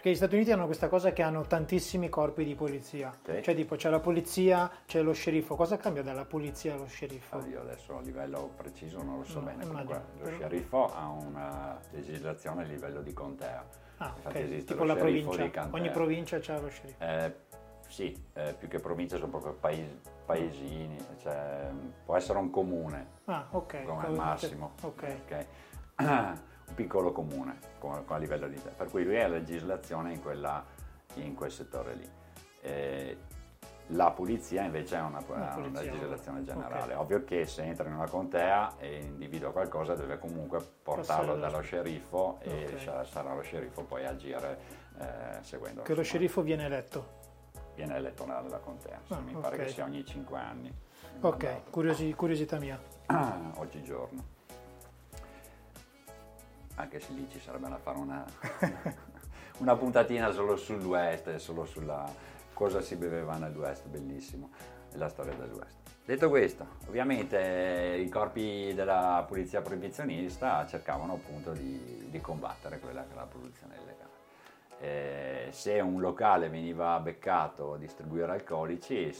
perché 0.07 0.11
gli 0.11 0.15
Stati 0.15 0.35
Uniti 0.35 0.51
hanno 0.51 0.65
questa 0.65 0.87
cosa 0.87 1.11
che 1.11 1.21
hanno 1.21 1.41
tantissimi 1.43 2.09
corpi 2.09 2.43
di 2.45 2.55
polizia. 2.55 3.13
Sì. 3.25 3.41
Cioè, 3.41 3.55
tipo, 3.55 3.75
c'è 3.75 3.89
la 3.89 3.99
polizia, 3.99 4.69
c'è 4.85 5.01
lo 5.01 5.13
sceriffo. 5.13 5.55
Cosa 5.55 5.77
cambia 5.77 6.03
dalla 6.03 6.25
polizia 6.25 6.73
allo 6.73 6.87
sceriffo? 6.87 7.43
io 7.47 7.61
adesso 7.61 7.97
a 7.97 8.01
livello 8.01 8.51
preciso 8.55 9.01
non 9.01 9.17
lo 9.17 9.23
so 9.23 9.39
no, 9.39 9.45
bene. 9.45 9.65
Comunque, 9.65 10.01
lo 10.19 10.29
sceriffo 10.31 10.93
ha 10.93 11.07
una 11.09 11.79
legislazione 11.91 12.63
a 12.63 12.65
livello 12.65 13.01
di 13.01 13.13
contea. 13.13 13.65
Ah, 13.97 14.13
Infatti 14.15 14.37
okay. 14.37 14.63
tipo 14.63 14.83
la 14.83 14.95
provincia. 14.95 15.69
Ogni 15.71 15.89
provincia 15.89 16.39
c'ha 16.39 16.59
lo 16.59 16.69
sceriffo. 16.69 17.03
Eh, 17.03 17.35
sì, 17.87 18.15
eh, 18.33 18.53
più 18.57 18.67
che 18.67 18.79
provincia 18.79 19.17
sono 19.17 19.29
proprio 19.29 19.53
paesi, 19.53 19.99
paesini, 20.25 20.97
cioè, 21.21 21.69
può 22.05 22.15
essere 22.15 22.37
un 22.37 22.49
comune. 22.49 23.15
Ah, 23.25 23.47
ok. 23.51 23.83
Come 23.83 24.05
al 24.05 24.13
massimo. 24.13 24.73
Ok. 24.81 25.15
okay. 25.23 25.45
piccolo 26.73 27.11
comune 27.11 27.59
come, 27.79 28.03
a 28.05 28.17
livello 28.17 28.47
di 28.47 28.59
per 28.75 28.89
cui 28.89 29.03
lui 29.03 29.19
ha 29.21 29.27
legislazione 29.27 30.13
in, 30.13 30.21
quella, 30.21 30.63
in 31.15 31.35
quel 31.35 31.51
settore 31.51 31.93
lì. 31.95 32.09
Eh, 32.61 33.17
la 33.91 34.11
pulizia 34.11 34.63
invece 34.63 34.97
è 34.97 35.01
una, 35.01 35.23
una, 35.27 35.55
una 35.55 35.81
legislazione 35.81 36.43
generale. 36.43 36.93
Okay. 36.93 36.95
Ovvio 36.95 37.23
che 37.23 37.45
se 37.45 37.63
entra 37.63 37.87
in 37.87 37.95
una 37.95 38.09
contea 38.09 38.77
e 38.77 38.97
individua 38.97 39.51
qualcosa 39.51 39.95
deve 39.95 40.19
comunque 40.19 40.59
portarlo 40.59 41.33
Passare 41.33 41.39
dallo 41.39 41.61
sceriffo 41.61 42.39
e 42.41 42.65
okay. 42.65 43.05
sarà 43.05 43.33
lo 43.33 43.41
sceriffo 43.41 43.83
poi 43.83 44.05
a 44.05 44.09
agire 44.09 44.59
eh, 44.99 45.41
seguendo. 45.41 45.83
Che 45.83 45.95
lo 45.95 46.03
sceriffo 46.03 46.41
viene 46.41 46.65
eletto? 46.65 47.15
Viene 47.75 47.95
eletto 47.95 48.25
nella 48.25 48.57
contea, 48.57 48.99
ah, 49.07 49.19
mi 49.19 49.29
okay. 49.29 49.41
pare 49.41 49.57
che 49.57 49.69
sia 49.69 49.85
ogni 49.85 50.03
5 50.03 50.37
anni. 50.37 50.73
Ok, 51.21 51.69
Curiosi, 51.69 52.13
curiosità 52.13 52.57
mia. 52.59 52.79
Oggigiorno 53.55 54.35
anche 56.77 56.99
se 56.99 57.11
lì 57.13 57.27
ci 57.29 57.39
sarebbe 57.39 57.69
da 57.69 57.77
fare 57.77 57.97
una, 57.97 58.25
una 59.59 59.75
puntatina 59.75 60.31
solo 60.31 60.55
sul 60.55 60.83
West, 60.83 61.35
solo 61.35 61.65
sulla 61.65 62.09
cosa 62.53 62.81
si 62.81 62.95
beveva 62.95 63.35
nel 63.37 63.55
West, 63.55 63.87
bellissimo, 63.87 64.49
la 64.93 65.09
storia 65.09 65.33
del 65.33 65.51
West. 65.53 65.75
Detto 66.05 66.29
questo, 66.29 66.65
ovviamente 66.87 67.99
i 67.99 68.09
corpi 68.09 68.73
della 68.73 69.25
polizia 69.27 69.61
proibizionista 69.61 70.65
cercavano 70.65 71.13
appunto 71.13 71.51
di, 71.51 72.07
di 72.09 72.21
combattere 72.21 72.79
quella 72.79 73.03
che 73.05 73.11
è 73.11 73.15
la 73.15 73.25
produzione 73.25 73.75
illegale. 73.75 74.05
Eh, 74.79 75.47
se 75.51 75.79
un 75.79 75.99
locale 75.99 76.49
veniva 76.49 76.99
beccato 76.99 77.73
a 77.73 77.77
distribuire 77.77 78.31
alcolici, 78.31 79.13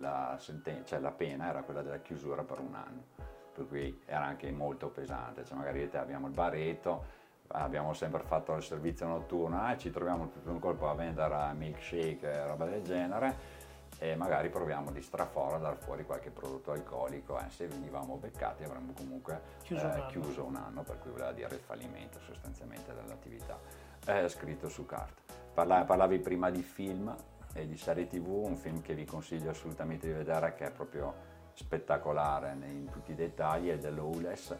la, 0.00 0.36
senten- 0.40 0.84
cioè 0.86 0.98
la 0.98 1.12
pena 1.12 1.50
era 1.50 1.62
quella 1.62 1.82
della 1.82 1.98
chiusura 1.98 2.42
per 2.42 2.58
un 2.58 2.74
anno 2.74 3.32
per 3.54 3.68
cui 3.68 4.02
era 4.04 4.24
anche 4.24 4.50
molto 4.50 4.88
pesante, 4.88 5.44
cioè 5.44 5.56
magari 5.56 5.88
abbiamo 5.92 6.26
il 6.26 6.32
baretto, 6.32 7.22
abbiamo 7.48 7.92
sempre 7.92 8.22
fatto 8.24 8.54
il 8.54 8.62
servizio 8.62 9.06
notturno, 9.06 9.70
eh, 9.70 9.78
ci 9.78 9.90
troviamo 9.90 10.28
tutto 10.28 10.50
un 10.50 10.58
colpo 10.58 10.88
a 10.88 10.94
vendere 10.94 11.52
milkshake 11.54 12.30
e 12.30 12.46
roba 12.46 12.64
del 12.66 12.82
genere 12.82 13.62
e 13.98 14.16
magari 14.16 14.48
proviamo 14.48 14.90
di 14.90 15.00
straforo 15.00 15.56
a 15.56 15.58
dar 15.58 15.76
fuori 15.76 16.04
qualche 16.04 16.30
prodotto 16.30 16.72
alcolico, 16.72 17.38
eh, 17.38 17.48
se 17.50 17.66
venivamo 17.66 18.16
beccati 18.16 18.64
avremmo 18.64 18.92
comunque 18.92 19.40
chiuso, 19.62 19.90
eh, 19.90 20.00
un 20.00 20.06
chiuso, 20.08 20.44
un 20.44 20.56
anno, 20.56 20.82
per 20.82 20.98
cui 20.98 21.10
voleva 21.10 21.32
dire 21.32 21.54
il 21.54 21.60
fallimento 21.60 22.18
sostanzialmente 22.20 22.92
dell'attività, 22.92 23.58
eh, 24.06 24.28
scritto 24.28 24.68
su 24.68 24.84
carta. 24.84 25.22
Parla, 25.54 25.84
parlavi 25.84 26.18
prima 26.18 26.50
di 26.50 26.62
film 26.62 27.14
e 27.52 27.68
di 27.68 27.76
serie 27.76 28.08
tv, 28.08 28.26
un 28.26 28.56
film 28.56 28.82
che 28.82 28.94
vi 28.94 29.04
consiglio 29.04 29.50
assolutamente 29.50 30.08
di 30.08 30.12
vedere 30.12 30.54
che 30.54 30.66
è 30.66 30.70
proprio 30.72 31.32
spettacolare 31.54 32.56
in 32.66 32.88
tutti 32.90 33.12
i 33.12 33.14
dettagli 33.14 33.68
è 33.68 33.78
dello 33.78 34.06
ULES 34.06 34.50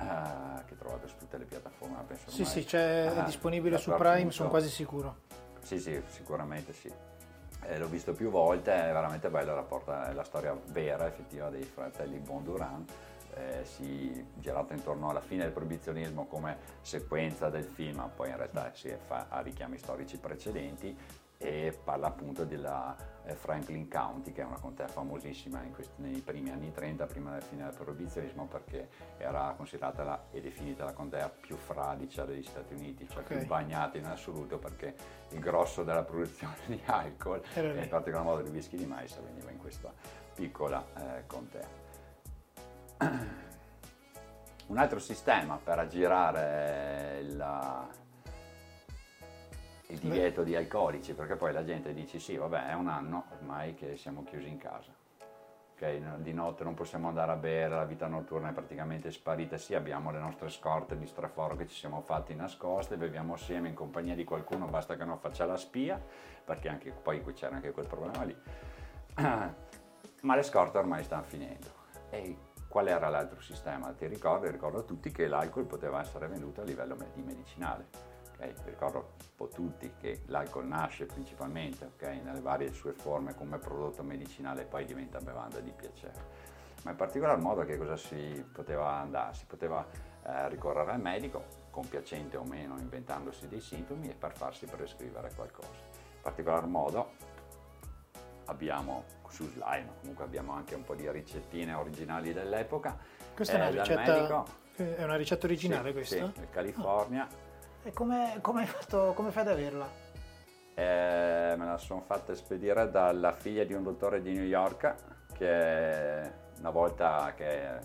eh, 0.00 0.64
che 0.66 0.76
trovate 0.76 1.06
su 1.08 1.16
tutte 1.18 1.36
le 1.36 1.44
piattaforme 1.44 2.02
penso 2.06 2.30
sì 2.30 2.44
sì 2.44 2.64
c'è, 2.64 3.12
è 3.12 3.18
ah, 3.18 3.22
disponibile 3.22 3.76
su 3.78 3.92
Prime 3.92 4.30
sono 4.30 4.48
quasi 4.48 4.68
sicuro. 4.68 5.28
Sì 5.60 5.78
sì 5.78 6.02
sicuramente 6.08 6.72
sì. 6.72 6.90
Eh, 7.62 7.78
l'ho 7.78 7.88
visto 7.88 8.14
più 8.14 8.30
volte 8.30 8.72
è 8.72 8.92
veramente 8.92 9.28
bello 9.28 9.54
rapporta 9.54 10.08
è 10.08 10.14
la 10.14 10.24
storia 10.24 10.58
vera 10.68 11.06
effettiva 11.06 11.50
dei 11.50 11.64
fratelli 11.64 12.18
Bonduran 12.18 12.86
eh, 13.34 13.64
si 13.64 14.26
girato 14.36 14.72
intorno 14.72 15.10
alla 15.10 15.20
fine 15.20 15.42
del 15.42 15.52
proibizionismo 15.52 16.26
come 16.26 16.56
sequenza 16.80 17.50
del 17.50 17.64
film 17.64 18.10
poi 18.16 18.30
in 18.30 18.36
realtà 18.36 18.70
si 18.72 18.94
fa 19.06 19.26
a 19.28 19.40
richiami 19.40 19.76
storici 19.76 20.16
precedenti 20.16 20.96
e 21.42 21.78
parla 21.82 22.08
appunto 22.08 22.44
della 22.44 22.94
eh, 23.24 23.34
Franklin 23.34 23.88
County, 23.88 24.30
che 24.30 24.42
è 24.42 24.44
una 24.44 24.58
contea 24.58 24.86
famosissima 24.88 25.62
questi, 25.72 26.02
nei 26.02 26.20
primi 26.20 26.50
anni 26.50 26.70
30, 26.70 27.06
prima 27.06 27.30
della 27.30 27.40
fine 27.40 27.64
del 27.64 27.72
proibizionismo, 27.74 28.46
perché 28.46 28.90
era 29.16 29.54
considerata 29.56 30.04
la, 30.04 30.26
e 30.30 30.42
definita 30.42 30.84
la 30.84 30.92
contea 30.92 31.30
più 31.30 31.56
fradicia 31.56 32.26
degli 32.26 32.42
Stati 32.42 32.74
Uniti, 32.74 33.08
cioè 33.08 33.22
okay. 33.22 33.38
più 33.38 33.46
bagnata 33.46 33.96
in 33.96 34.04
assoluto, 34.04 34.58
perché 34.58 34.94
il 35.30 35.40
grosso 35.40 35.82
della 35.82 36.02
produzione 36.02 36.56
di 36.66 36.78
alcol, 36.84 37.40
e 37.54 37.82
in 37.82 37.88
particolar 37.88 38.26
modo 38.26 38.42
di 38.42 38.50
whisky 38.50 38.76
di 38.76 38.84
mais, 38.84 39.18
veniva 39.18 39.50
in 39.50 39.58
questa 39.58 39.90
piccola 40.34 40.84
eh, 40.94 41.26
contea. 41.26 41.68
Un 44.66 44.76
altro 44.76 44.98
sistema 44.98 45.56
per 45.56 45.78
aggirare 45.78 47.22
la, 47.30 47.88
il 49.90 49.98
divieto 49.98 50.42
di 50.42 50.54
alcolici, 50.54 51.14
perché 51.14 51.36
poi 51.36 51.52
la 51.52 51.64
gente 51.64 51.92
dice 51.92 52.18
sì, 52.18 52.36
vabbè, 52.36 52.68
è 52.68 52.74
un 52.74 52.88
anno 52.88 53.24
ormai 53.32 53.74
che 53.74 53.96
siamo 53.96 54.22
chiusi 54.24 54.48
in 54.48 54.58
casa. 54.58 54.92
Okay, 55.74 56.02
di 56.18 56.34
notte 56.34 56.62
non 56.62 56.74
possiamo 56.74 57.08
andare 57.08 57.32
a 57.32 57.36
bere, 57.36 57.74
la 57.74 57.86
vita 57.86 58.06
notturna 58.06 58.50
è 58.50 58.52
praticamente 58.52 59.10
sparita, 59.10 59.56
sì 59.56 59.74
abbiamo 59.74 60.10
le 60.10 60.18
nostre 60.18 60.50
scorte 60.50 60.98
di 60.98 61.06
straforo 61.06 61.56
che 61.56 61.66
ci 61.66 61.74
siamo 61.74 62.02
fatti 62.02 62.34
nascoste, 62.34 62.98
beviamo 62.98 63.32
assieme 63.32 63.68
in 63.68 63.74
compagnia 63.74 64.14
di 64.14 64.24
qualcuno, 64.24 64.66
basta 64.66 64.96
che 64.96 65.04
non 65.04 65.18
faccia 65.18 65.46
la 65.46 65.56
spia, 65.56 65.98
perché 66.44 66.68
anche 66.68 66.90
poi 66.90 67.22
qui 67.22 67.32
c'era 67.32 67.56
anche 67.56 67.72
quel 67.72 67.86
problema 67.86 68.24
lì. 68.24 68.36
Ma 70.22 70.34
le 70.34 70.42
scorte 70.42 70.76
ormai 70.76 71.02
stanno 71.02 71.22
finendo. 71.22 71.78
E 72.10 72.36
qual 72.68 72.86
era 72.86 73.08
l'altro 73.08 73.40
sistema? 73.40 73.90
Ti 73.92 74.06
ricordo, 74.06 74.50
ricordo 74.50 74.80
a 74.80 74.82
tutti 74.82 75.10
che 75.10 75.26
l'alcol 75.28 75.64
poteva 75.64 76.00
essere 76.02 76.28
venduto 76.28 76.60
a 76.60 76.64
livello 76.64 76.94
di 77.14 77.22
medicinale 77.22 78.09
Okay? 78.40 78.54
ricordo 78.64 78.98
un 78.98 79.26
po' 79.36 79.48
tutti 79.48 79.92
che 80.00 80.22
l'alcol 80.26 80.66
nasce 80.66 81.04
principalmente 81.04 81.90
okay, 81.94 82.22
nelle 82.22 82.40
varie 82.40 82.72
sue 82.72 82.92
forme 82.92 83.34
come 83.34 83.58
prodotto 83.58 84.02
medicinale 84.02 84.62
e 84.62 84.64
poi 84.64 84.86
diventa 84.86 85.18
bevanda 85.18 85.60
di 85.60 85.70
piacere. 85.70 86.48
Ma 86.82 86.92
in 86.92 86.96
particolar 86.96 87.38
modo 87.38 87.62
che 87.66 87.76
cosa 87.76 87.96
si 87.96 88.42
poteva 88.50 88.92
andare? 88.92 89.34
Si 89.34 89.44
poteva 89.44 89.86
eh, 90.24 90.48
ricorrere 90.48 90.92
al 90.92 91.00
medico, 91.00 91.44
compiacente 91.68 92.38
o 92.38 92.44
meno, 92.44 92.78
inventandosi 92.78 93.48
dei 93.48 93.60
sintomi 93.60 94.08
e 94.08 94.14
per 94.14 94.32
farsi 94.32 94.64
prescrivere 94.64 95.30
qualcosa. 95.34 95.68
In 95.68 96.22
particolar 96.22 96.66
modo 96.66 97.10
abbiamo 98.46 99.04
su 99.28 99.46
slime, 99.48 99.92
comunque 100.00 100.24
abbiamo 100.24 100.52
anche 100.52 100.74
un 100.74 100.84
po' 100.84 100.94
di 100.94 101.08
ricettine 101.10 101.74
originali 101.74 102.32
dell'epoca. 102.32 102.96
Questa 103.34 103.56
eh, 103.56 103.58
è, 103.58 103.70
una 103.70 103.82
ricetta, 103.82 104.44
è 104.74 105.04
una 105.04 105.16
ricetta 105.16 105.46
originale 105.46 105.88
sì, 105.88 105.92
questa? 105.92 106.32
Sì, 106.34 106.46
California. 106.50 107.28
Oh 107.30 107.49
e 107.82 107.92
come, 107.92 108.38
come, 108.40 108.66
fatto, 108.66 109.12
come 109.14 109.30
fai 109.30 109.42
ad 109.42 109.48
averla? 109.48 109.88
Eh, 110.74 111.54
me 111.56 111.66
la 111.66 111.78
sono 111.78 112.00
fatta 112.00 112.34
spedire 112.34 112.90
dalla 112.90 113.32
figlia 113.32 113.64
di 113.64 113.74
un 113.74 113.82
dottore 113.82 114.22
di 114.22 114.32
New 114.32 114.44
York 114.44 114.94
che 115.32 116.32
una 116.58 116.70
volta 116.70 117.32
che 117.34 117.46
è 117.46 117.78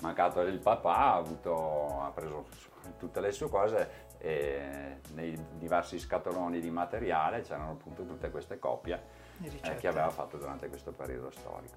mancato 0.00 0.40
il 0.42 0.58
papà 0.58 0.96
ha, 0.96 1.14
avuto, 1.14 2.00
ha 2.02 2.10
preso 2.10 2.46
tutte 2.98 3.20
le 3.20 3.32
sue 3.32 3.48
cose 3.48 4.02
e 4.18 5.00
nei 5.14 5.38
diversi 5.58 5.98
scatoloni 5.98 6.60
di 6.60 6.70
materiale 6.70 7.42
c'erano 7.42 7.72
appunto 7.72 8.04
tutte 8.04 8.30
queste 8.30 8.58
copie 8.58 9.02
eh, 9.42 9.76
che 9.76 9.86
aveva 9.86 10.10
fatto 10.10 10.36
durante 10.36 10.68
questo 10.68 10.92
periodo 10.92 11.30
storico 11.30 11.76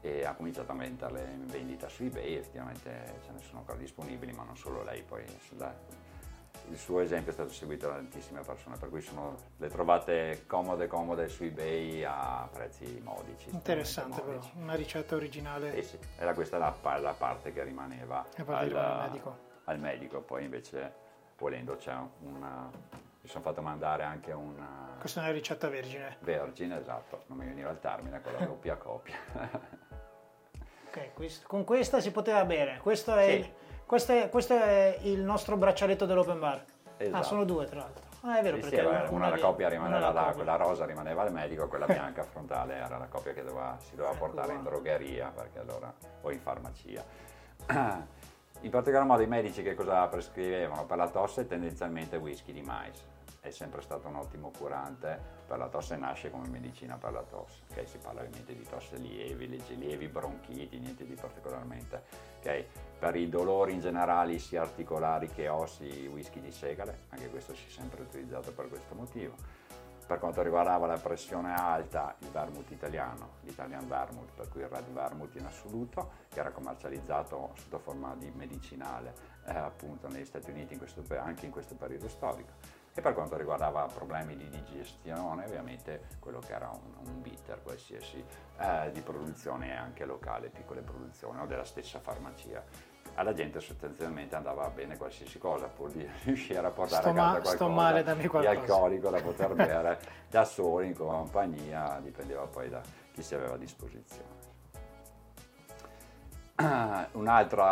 e 0.00 0.24
ha 0.24 0.34
cominciato 0.34 0.72
a 0.72 0.74
metterle 0.74 1.22
in 1.32 1.46
vendita 1.46 1.88
su 1.88 2.04
ebay 2.04 2.34
effettivamente 2.34 3.20
ce 3.24 3.32
ne 3.32 3.40
sono 3.42 3.58
ancora 3.60 3.78
disponibili 3.78 4.32
ma 4.32 4.44
non 4.44 4.56
solo 4.56 4.82
lei 4.82 5.02
poi 5.02 5.24
sulla, 5.40 5.74
il 6.70 6.78
suo 6.78 7.00
esempio 7.00 7.30
è 7.30 7.34
stato 7.34 7.50
seguito 7.50 7.86
da 7.86 7.94
tantissime 7.94 8.40
persone, 8.40 8.76
per 8.76 8.88
cui 8.88 9.00
sono, 9.00 9.36
le 9.58 9.68
trovate 9.68 10.44
comode 10.46 10.86
comode 10.86 11.28
su 11.28 11.44
eBay 11.44 12.04
a 12.04 12.48
prezzi 12.52 13.00
modici. 13.02 13.50
Interessante 13.50 14.20
però, 14.22 14.40
una 14.54 14.74
ricetta 14.74 15.14
originale. 15.14 15.74
Eh 15.74 15.82
sì, 15.82 15.98
era 16.18 16.34
questa 16.34 16.58
la, 16.58 16.74
la 16.98 17.14
parte 17.16 17.52
che 17.52 17.62
rimaneva 17.62 18.24
al, 18.36 18.74
al, 18.74 19.00
medico. 19.02 19.38
al 19.64 19.78
medico, 19.78 20.20
poi 20.20 20.44
invece 20.44 21.02
volendo 21.36 21.76
c'è 21.76 21.94
una, 22.20 22.70
mi 23.24 23.28
sono 23.28 23.42
fatto 23.42 23.62
mandare 23.62 24.02
anche 24.02 24.32
una... 24.32 24.96
Questa 24.98 25.20
è 25.20 25.24
una 25.24 25.32
ricetta 25.32 25.68
vergine. 25.68 26.16
Vergine, 26.20 26.78
esatto, 26.78 27.24
non 27.26 27.38
mi 27.38 27.46
veniva 27.46 27.70
il 27.70 27.80
termine, 27.80 28.20
con 28.20 28.32
la 28.32 28.44
doppia 28.46 28.76
copia. 28.76 29.16
ok, 30.88 31.42
con 31.46 31.64
questa 31.64 32.00
si 32.00 32.10
poteva 32.10 32.44
bere. 32.44 32.78
Questo 32.82 33.14
è, 33.16 33.26
sì. 33.26 33.38
il, 33.38 33.52
questo 33.86 34.12
è, 34.12 34.28
questo 34.28 34.54
è 34.54 34.98
il 35.02 35.20
nostro 35.20 35.56
braccialetto 35.56 36.06
dell'open 36.06 36.38
bar. 36.38 36.64
Esatto. 36.96 37.16
Ah, 37.16 37.22
sono 37.22 37.44
due 37.44 37.66
tra 37.66 37.80
l'altro. 37.80 38.02
Ah, 38.22 38.38
è 38.38 38.42
vero, 38.42 38.56
sì, 38.56 38.62
perché 38.62 38.78
sì, 38.78 38.84
una, 38.84 39.06
una 39.10 39.28
la 39.28 39.38
coppia 39.38 39.68
rimaneva 39.68 40.10
là, 40.10 40.32
quella 40.34 40.56
rosa 40.56 40.86
rimaneva 40.86 41.22
al 41.22 41.32
medico, 41.32 41.68
quella 41.68 41.84
bianca 41.84 42.22
frontale 42.22 42.76
era 42.76 42.96
la 42.96 43.06
coppia 43.06 43.34
che 43.34 43.42
doveva, 43.42 43.76
si 43.80 43.94
doveva 43.94 44.14
ecco 44.14 44.24
portare 44.24 44.54
in 44.54 44.62
drogheria 44.62 45.32
allora, 45.56 45.92
o 46.22 46.30
in 46.30 46.40
farmacia. 46.40 47.04
In 48.60 48.70
particolar 48.70 49.04
modo 49.04 49.20
i 49.20 49.26
medici 49.26 49.62
che 49.62 49.74
cosa 49.74 50.06
prescrivevano? 50.06 50.86
Per 50.86 50.96
la 50.96 51.08
tosse 51.08 51.46
tendenzialmente 51.46 52.16
whisky 52.16 52.50
di 52.50 52.62
mais 52.62 53.04
è 53.44 53.50
sempre 53.50 53.82
stato 53.82 54.08
un 54.08 54.16
ottimo 54.16 54.50
curante 54.56 55.20
per 55.46 55.58
la 55.58 55.68
tosse, 55.68 55.96
nasce 55.96 56.30
come 56.30 56.48
medicina 56.48 56.96
per 56.96 57.12
la 57.12 57.22
tosse. 57.22 57.60
Okay? 57.70 57.86
Si 57.86 57.98
parla 57.98 58.22
ovviamente 58.22 58.56
di 58.56 58.66
tosse 58.66 58.96
lievi, 58.96 59.46
leggi 59.46 59.76
lievi, 59.76 60.08
bronchiti, 60.08 60.78
niente 60.78 61.04
di 61.04 61.12
particolarmente. 61.12 62.02
Okay? 62.38 62.66
Per 62.98 63.14
i 63.14 63.28
dolori 63.28 63.74
in 63.74 63.80
generale 63.80 64.38
sia 64.38 64.62
articolari 64.62 65.28
che 65.28 65.48
ossi, 65.48 66.08
whisky 66.10 66.40
di 66.40 66.50
segale, 66.50 67.00
anche 67.10 67.28
questo 67.28 67.54
si 67.54 67.66
è 67.66 67.70
sempre 67.70 68.00
utilizzato 68.00 68.50
per 68.52 68.68
questo 68.68 68.94
motivo. 68.94 69.34
Per 70.06 70.18
quanto 70.18 70.40
riguardava 70.42 70.86
la 70.86 70.98
pressione 70.98 71.52
alta, 71.54 72.14
il 72.20 72.28
vermouth 72.28 72.70
italiano, 72.70 73.36
l'Italian 73.42 73.86
vermouth, 73.86 74.32
per 74.34 74.48
cui 74.48 74.60
il 74.62 74.68
red 74.68 74.86
vermouth 74.90 75.34
in 75.34 75.44
assoluto, 75.44 76.10
che 76.30 76.40
era 76.40 76.50
commercializzato 76.50 77.52
sotto 77.56 77.78
forma 77.78 78.14
di 78.14 78.30
medicinale 78.34 79.14
eh, 79.46 79.56
appunto 79.56 80.08
negli 80.08 80.24
Stati 80.24 80.50
Uniti 80.50 80.74
in 80.74 80.78
questo, 80.78 81.02
anche 81.16 81.44
in 81.44 81.52
questo 81.52 81.74
periodo 81.74 82.08
storico 82.08 82.83
e 82.96 83.00
per 83.00 83.12
quanto 83.12 83.36
riguardava 83.36 83.86
problemi 83.92 84.36
di 84.36 84.48
digestione, 84.48 85.44
ovviamente 85.44 86.02
quello 86.20 86.38
che 86.38 86.52
era 86.52 86.70
un, 86.70 87.08
un 87.08 87.20
bitter 87.20 87.60
qualsiasi 87.60 88.24
eh, 88.58 88.90
di 88.92 89.00
produzione 89.00 89.76
anche 89.76 90.04
locale, 90.04 90.48
piccole 90.48 90.80
produzioni 90.80 91.40
o 91.40 91.46
della 91.46 91.64
stessa 91.64 91.98
farmacia. 91.98 92.62
Alla 93.16 93.32
gente 93.32 93.60
sostanzialmente 93.60 94.34
andava 94.36 94.68
bene 94.70 94.96
qualsiasi 94.96 95.38
cosa 95.38 95.66
pur 95.66 95.90
di 95.90 96.08
riuscire 96.22 96.64
a 96.64 96.70
portare 96.70 97.02
sto 97.02 97.10
a 97.10 97.14
casa 97.14 97.32
ma, 97.32 97.40
qualcosa 97.40 98.40
di 98.40 98.46
alcolico 98.46 99.10
da 99.10 99.20
poter 99.20 99.54
bere 99.54 100.00
da 100.30 100.44
soli 100.44 100.88
in 100.88 100.94
compagnia, 100.94 101.98
dipendeva 102.00 102.46
poi 102.46 102.68
da 102.68 102.80
chi 103.12 103.22
si 103.22 103.34
aveva 103.34 103.54
a 103.54 103.58
disposizione. 103.58 104.33
Un 107.14 107.26
altro 107.26 107.64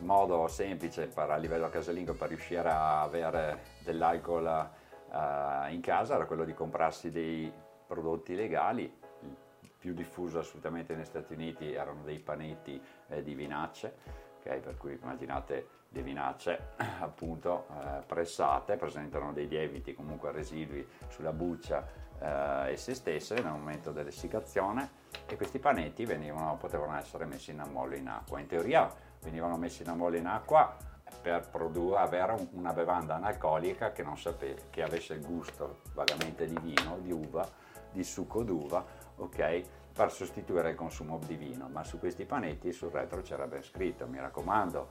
modo 0.00 0.48
semplice 0.48 1.06
per, 1.06 1.30
a 1.30 1.36
livello 1.36 1.68
casalingo 1.68 2.14
per 2.14 2.28
riuscire 2.28 2.68
a 2.68 3.02
avere 3.02 3.76
dell'alcol 3.84 4.44
uh, 4.44 5.72
in 5.72 5.80
casa 5.80 6.16
era 6.16 6.26
quello 6.26 6.44
di 6.44 6.52
comprarsi 6.52 7.12
dei 7.12 7.52
prodotti 7.86 8.34
legali, 8.34 8.92
il 9.22 9.70
più 9.78 9.94
diffuso 9.94 10.40
assolutamente 10.40 10.96
negli 10.96 11.04
Stati 11.04 11.32
Uniti 11.32 11.72
erano 11.72 12.02
dei 12.02 12.18
panetti 12.18 12.82
eh, 13.08 13.22
di 13.22 13.34
vinacce, 13.34 13.94
okay? 14.40 14.58
per 14.58 14.76
cui 14.76 14.98
immaginate 15.00 15.68
le 15.90 16.02
vinacce 16.02 16.70
appunto 17.00 17.66
eh, 17.70 18.02
pressate, 18.04 18.76
presentano 18.76 19.32
dei 19.32 19.46
lieviti 19.46 19.94
comunque 19.94 20.32
residui 20.32 20.84
sulla 21.06 21.32
buccia 21.32 21.86
eh, 22.20 22.72
esse 22.72 22.94
stesse 22.94 23.34
nel 23.34 23.52
momento 23.52 23.92
dell'essiccazione 23.92 25.06
e 25.26 25.36
questi 25.36 25.58
panetti 25.58 26.04
venivano, 26.04 26.56
potevano 26.56 26.96
essere 26.96 27.24
messi 27.24 27.50
in 27.50 27.60
ammollo 27.60 27.94
in 27.94 28.08
acqua. 28.08 28.40
In 28.40 28.46
teoria 28.46 28.92
venivano 29.22 29.56
messi 29.56 29.82
in 29.82 29.88
ammollo 29.88 30.16
in 30.16 30.26
acqua 30.26 30.76
per 31.20 31.48
produrre, 31.48 31.98
avere 31.98 32.48
una 32.52 32.72
bevanda 32.72 33.14
analcolica 33.16 33.92
che, 33.92 34.04
sapeva, 34.16 34.60
che 34.70 34.82
avesse 34.82 35.14
il 35.14 35.24
gusto 35.24 35.80
vagamente 35.94 36.46
di 36.46 36.58
vino, 36.60 36.98
di 37.00 37.12
uva, 37.12 37.48
di 37.90 38.04
succo 38.04 38.42
d'uva, 38.42 38.84
ok? 39.16 39.62
per 39.98 40.12
sostituire 40.12 40.70
il 40.70 40.76
consumo 40.76 41.18
di 41.26 41.34
vino, 41.34 41.68
ma 41.68 41.82
su 41.82 41.98
questi 41.98 42.24
panetti 42.24 42.72
sul 42.72 42.90
retro 42.90 43.20
c'era 43.20 43.48
ben 43.48 43.64
scritto, 43.64 44.06
mi 44.06 44.20
raccomando, 44.20 44.90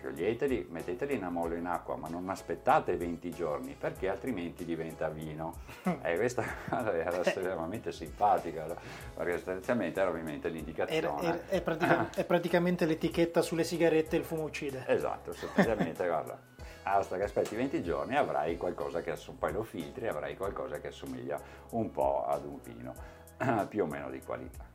scioglieteli, 0.00 0.66
metteteli 0.70 1.14
in 1.14 1.24
ammollo 1.24 1.54
in 1.54 1.66
acqua, 1.66 1.96
ma 1.96 2.08
non 2.08 2.28
aspettate 2.30 2.96
20 2.96 3.30
giorni 3.30 3.76
perché 3.78 4.08
altrimenti 4.08 4.64
diventa 4.64 5.08
vino. 5.08 5.68
E 6.02 6.16
questa 6.16 6.44
era 6.70 7.20
estremamente 7.24 7.92
simpatica, 7.92 8.66
perché 9.14 9.36
sostanzialmente 9.36 10.00
era 10.00 10.10
ovviamente 10.10 10.48
l'indicazione. 10.48 10.96
Era, 10.96 11.20
era, 11.20 11.48
è, 11.48 11.60
pratica, 11.60 12.10
è, 12.14 12.24
praticamente 12.24 12.86
l'etichetta 12.86 13.42
sulle 13.42 13.64
sigarette 13.64 14.16
il 14.16 14.24
fumo 14.24 14.44
uccide. 14.44 14.84
Esatto, 14.86 15.32
sostanzialmente 15.32 16.04
guarda, 16.08 16.38
basta 16.82 17.16
che 17.16 17.24
aspetti 17.24 17.54
20 17.54 17.82
giorni 17.82 18.16
avrai 18.16 18.56
qualcosa 18.56 19.02
che 19.02 19.14
poi 19.38 19.52
lo 19.52 19.62
filtri, 19.62 20.08
avrai 20.08 20.36
qualcosa 20.36 20.80
che 20.80 20.88
assomiglia 20.88 21.38
un 21.70 21.90
po' 21.90 22.24
ad 22.26 22.44
un 22.44 22.58
vino 22.62 22.94
più 23.68 23.84
o 23.84 23.86
meno 23.86 24.10
di 24.10 24.20
qualità. 24.20 24.69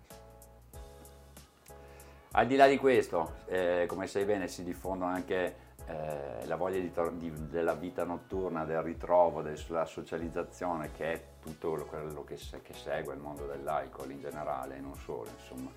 Al 2.37 2.47
di 2.47 2.57
là 2.57 2.67
di 2.67 2.77
questo, 2.77 3.35
eh, 3.45 3.85
come 3.87 4.07
sai 4.07 4.25
bene, 4.25 4.49
si 4.49 4.65
diffondono 4.65 5.09
anche 5.09 5.55
eh, 5.87 6.45
la 6.45 6.57
voglia 6.57 6.79
di, 6.79 6.91
di, 7.17 7.47
della 7.47 7.75
vita 7.75 8.03
notturna, 8.03 8.65
del 8.65 8.81
ritrovo, 8.81 9.41
della 9.41 9.85
socializzazione, 9.85 10.91
che 10.91 11.13
è 11.13 11.23
tutto 11.41 11.85
quello 11.87 12.25
che, 12.25 12.35
che 12.61 12.73
segue 12.73 13.13
il 13.13 13.21
mondo 13.21 13.45
dell'alcol 13.45 14.11
in 14.11 14.19
generale, 14.19 14.75
e 14.75 14.79
non 14.81 14.95
solo, 14.95 15.27
insomma, 15.33 15.71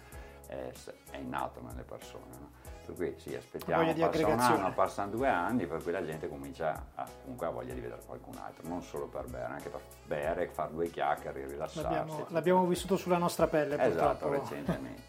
è, 0.49 0.73
è 1.11 1.17
innato 1.19 1.61
nelle 1.63 1.85
persone. 1.85 2.25
No? 2.41 2.51
Per 2.87 2.97
cui 2.97 3.15
sì, 3.19 3.37
aspettiamo, 3.37 3.93
passa 3.95 4.27
un 4.27 4.41
anno, 4.41 4.73
passano 4.73 5.11
due 5.13 5.29
anni, 5.29 5.65
per 5.65 5.81
cui 5.81 5.93
la 5.93 6.05
gente 6.05 6.29
comincia 6.29 6.87
a, 6.97 7.07
comunque 7.23 7.47
a 7.47 7.51
voglia 7.51 7.75
di 7.75 7.81
vedere 7.81 8.01
qualcun 8.05 8.37
altro, 8.37 8.67
non 8.67 8.83
solo 8.83 9.07
per 9.07 9.27
bere, 9.27 9.45
anche 9.45 9.69
per 9.69 9.83
bere, 10.07 10.49
fare 10.49 10.73
due 10.73 10.91
chiacchiere, 10.91 11.47
rilassarsi. 11.47 11.83
L'abbiamo, 11.83 12.27
l'abbiamo 12.31 12.67
vissuto 12.67 12.97
sulla 12.97 13.19
nostra 13.19 13.47
pelle, 13.47 13.81
esatto, 13.81 14.27
purtroppo. 14.27 14.51
recentemente. 14.51 15.03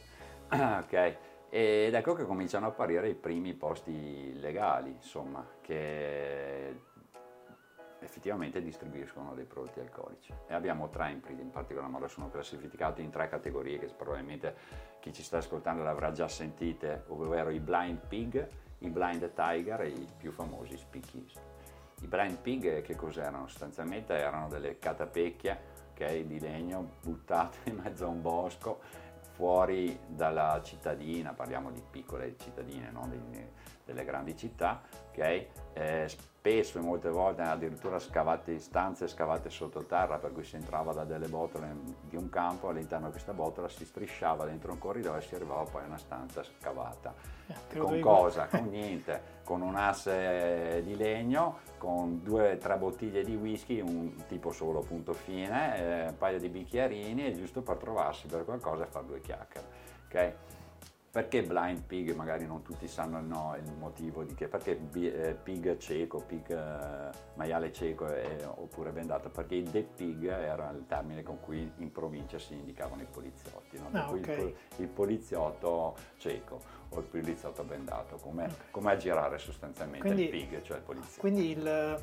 ok. 0.51 1.28
Ed 1.49 1.95
ecco 1.95 2.13
che 2.13 2.25
cominciano 2.25 2.67
a 2.67 2.69
apparire 2.69 3.09
i 3.09 3.15
primi 3.15 3.55
posti 3.55 4.39
legali, 4.39 4.91
insomma, 4.91 5.43
che 5.61 6.79
effettivamente 8.01 8.61
distribuiscono 8.61 9.33
dei 9.33 9.45
prodotti 9.45 9.79
alcolici. 9.79 10.31
E 10.47 10.53
abbiamo 10.53 10.89
tre 10.89 11.11
in, 11.11 11.21
in 11.39 11.49
particolar 11.49 11.89
modo, 11.89 12.07
sono 12.07 12.29
classificati 12.29 13.01
in 13.01 13.09
tre 13.09 13.27
categorie 13.29 13.79
che 13.79 13.87
probabilmente 13.87 14.55
chi 14.99 15.11
ci 15.11 15.23
sta 15.23 15.37
ascoltando 15.37 15.83
l'avrà 15.83 16.11
già 16.11 16.27
sentite, 16.27 17.05
ovvero 17.07 17.49
i 17.49 17.59
blind 17.59 17.99
pig, 18.07 18.47
i 18.79 18.89
blind 18.89 19.33
tiger 19.33 19.81
e 19.81 19.89
i 19.89 20.07
più 20.17 20.31
famosi 20.31 20.77
speakeasy. 20.77 21.39
I 22.01 22.07
blind 22.07 22.37
pig 22.37 22.81
che 22.81 22.95
cos'erano? 22.95 23.47
Sostanzialmente 23.47 24.13
erano 24.13 24.47
delle 24.47 24.77
catapecchie 24.79 25.79
okay, 25.91 26.25
di 26.25 26.39
legno 26.39 26.91
buttate 27.01 27.57
in 27.69 27.75
mezzo 27.75 28.05
a 28.05 28.07
un 28.07 28.21
bosco 28.21 28.79
fuori 29.39 29.97
dalla 30.05 30.59
cittadina, 30.61 31.31
parliamo 31.31 31.71
di 31.71 31.81
piccole 31.89 32.35
cittadine, 32.37 32.91
di, 32.91 33.53
delle 33.89 34.05
grandi 34.05 34.37
città, 34.37 34.81
okay? 35.09 35.47
eh, 35.73 36.07
spesso 36.07 36.77
e 36.77 36.81
molte 36.81 37.09
volte 37.09 37.41
addirittura 37.41 37.99
scavate 37.99 38.59
stanze 38.59 39.07
scavate 39.07 39.49
sottoterra, 39.49 40.17
per 40.17 40.31
cui 40.31 40.43
si 40.43 40.55
entrava 40.55 40.93
da 40.93 41.03
delle 41.03 41.27
botole 41.27 41.75
di 42.07 42.15
un 42.15 42.29
campo, 42.29 42.69
all'interno 42.69 43.07
di 43.07 43.11
questa 43.11 43.33
botola 43.33 43.67
si 43.67 43.83
strisciava 43.83 44.45
dentro 44.45 44.71
un 44.71 44.77
corridoio 44.77 45.17
e 45.17 45.21
si 45.21 45.35
arrivava 45.35 45.63
poi 45.63 45.83
a 45.83 45.87
una 45.87 45.97
stanza 45.97 46.43
scavata. 46.43 47.13
Eh, 47.47 47.77
con 47.77 47.99
cosa? 47.99 48.45
Con 48.49 48.69
niente, 48.69 49.37
con 49.43 49.61
un 49.61 49.75
asse 49.75 50.81
di 50.83 50.95
legno, 50.95 51.59
con 51.79 52.21
due 52.21 52.53
o 52.53 52.57
tre 52.57 52.77
bottiglie 52.77 53.23
di 53.23 53.35
whisky, 53.35 53.79
un 53.79 54.13
tipo 54.27 54.51
solo 54.51 54.81
punto 54.81 55.13
fine, 55.13 55.77
eh, 55.77 56.07
un 56.09 56.17
paio 56.17 56.39
di 56.39 56.47
bicchierini, 56.49 57.33
giusto 57.33 57.61
per 57.61 57.77
trovarsi 57.77 58.27
per 58.27 58.45
qualcosa 58.45 58.83
e 58.83 58.87
fare 58.87 59.05
due 59.07 59.21
chiacchiere. 59.21 59.67
Okay? 60.05 60.33
Perché 61.12 61.41
blind 61.41 61.82
pig? 61.82 62.14
Magari 62.14 62.45
non 62.45 62.62
tutti 62.62 62.88
sanno 62.88 63.18
il, 63.18 63.26
no, 63.26 63.55
il 63.57 63.74
motivo 63.80 64.24
di 64.24 64.36
che, 64.36 64.47
perché 64.47 64.80
eh, 64.93 65.36
pig 65.41 65.78
cieco, 65.78 66.20
pig 66.20 66.51
eh, 66.51 67.10
maiale 67.34 67.74
cieco 67.74 68.05
è, 68.05 68.45
oppure 68.45 68.91
bendato, 68.91 69.30
perché 69.30 69.55
il 69.55 69.70
dead 69.70 69.86
pig 69.86 70.26
era 70.28 70.70
il 70.70 70.86
termine 70.88 71.24
con 71.24 71.39
cui 71.39 71.72
in 71.78 71.91
provincia 71.91 72.38
si 72.38 72.53
indicavano 72.53 73.01
i 73.01 73.07
poliziotti, 73.10 73.80
no? 73.80 73.89
ah, 73.91 74.12
okay. 74.12 74.45
il, 74.45 74.55
il, 74.78 74.88
poliziotto 74.88 75.95
cieco 76.18 76.62
o 76.89 76.99
il 76.99 77.05
poliziotto 77.05 77.64
bendato, 77.64 78.18
come, 78.18 78.43
okay. 78.43 78.55
come 78.70 78.91
aggirare 78.91 79.39
sostanzialmente 79.39 80.05
quindi, 80.05 80.24
il 80.24 80.30
pig, 80.30 80.62
cioè 80.62 80.78
il 80.78 80.84
poliziotto. 80.84 81.20
Quindi 81.20 81.49
il 81.49 81.97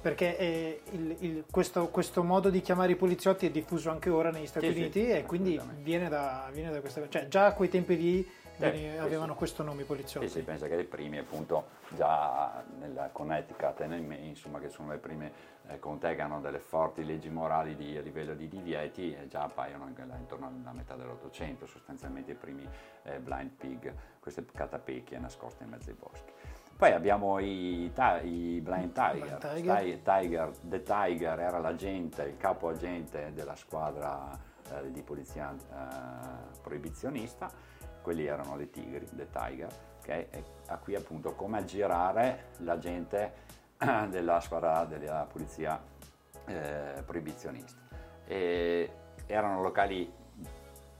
perché 0.00 0.80
il, 0.90 1.16
il, 1.20 1.44
questo, 1.50 1.88
questo, 1.88 2.22
modo 2.22 2.50
di 2.50 2.60
chiamare 2.60 2.92
i 2.92 2.96
poliziotti 2.96 3.46
è 3.46 3.50
diffuso 3.50 3.90
anche 3.90 4.10
ora 4.10 4.30
negli 4.30 4.46
Stati 4.46 4.72
sì, 4.72 4.78
Uniti 4.78 5.04
sì, 5.04 5.10
e 5.10 5.24
quindi 5.24 5.60
viene 5.80 6.08
da, 6.08 6.48
viene 6.52 6.70
da 6.70 6.80
questa 6.80 7.08
cioè 7.08 7.28
già 7.28 7.46
a 7.46 7.52
quei 7.52 7.68
tempi 7.68 7.96
lì 7.96 8.28
eh, 8.58 8.98
avevano 8.98 9.32
sì. 9.32 9.38
questo 9.38 9.62
nome 9.62 9.82
i 9.82 9.84
poliziotti. 9.84 10.28
Sì, 10.28 10.38
si 10.38 10.44
pensa 10.44 10.66
che 10.66 10.74
i 10.74 10.84
primi 10.84 11.18
appunto 11.18 11.76
già 11.90 12.64
nella 12.78 13.08
Connecticut 13.10 13.80
e 13.80 13.86
nel 13.86 14.02
Maine, 14.02 14.26
insomma 14.26 14.58
che 14.58 14.68
sono 14.68 14.90
le 14.90 14.98
prime 14.98 15.32
eh, 15.68 15.78
contea 15.78 16.14
che 16.14 16.20
hanno 16.20 16.40
delle 16.40 16.58
forti 16.58 17.04
leggi 17.04 17.28
morali 17.28 17.76
di, 17.76 17.96
a 17.96 18.00
livello 18.00 18.34
di 18.34 18.48
divieti 18.48 19.14
e 19.14 19.28
già 19.28 19.42
appaiono 19.42 19.88
intorno 19.88 20.46
alla 20.46 20.72
metà 20.72 20.94
dell'Ottocento, 20.96 21.66
sostanzialmente 21.66 22.32
i 22.32 22.34
primi 22.34 22.66
eh, 23.04 23.18
blind 23.18 23.50
pig, 23.50 23.92
queste 24.18 24.44
catapecchie 24.44 25.18
nascoste 25.18 25.64
in 25.64 25.70
mezzo 25.70 25.90
ai 25.90 25.96
boschi. 25.98 26.32
Poi 26.78 26.92
abbiamo 26.92 27.40
i, 27.40 27.92
i 28.22 28.60
Blind 28.60 28.92
Tiger. 28.92 29.38
Tiger. 29.38 29.98
Tiger. 30.00 30.52
The 30.62 30.82
Tiger 30.84 31.40
era 31.40 31.58
l'agente, 31.58 32.22
il 32.22 32.36
capo 32.36 32.68
agente 32.68 33.32
della 33.34 33.56
squadra 33.56 34.30
eh, 34.70 34.92
di 34.92 35.02
polizia 35.02 35.52
eh, 35.52 36.60
proibizionista, 36.62 37.50
quelli 38.00 38.26
erano 38.26 38.54
le 38.54 38.70
Tigri, 38.70 39.08
The 39.12 39.26
Tiger, 39.28 39.68
è 40.04 40.28
a 40.68 40.78
qui 40.78 40.94
appunto 40.94 41.34
come 41.34 41.58
aggirare 41.58 42.50
l'agente 42.58 43.32
della 44.08 44.38
squadra 44.38 44.84
della 44.84 45.26
polizia 45.28 45.82
eh, 46.44 47.02
proibizionista. 47.04 47.80
E 48.24 48.90
erano 49.26 49.62
locali 49.62 50.08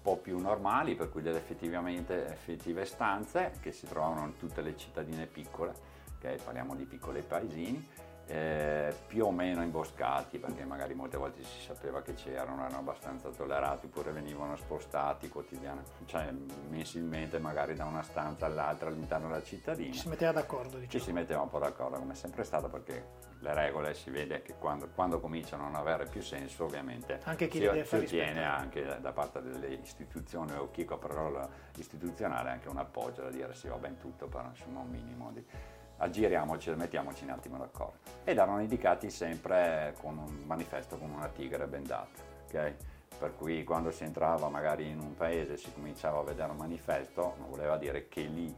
po' 0.01 0.17
più 0.17 0.39
normali, 0.39 0.95
per 0.95 1.11
cui 1.11 1.23
delle 1.23 1.39
effettive 1.39 2.85
stanze 2.85 3.53
che 3.61 3.73
si 3.73 3.87
trovavano 3.87 4.27
in 4.27 4.37
tutte 4.37 4.63
le 4.63 4.77
cittadine 4.77 5.27
piccole, 5.27 5.75
okay? 6.17 6.39
parliamo 6.43 6.75
di 6.75 6.85
piccoli 6.85 7.23
paesini, 7.23 7.89
eh, 8.29 8.95
più 9.07 9.25
o 9.25 9.31
meno 9.31 9.63
imboscati 9.63 10.39
perché 10.39 10.65
magari 10.65 10.95
molte 10.95 11.17
volte 11.17 11.43
si 11.43 11.61
sapeva 11.61 12.03
che 12.03 12.13
c'erano, 12.15 12.61
erano 12.65 12.79
abbastanza 12.79 13.31
tollerati 13.31 13.87
oppure 13.87 14.13
venivano 14.13 14.55
spostati 14.57 15.29
quotidianamente, 15.29 15.91
cioè 16.05 16.31
mensilmente 16.69 17.39
magari 17.39 17.75
da 17.75 17.87
una 17.87 18.03
stanza 18.03 18.47
all'altra 18.47 18.89
all'interno 18.89 19.29
della 19.29 19.43
cittadina. 19.43 19.93
Ci 19.93 20.01
si 20.01 20.09
metteva 20.09 20.33
d'accordo, 20.33 20.77
diciamo. 20.77 20.91
Ci 20.91 21.01
si 21.01 21.13
metteva 21.13 21.41
un 21.41 21.49
po' 21.49 21.59
d'accordo 21.59 21.99
come 21.99 22.13
è 22.13 22.17
sempre 22.17 22.45
stato 22.45 22.69
perché 22.69 23.27
le 23.41 23.55
regole 23.55 23.95
si 23.95 24.11
vede 24.11 24.43
che 24.43 24.55
quando, 24.59 24.89
quando 24.95 25.21
cominciano 25.21 25.65
a 25.65 25.67
non 25.69 25.77
avere 25.77 26.07
più 26.07 26.21
senso 26.21 26.65
ovviamente 26.65 27.21
anche 27.23 27.47
chi 27.47 27.61
si, 27.61 27.85
si 27.85 27.95
ottiene 27.95 28.45
anche 28.45 28.99
da 29.01 29.13
parte 29.13 29.41
delle 29.41 29.69
istituzioni 29.75 30.53
o 30.55 30.71
chi 30.71 30.85
copre 30.85 31.13
il 31.13 31.19
ruolo 31.19 31.51
istituzionale 31.77 32.51
anche 32.51 32.69
un 32.69 32.79
appoggio 32.79 33.23
da 33.23 33.31
dire 33.31 33.55
sì 33.55 33.69
va 33.69 33.77
ben 33.77 33.97
tutto 33.99 34.27
però 34.27 34.45
insomma 34.49 34.81
un 34.81 34.91
minimo 34.91 35.31
di 35.31 35.45
aggiriamoci 35.99 36.71
e 36.71 36.77
mettiamoci 36.77 37.25
un 37.25 37.31
attimo 37.31 37.59
d'accordo. 37.59 37.99
Ed 38.25 38.39
erano 38.39 38.61
indicati 38.61 39.11
sempre 39.11 39.95
con 40.01 40.19
un 40.19 40.43
manifesto 40.47 40.97
con 40.97 41.11
una 41.11 41.29
tigre 41.29 41.67
bendata, 41.67 42.23
ok? 42.47 42.75
Per 43.19 43.35
cui 43.37 43.65
quando 43.65 43.91
si 43.91 44.05
entrava 44.05 44.49
magari 44.49 44.89
in 44.89 45.01
un 45.01 45.15
paese 45.15 45.55
e 45.55 45.57
si 45.57 45.73
cominciava 45.73 46.21
a 46.21 46.23
vedere 46.23 46.51
un 46.51 46.57
manifesto, 46.57 47.35
non 47.39 47.51
voleva 47.51 47.77
dire 47.77 48.09
che 48.09 48.23
lì 48.23 48.55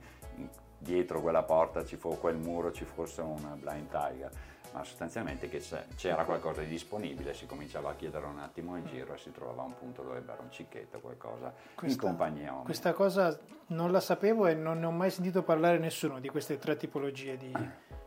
dietro 0.76 1.20
quella 1.20 1.42
porta 1.42 1.84
ci 1.84 1.96
fu 1.96 2.18
quel 2.18 2.36
muro 2.36 2.72
ci 2.72 2.86
fosse 2.86 3.20
un 3.20 3.58
blind 3.60 3.88
tiger 3.90 4.30
ma 4.72 4.84
sostanzialmente 4.84 5.48
che 5.48 5.62
c'era 5.96 6.24
qualcosa 6.24 6.60
di 6.60 6.68
disponibile, 6.68 7.34
si 7.34 7.46
cominciava 7.46 7.90
a 7.90 7.94
chiedere 7.94 8.26
un 8.26 8.38
attimo 8.38 8.76
in 8.76 8.86
giro 8.86 9.14
e 9.14 9.18
si 9.18 9.30
trovava 9.32 9.62
un 9.62 9.76
punto 9.76 10.02
dove 10.02 10.20
bere 10.20 10.40
un 10.42 10.50
cicchetto, 10.50 11.00
qualcosa 11.00 11.52
questa, 11.74 12.02
in 12.02 12.08
compagnia. 12.08 12.52
Questa 12.64 12.92
cosa 12.92 13.38
non 13.68 13.90
la 13.90 14.00
sapevo 14.00 14.46
e 14.46 14.54
non 14.54 14.80
ne 14.80 14.86
ho 14.86 14.90
mai 14.90 15.10
sentito 15.10 15.42
parlare 15.42 15.78
nessuno 15.78 16.20
di 16.20 16.28
queste 16.28 16.58
tre 16.58 16.76
tipologie 16.76 17.36
di... 17.36 17.52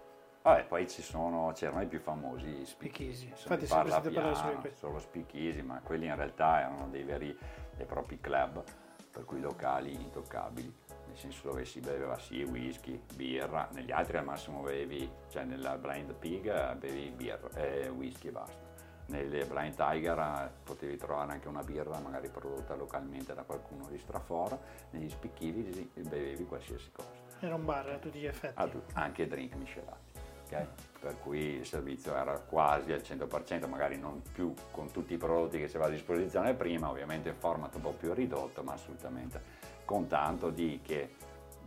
Vabbè, 0.44 0.66
poi 0.66 0.90
ci 0.90 1.02
sono, 1.02 1.54
c'erano 1.56 1.84
i 1.84 1.88
più 1.88 2.00
famosi 2.00 2.66
speakeasy, 2.66 3.30
infatti 3.30 3.66
si 3.66 3.72
parla 3.72 4.02
piano, 4.02 4.36
solo, 4.36 4.62
solo 4.74 5.00
speakeasy, 5.00 5.62
ma 5.62 5.80
quelli 5.82 6.08
in 6.08 6.16
realtà 6.16 6.60
erano 6.60 6.90
dei 6.90 7.04
veri 7.04 7.38
e 7.78 7.86
propri 7.86 8.20
club, 8.20 8.62
per 9.10 9.24
cui 9.24 9.40
locali 9.40 9.94
intoccabili 9.94 10.82
nel 11.14 11.22
senso 11.22 11.50
dove 11.50 11.64
si 11.64 11.80
beveva 11.80 12.18
sì 12.18 12.42
whisky, 12.42 13.00
birra, 13.14 13.70
negli 13.74 13.92
altri 13.92 14.18
al 14.18 14.26
massimo 14.26 14.62
bevi, 14.62 15.08
cioè 15.30 15.44
nella 15.44 15.78
Blind 15.78 16.12
Pig 16.16 16.76
bevi 16.76 17.12
birra, 17.12 17.50
eh, 17.54 17.88
whisky 17.90 18.30
e 18.30 18.32
basta. 18.32 18.72
Nelle 19.06 19.46
Blind 19.46 19.76
Tiger 19.76 20.18
eh, 20.18 20.50
potevi 20.64 20.98
trovare 20.98 21.34
anche 21.34 21.48
una 21.48 21.62
birra 21.62 22.00
magari 22.00 22.30
prodotta 22.30 22.74
localmente 22.74 23.36
da 23.36 23.44
qualcuno 23.44 23.88
di 23.90 24.00
straforo, 24.00 24.60
negli 24.90 25.10
spicchivi 25.10 25.92
bevevi 25.94 26.46
qualsiasi 26.46 26.90
cosa. 26.92 27.10
Era 27.40 27.56
un 27.56 27.66
bar 27.66 27.90
a 27.90 27.98
tutti 27.98 28.18
gli 28.18 28.26
effetti. 28.26 28.54
Ah, 28.56 28.70
anche 28.94 29.28
drink 29.28 29.54
miscelati. 29.54 30.22
Okay? 30.46 30.66
Per 31.00 31.20
cui 31.20 31.40
il 31.58 31.66
servizio 31.66 32.16
era 32.16 32.40
quasi 32.40 32.92
al 32.92 33.02
100%, 33.02 33.68
magari 33.70 34.00
non 34.00 34.22
più 34.34 34.52
con 34.72 34.90
tutti 34.92 35.14
i 35.14 35.18
prodotti 35.18 35.60
che 35.60 35.68
si 35.68 35.76
aveva 35.76 35.92
a 35.92 35.94
disposizione 35.94 36.56
prima, 36.56 36.90
ovviamente 36.90 37.30
in 37.30 37.36
format 37.36 37.76
un 37.76 37.82
po' 37.82 37.92
più 37.92 38.14
ridotto, 38.14 38.64
ma 38.64 38.74
assolutamente 38.74 39.63
con 39.86 40.08
tanto 40.08 40.50
di, 40.50 40.80
che, 40.84 41.16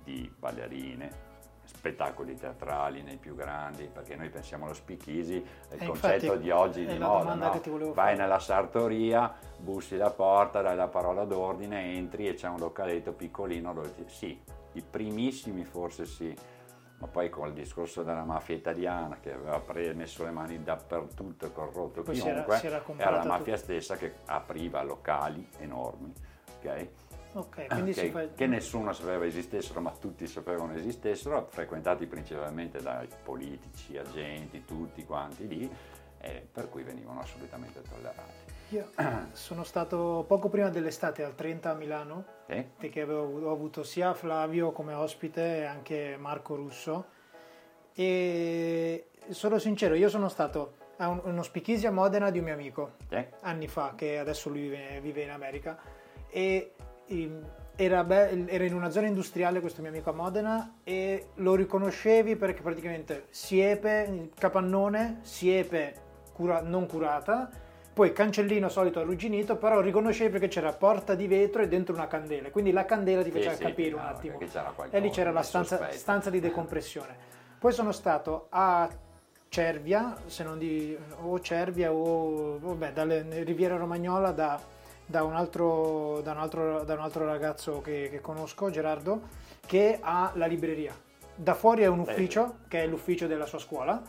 di 0.02 0.30
ballerine, 0.38 1.24
spettacoli 1.64 2.34
teatrali 2.36 3.02
nei 3.02 3.16
più 3.16 3.34
grandi, 3.34 3.88
perché 3.92 4.16
noi 4.16 4.28
pensiamo 4.28 4.64
allo 4.64 4.74
speakeasy, 4.74 5.34
il 5.36 5.46
eh, 5.70 5.86
concetto 5.86 6.24
infatti, 6.24 6.42
di 6.42 6.50
oggi 6.50 6.86
di 6.86 6.98
moda, 6.98 7.34
no? 7.34 7.92
Vai 7.92 8.16
nella 8.16 8.38
sartoria, 8.38 9.34
bussi 9.58 9.96
la 9.96 10.10
porta, 10.10 10.62
dai 10.62 10.76
la 10.76 10.88
parola 10.88 11.24
d'ordine, 11.24 11.94
entri 11.94 12.28
e 12.28 12.34
c'è 12.34 12.48
un 12.48 12.58
localetto 12.58 13.12
piccolino 13.12 13.72
dove 13.72 13.94
ti... 13.94 14.04
sì, 14.06 14.40
i 14.72 14.82
primissimi 14.82 15.64
forse 15.64 16.04
sì, 16.06 16.34
ma 16.98 17.06
poi 17.08 17.28
con 17.28 17.48
il 17.48 17.54
discorso 17.54 18.02
della 18.02 18.24
mafia 18.24 18.54
italiana 18.54 19.18
che 19.20 19.32
aveva 19.32 19.60
messo 19.94 20.24
le 20.24 20.30
mani 20.30 20.62
dappertutto, 20.62 21.50
corrotto 21.52 22.02
poi 22.02 22.14
chiunque, 22.14 22.56
si 22.56 22.66
era, 22.66 22.82
si 22.82 22.92
era, 22.92 23.08
era 23.08 23.16
la 23.18 23.24
mafia 23.24 23.54
tutto. 23.54 23.64
stessa 23.64 23.96
che 23.96 24.14
apriva 24.26 24.82
locali 24.82 25.46
enormi. 25.58 26.12
Okay? 27.36 27.66
Okay, 27.66 27.68
quindi 27.68 27.92
che, 27.92 28.10
fa... 28.10 28.28
che, 28.34 28.46
nessuno 28.46 28.92
sapeva 28.92 29.26
esistessero, 29.26 29.80
ma 29.80 29.90
tutti 29.90 30.26
sapevano 30.26 30.72
esistessero, 30.74 31.46
frequentati 31.50 32.06
principalmente 32.06 32.80
dai 32.80 33.08
politici, 33.22 33.98
agenti, 33.98 34.64
tutti 34.64 35.04
quanti 35.04 35.46
lì, 35.46 35.70
e 36.18 36.46
per 36.50 36.70
cui 36.70 36.82
venivano 36.82 37.20
assolutamente 37.20 37.82
tollerati. 37.82 38.54
Io 38.70 38.90
sono 39.32 39.64
stato 39.64 40.24
poco 40.26 40.48
prima 40.48 40.70
dell'estate 40.70 41.22
al 41.22 41.34
30 41.34 41.70
a 41.70 41.74
Milano, 41.74 42.24
eh? 42.46 42.66
perché 42.76 43.02
avevo, 43.02 43.48
ho 43.48 43.52
avuto 43.52 43.82
sia 43.82 44.14
Flavio 44.14 44.72
come 44.72 44.94
ospite 44.94 45.58
e 45.58 45.64
anche 45.64 46.16
Marco 46.18 46.56
Russo. 46.56 47.06
E 47.92 49.08
sono 49.28 49.58
sincero, 49.58 49.94
io 49.94 50.08
sono 50.08 50.28
stato 50.28 50.84
a 50.96 51.08
un, 51.08 51.20
uno 51.24 51.42
speakeasy 51.42 51.86
a 51.86 51.90
Modena 51.90 52.30
di 52.30 52.38
un 52.38 52.44
mio 52.44 52.54
amico, 52.54 52.92
eh? 53.10 53.32
anni 53.42 53.68
fa, 53.68 53.94
che 53.94 54.18
adesso 54.18 54.48
lui 54.48 54.62
vive, 54.62 55.00
vive 55.00 55.22
in 55.22 55.30
America. 55.30 55.78
E 56.28 56.72
era, 57.76 58.04
be- 58.04 58.46
era, 58.48 58.64
in 58.64 58.74
una 58.74 58.90
zona 58.90 59.06
industriale 59.06 59.60
questo 59.60 59.82
mio 59.82 59.90
amico 59.90 60.10
a 60.10 60.14
Modena 60.14 60.78
e 60.82 61.28
lo 61.34 61.54
riconoscevi 61.54 62.36
perché 62.36 62.62
praticamente 62.62 63.26
siepe, 63.30 64.30
capannone, 64.38 65.18
siepe 65.22 65.94
cura- 66.32 66.62
non 66.62 66.86
curata, 66.86 67.50
poi 67.92 68.12
cancellino 68.12 68.68
solito 68.68 69.00
arrugginito, 69.00 69.56
però 69.56 69.80
riconoscevi 69.80 70.30
perché 70.30 70.48
c'era 70.48 70.72
porta 70.72 71.14
di 71.14 71.26
vetro 71.26 71.62
e 71.62 71.68
dentro 71.68 71.94
una 71.94 72.06
candela, 72.06 72.50
quindi 72.50 72.70
la 72.70 72.84
candela 72.84 73.22
ti 73.22 73.30
faceva 73.30 73.54
sì, 73.54 73.62
capire 73.62 73.88
sì, 73.88 73.94
un 73.94 74.00
no, 74.00 74.06
attimo. 74.06 74.38
E 74.90 75.00
lì 75.00 75.10
c'era 75.10 75.30
la 75.30 75.42
stanza, 75.42 75.90
stanza, 75.92 76.28
di 76.28 76.40
decompressione. 76.40 77.16
Poi 77.58 77.72
sono 77.72 77.92
stato 77.92 78.48
a 78.50 78.88
Cervia, 79.48 80.14
se 80.26 80.44
non 80.44 80.58
di 80.58 80.94
o 81.22 81.40
Cervia 81.40 81.90
o 81.90 82.58
vabbè, 82.58 82.92
dalle 82.92 83.42
Riviera 83.44 83.76
Romagnola 83.76 84.30
da 84.30 84.60
da 85.06 85.22
un 85.22 85.34
altro, 85.34 86.20
da 86.22 86.32
un 86.32 86.38
altro, 86.38 86.84
da 86.84 86.94
un 86.94 87.00
altro 87.00 87.24
ragazzo 87.24 87.80
che, 87.80 88.08
che, 88.10 88.20
conosco, 88.20 88.70
Gerardo, 88.70 89.22
che 89.64 89.98
ha 90.00 90.32
la 90.34 90.46
libreria. 90.46 90.94
Da 91.34 91.54
fuori 91.54 91.82
è 91.82 91.86
un 91.86 92.00
ufficio, 92.00 92.58
che 92.68 92.82
è 92.82 92.86
l'ufficio 92.86 93.26
della 93.26 93.46
sua 93.46 93.58
scuola, 93.58 94.02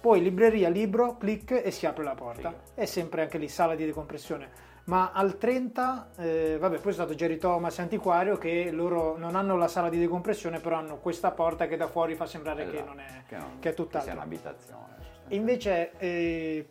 poi 0.00 0.22
libreria, 0.22 0.68
libro, 0.68 1.16
clic 1.16 1.60
e 1.64 1.70
si 1.70 1.86
apre 1.86 2.04
la 2.04 2.14
porta. 2.14 2.54
È 2.74 2.84
sempre 2.84 3.22
anche 3.22 3.38
lì 3.38 3.48
sala 3.48 3.74
di 3.74 3.84
decompressione. 3.84 4.68
Ma 4.84 5.12
al 5.12 5.38
30, 5.38 6.10
eh, 6.16 6.56
vabbè, 6.58 6.78
poi 6.78 6.90
è 6.90 6.94
stato 6.94 7.14
Jerry 7.14 7.36
Thomas 7.36 7.78
Antiquario 7.78 8.38
che 8.38 8.70
loro 8.72 9.16
non 9.16 9.36
hanno 9.36 9.56
la 9.56 9.68
sala 9.68 9.88
di 9.88 9.98
decompressione, 9.98 10.58
però 10.58 10.76
hanno 10.76 10.96
questa 10.96 11.30
porta 11.30 11.66
che 11.66 11.76
da 11.76 11.86
fuori 11.86 12.14
fa 12.14 12.26
sembrare 12.26 12.62
esatto, 12.62 12.76
che 12.76 12.84
non 12.84 12.98
è, 12.98 13.22
che, 13.26 13.36
non, 13.36 13.58
che 13.60 13.68
è 13.68 13.74
tutt'altro. 13.74 14.00
Che 14.00 14.04
sia 14.06 14.14
un'abitazione. 14.14 14.96
Invece 15.28 15.92
eh, 15.98 16.66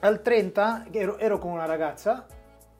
al 0.00 0.20
30 0.20 0.86
ero, 0.90 1.16
ero, 1.16 1.38
con 1.38 1.52
una 1.52 1.64
ragazza 1.64 2.26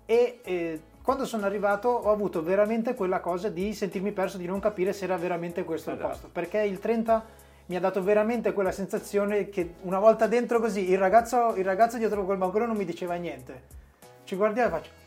e 0.07 0.41
eh, 0.43 0.81
quando 1.03 1.25
sono 1.25 1.45
arrivato 1.45 1.89
ho 1.89 2.11
avuto 2.11 2.43
veramente 2.43 2.95
quella 2.95 3.21
cosa 3.21 3.49
di 3.49 3.75
sentirmi 3.75 4.13
perso, 4.13 4.39
di 4.39 4.47
non 4.47 4.61
capire 4.61 4.93
se 4.93 5.05
era 5.05 5.17
veramente 5.17 5.65
questo 5.65 5.91
esatto. 5.91 6.07
il 6.07 6.13
posto, 6.13 6.29
perché 6.33 6.63
il 6.63 6.79
30 6.79 7.25
mi 7.67 7.77
ha 7.77 7.81
dato 7.81 8.03
veramente 8.03 8.53
quella 8.53 8.73
sensazione 8.73 9.49
che 9.49 9.75
una 9.83 9.99
volta 9.99 10.27
dentro 10.27 10.61
così 10.61 10.91
il 10.91 10.99
ragazzo, 10.99 11.55
il 11.57 11.65
ragazzo 11.65 11.99
dietro 11.99 12.25
quel 12.25 12.39
bancone 12.39 12.67
non 12.67 12.77
mi 12.77 12.85
diceva 12.85 13.15
niente. 13.15 13.75
Ci 14.25 14.37
guardiamo 14.37 14.69
e 14.69 14.71
faccio 14.71 15.05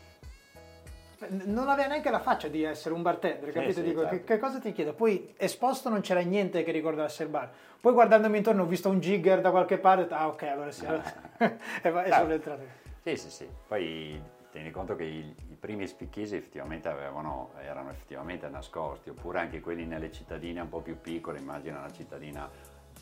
non 1.28 1.68
aveva 1.68 1.88
neanche 1.88 2.10
la 2.10 2.18
faccia 2.18 2.48
di 2.48 2.62
essere 2.62 2.94
un 2.94 3.02
bartender, 3.02 3.52
capito? 3.52 3.80
Sì, 3.80 3.82
Dico, 3.82 4.00
certo. 4.00 4.16
che, 4.16 4.24
che, 4.24 4.38
cosa 4.38 4.58
ti 4.58 4.72
chiedo? 4.72 4.94
Poi 4.94 5.34
esposto 5.36 5.88
non 5.90 6.00
c'era 6.00 6.20
niente 6.20 6.62
che 6.62 6.72
ricordasse 6.72 7.24
il 7.24 7.28
bar. 7.28 7.50
Poi 7.78 7.92
guardandomi 7.92 8.38
intorno 8.38 8.62
ho 8.62 8.66
visto 8.66 8.88
un 8.88 9.00
jigger 9.00 9.40
da 9.40 9.50
qualche 9.50 9.78
parte, 9.78 10.12
ah 10.14 10.28
ok, 10.28 10.42
allora 10.44 10.70
sì, 10.70 10.86
allora... 10.86 11.02
e, 11.38 11.58
e 11.82 12.12
sono 12.12 12.32
entrato. 12.32 12.62
Sì, 13.02 13.16
sì, 13.16 13.30
sì. 13.30 13.48
Poi 13.66 14.20
tieni 14.50 14.70
conto 14.70 14.96
che 14.96 15.04
i, 15.04 15.34
i 15.48 15.56
primi 15.58 15.86
spicchisi 15.86 16.36
effettivamente 16.36 16.88
avevano, 16.88 17.52
erano 17.60 17.90
effettivamente 17.90 18.48
nascosti, 18.48 19.10
oppure 19.10 19.40
anche 19.40 19.60
quelli 19.60 19.86
nelle 19.86 20.10
cittadine 20.10 20.60
un 20.60 20.68
po' 20.68 20.80
più 20.80 21.00
piccole, 21.00 21.38
immagina 21.38 21.78
una 21.78 21.92
cittadina 21.92 22.48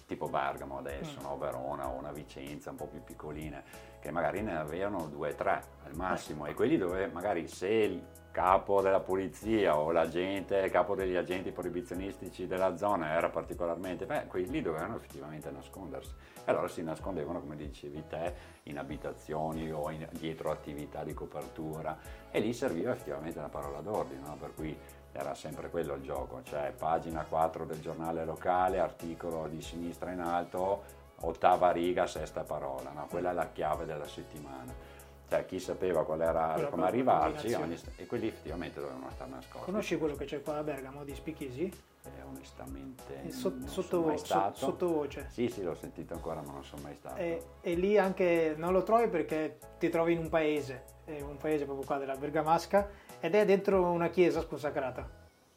tipo 0.07 0.29
Bergamo 0.29 0.79
adesso, 0.79 1.21
mm. 1.21 1.23
no? 1.23 1.39
Verona 1.39 1.89
o 1.89 1.99
una 1.99 2.13
Vicenza 2.13 2.71
un 2.71 2.77
po' 2.77 2.87
più 2.87 3.03
piccoline, 3.03 3.63
che 4.01 4.11
magari 4.11 4.43
ne 4.43 4.57
avevano 4.57 5.07
due 5.07 5.33
o 5.33 5.35
tre 5.35 5.63
al 5.85 5.95
massimo, 5.95 6.47
e 6.47 6.55
quelli 6.55 6.77
dove 6.77 7.07
magari 7.09 7.47
se 7.49 8.03
capo 8.39 8.81
della 8.81 9.01
polizia 9.01 9.77
o 9.77 9.91
l'agente, 9.91 10.71
capo 10.71 10.95
degli 10.95 11.17
agenti 11.17 11.51
proibizionistici 11.51 12.47
della 12.47 12.77
zona 12.77 13.11
era 13.11 13.31
particolarmente, 13.31 14.07
beh, 14.07 14.29
quelli 14.29 14.63
dovevano 14.63 14.95
effettivamente 14.95 15.51
nascondersi. 15.51 16.15
E 16.45 16.51
allora 16.53 16.69
si 16.69 16.81
nascondevano, 16.85 17.41
come 17.41 17.57
dicevi 17.57 18.05
te, 18.07 18.33
in 18.65 18.79
abitazioni 18.79 19.73
o 19.73 19.91
in, 19.91 20.07
dietro 20.13 20.53
attività 20.53 21.03
di 21.03 21.15
copertura 21.15 21.99
e 22.31 22.39
lì 22.39 22.53
serviva 22.53 22.93
effettivamente 22.93 23.41
una 23.41 23.49
parola 23.49 23.81
d'ordine, 23.81 24.21
no? 24.21 24.37
per 24.39 24.55
cui 24.55 24.79
era 25.11 25.35
sempre 25.35 25.69
quello 25.69 25.95
il 25.95 26.03
gioco, 26.03 26.41
cioè 26.45 26.73
pagina 26.79 27.25
4 27.25 27.65
del 27.65 27.81
giornale 27.81 28.25
locale, 28.25 28.79
articolo 28.79 29.49
di 29.49 29.61
sinistra 29.61 30.13
in 30.13 30.21
alto, 30.21 30.85
ottava 31.23 31.73
riga, 31.73 32.07
sesta 32.07 32.45
parola, 32.45 32.93
no? 32.93 33.09
quella 33.11 33.31
è 33.31 33.35
la 33.35 33.49
chiave 33.51 33.85
della 33.85 34.07
settimana 34.07 34.98
cioè 35.29 35.45
chi 35.45 35.61
sapeva 35.61 36.05
qual 36.05 36.23
era, 36.23 36.53
Quella 36.55 36.69
come 36.69 36.87
arrivarci 36.87 37.53
ogni, 37.53 37.79
e 37.97 38.07
quelli 38.07 38.29
effettivamente 38.29 38.81
dovevano 38.81 39.11
stare 39.13 39.31
nascosti. 39.31 39.65
Conosci 39.65 39.99
quello 39.99 40.15
che 40.15 40.25
c'è 40.25 40.43
qua 40.43 40.57
a 40.57 40.63
Bergamo 40.63 41.05
di 41.05 41.15
Spichisi? 41.15 41.71
Eh, 42.05 42.23
onestamente 42.27 43.25
eh, 43.27 43.31
so, 43.31 43.53
sotto, 43.67 44.17
so, 44.17 44.53
sottovoce. 44.55 45.27
Sì, 45.31 45.49
sì, 45.49 45.63
l'ho 45.63 45.75
sentito 45.75 46.15
ancora 46.15 46.41
ma 46.41 46.53
non 46.53 46.65
sono 46.65 46.83
mai 46.83 46.95
stato. 46.95 47.17
E, 47.17 47.43
e, 47.61 47.75
lì 47.75 47.99
anche 47.99 48.55
non 48.57 48.73
lo 48.73 48.83
trovi 48.83 49.09
perché 49.09 49.59
ti 49.79 49.91
trovi 49.91 50.15
in 50.15 50.19
un 50.19 50.29
paese, 50.31 50.85
un 51.05 51.37
paese 51.37 51.67
proprio 51.67 51.85
qua 51.85 51.99
della 51.99 52.17
Bergamasca 52.17 52.89
ed 53.21 53.35
è 53.35 53.45
dentro 53.45 53.91
una 53.91 54.09
chiesa 54.09 54.41
sconsacrata, 54.41 55.07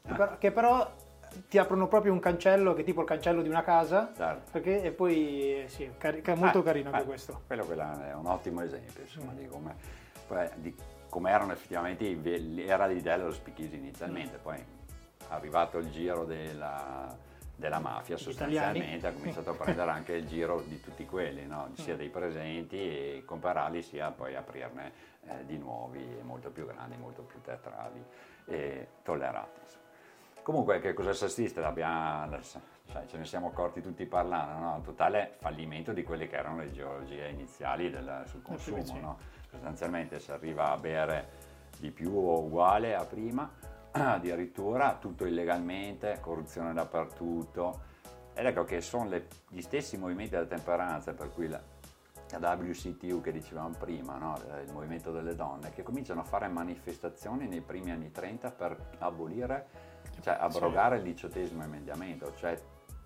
ah. 0.08 0.38
che 0.38 0.52
però 0.52 0.92
ti 1.48 1.58
aprono 1.58 1.88
proprio 1.88 2.12
un 2.12 2.20
cancello 2.20 2.74
che 2.74 2.82
è 2.82 2.84
tipo 2.84 3.02
il 3.02 3.08
cancello 3.08 3.42
di 3.42 3.50
una 3.50 3.64
casa 3.64 4.12
certo. 4.16 4.52
perché, 4.52 4.84
e 4.84 4.92
poi 4.92 5.64
sì, 5.68 5.90
car- 5.98 6.22
molto 6.36 6.60
ah, 6.60 6.64
carino 6.64 6.90
anche 6.90 7.02
ah, 7.02 7.06
questo 7.06 7.42
quello 7.48 7.64
è 7.70 8.14
un 8.14 8.26
ottimo 8.26 8.62
esempio 8.62 9.02
insomma, 9.02 9.32
mm. 9.32 9.38
di, 9.38 9.48
come, 9.48 9.76
di 10.56 10.76
come 11.10 11.32
erano 11.32 11.54
effettivamente 11.54 12.06
era 12.66 12.86
l'idea 12.86 13.18
dello 13.18 13.32
speakeasy 13.32 13.78
inizialmente 13.78 14.38
mm. 14.38 14.42
poi 14.42 14.66
arrivato 15.30 15.78
il 15.78 15.90
giro 15.90 16.26
della, 16.26 17.16
della 17.56 17.80
mafia 17.80 18.18
sostanzialmente 18.18 19.08
ha 19.08 19.14
cominciato 19.14 19.52
a 19.52 19.54
prendere 19.54 19.92
anche 19.92 20.14
il 20.14 20.28
giro 20.28 20.62
di 20.68 20.80
tutti 20.82 21.06
quelli 21.06 21.46
no? 21.46 21.70
sia 21.74 21.94
mm. 21.94 21.98
dei 21.98 22.10
presenti 22.10 22.78
e 22.78 23.24
compararli 23.26 23.82
sia 23.82 24.12
poi 24.12 24.36
aprirne 24.36 25.10
eh, 25.26 25.46
di 25.46 25.58
nuovi 25.58 26.06
molto 26.24 26.50
più 26.50 26.66
grandi 26.66 26.98
molto 26.98 27.22
più 27.22 27.40
teatrali 27.42 28.04
e 28.46 28.88
tollerati. 29.04 29.60
Comunque 30.52 30.82
che 30.82 30.94
cosa 30.94 31.12
assistite? 31.12 31.64
Abbiamo, 31.64 32.38
cioè, 32.42 33.06
ce 33.06 33.18
ne 33.18 33.24
siamo 33.24 33.48
accorti 33.48 33.82
tutti 33.82 34.06
parlando, 34.06 34.60
no? 34.60 34.82
totale 34.84 35.38
fallimento 35.40 35.94
di 35.94 36.04
quelle 36.04 36.28
che 36.28 36.36
erano 36.36 36.58
le 36.58 36.72
geologie 36.74 37.30
iniziali 37.30 37.90
del, 37.90 38.24
sul 38.26 38.42
consumo. 38.42 39.00
No? 39.00 39.18
Sostanzialmente 39.50 40.20
si 40.20 40.30
arriva 40.30 40.72
a 40.72 40.76
bere 40.76 41.30
di 41.80 41.90
più 41.90 42.14
o 42.14 42.40
uguale 42.40 42.96
a 42.96 43.06
prima, 43.06 43.50
addirittura 43.92 44.98
tutto 45.00 45.26
illegalmente, 45.26 46.18
corruzione 46.20 46.74
dappertutto. 46.74 47.84
Ed 48.34 48.46
ecco 48.46 48.66
che 48.66 48.82
sono 48.82 49.08
le, 49.08 49.28
gli 49.48 49.62
stessi 49.62 49.98
movimenti 49.98 50.32
della 50.32 50.48
temperanza, 50.48 51.14
per 51.14 51.32
cui 51.32 51.48
la, 51.48 51.62
la 52.38 52.58
WCTU 52.60 53.22
che 53.22 53.32
dicevamo 53.32 53.74
prima, 53.80 54.18
no? 54.18 54.38
il 54.66 54.74
movimento 54.74 55.14
delle 55.14 55.34
donne, 55.34 55.70
che 55.70 55.82
cominciano 55.82 56.20
a 56.20 56.26
fare 56.26 56.50
manifestazioni 56.50 57.48
nei 57.48 57.62
primi 57.62 57.92
anni 57.92 58.12
30 58.12 58.52
per 58.52 58.76
abolire 58.98 59.91
cioè 60.22 60.38
abrogare 60.40 60.98
il 60.98 61.04
diciottesimo 61.04 61.64
emendamento, 61.64 62.34
cioè 62.36 62.60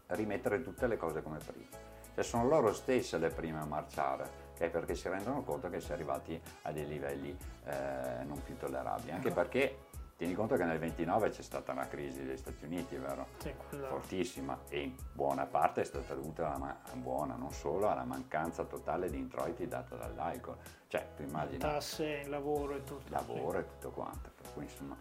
rimettere 0.07 0.61
tutte 0.61 0.87
le 0.87 0.97
cose 0.97 1.21
come 1.21 1.37
prima. 1.37 1.83
Cioè 2.13 2.23
sono 2.23 2.47
loro 2.47 2.73
stesse 2.73 3.17
le 3.17 3.29
prime 3.29 3.59
a 3.59 3.65
marciare, 3.65 4.29
okay? 4.53 4.69
perché 4.69 4.95
si 4.95 5.09
rendono 5.09 5.43
conto 5.43 5.69
che 5.69 5.81
si 5.81 5.91
è 5.91 5.93
arrivati 5.93 6.39
a 6.63 6.71
dei 6.71 6.87
livelli 6.87 7.37
eh, 7.65 8.23
non 8.23 8.41
più 8.43 8.55
tollerabili, 8.55 9.11
anche 9.11 9.31
perché 9.31 9.79
tieni 10.15 10.33
conto 10.33 10.55
che 10.55 10.63
nel 10.63 10.79
29 10.79 11.29
c'è 11.29 11.41
stata 11.41 11.73
una 11.73 11.87
crisi 11.87 12.23
degli 12.23 12.37
Stati 12.37 12.63
Uniti, 12.63 12.95
vero? 12.95 13.27
Sì, 13.37 13.53
Fortissima 13.69 14.57
e 14.69 14.79
in 14.79 14.95
buona 15.11 15.45
parte 15.45 15.81
è 15.81 15.83
stata 15.83 16.13
dovuta 16.13 16.53
alla 16.53 16.77
buona, 16.93 17.35
non 17.35 17.51
solo 17.51 17.89
alla 17.89 18.05
mancanza 18.05 18.63
totale 18.63 19.09
di 19.09 19.17
introiti 19.17 19.67
data 19.67 19.95
dall'alcol. 19.95 20.55
Cioè, 20.87 21.05
tu 21.17 21.23
immagini... 21.23 21.57
Tasse, 21.57 22.25
lavoro 22.27 22.75
e 22.75 22.83
tutto. 22.83 23.11
Lavoro 23.11 23.57
sì. 23.57 23.57
e 23.57 23.67
tutto 23.67 23.89
quanto. 23.89 24.31
Per 24.33 24.53
cui 24.53 24.63
insomma 24.63 24.95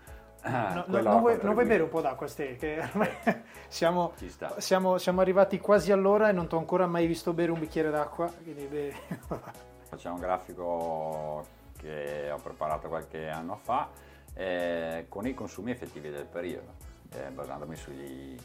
Ah, 0.46 0.84
no, 0.86 1.00
non, 1.00 1.20
vuoi, 1.20 1.38
non, 1.40 1.54
vuoi, 1.54 1.64
bere 1.64 1.82
un 1.82 1.88
po' 1.88 2.02
d'acqua, 2.02 2.26
Ste? 2.26 2.56
Che 2.56 2.82
siamo, 3.68 4.12
siamo, 4.58 4.98
siamo, 4.98 5.20
arrivati 5.22 5.58
quasi 5.58 5.90
all'ora 5.90 6.28
e 6.28 6.32
non 6.32 6.46
ti 6.46 6.54
ho 6.54 6.58
ancora 6.58 6.86
mai 6.86 7.06
visto 7.06 7.32
bere 7.32 7.50
un 7.50 7.58
bicchiere 7.58 7.90
d'acqua. 7.90 8.30
Facciamo 9.88 10.16
un 10.16 10.20
grafico 10.20 11.46
che 11.78 12.30
ho 12.30 12.36
preparato 12.36 12.88
qualche 12.88 13.28
anno 13.28 13.56
fa 13.56 13.88
eh, 14.34 15.06
con 15.08 15.26
i 15.26 15.32
consumi 15.32 15.70
effettivi 15.70 16.10
del 16.10 16.26
periodo, 16.26 16.74
eh, 17.12 17.30
basandomi 17.30 17.76
sugli 17.76 18.36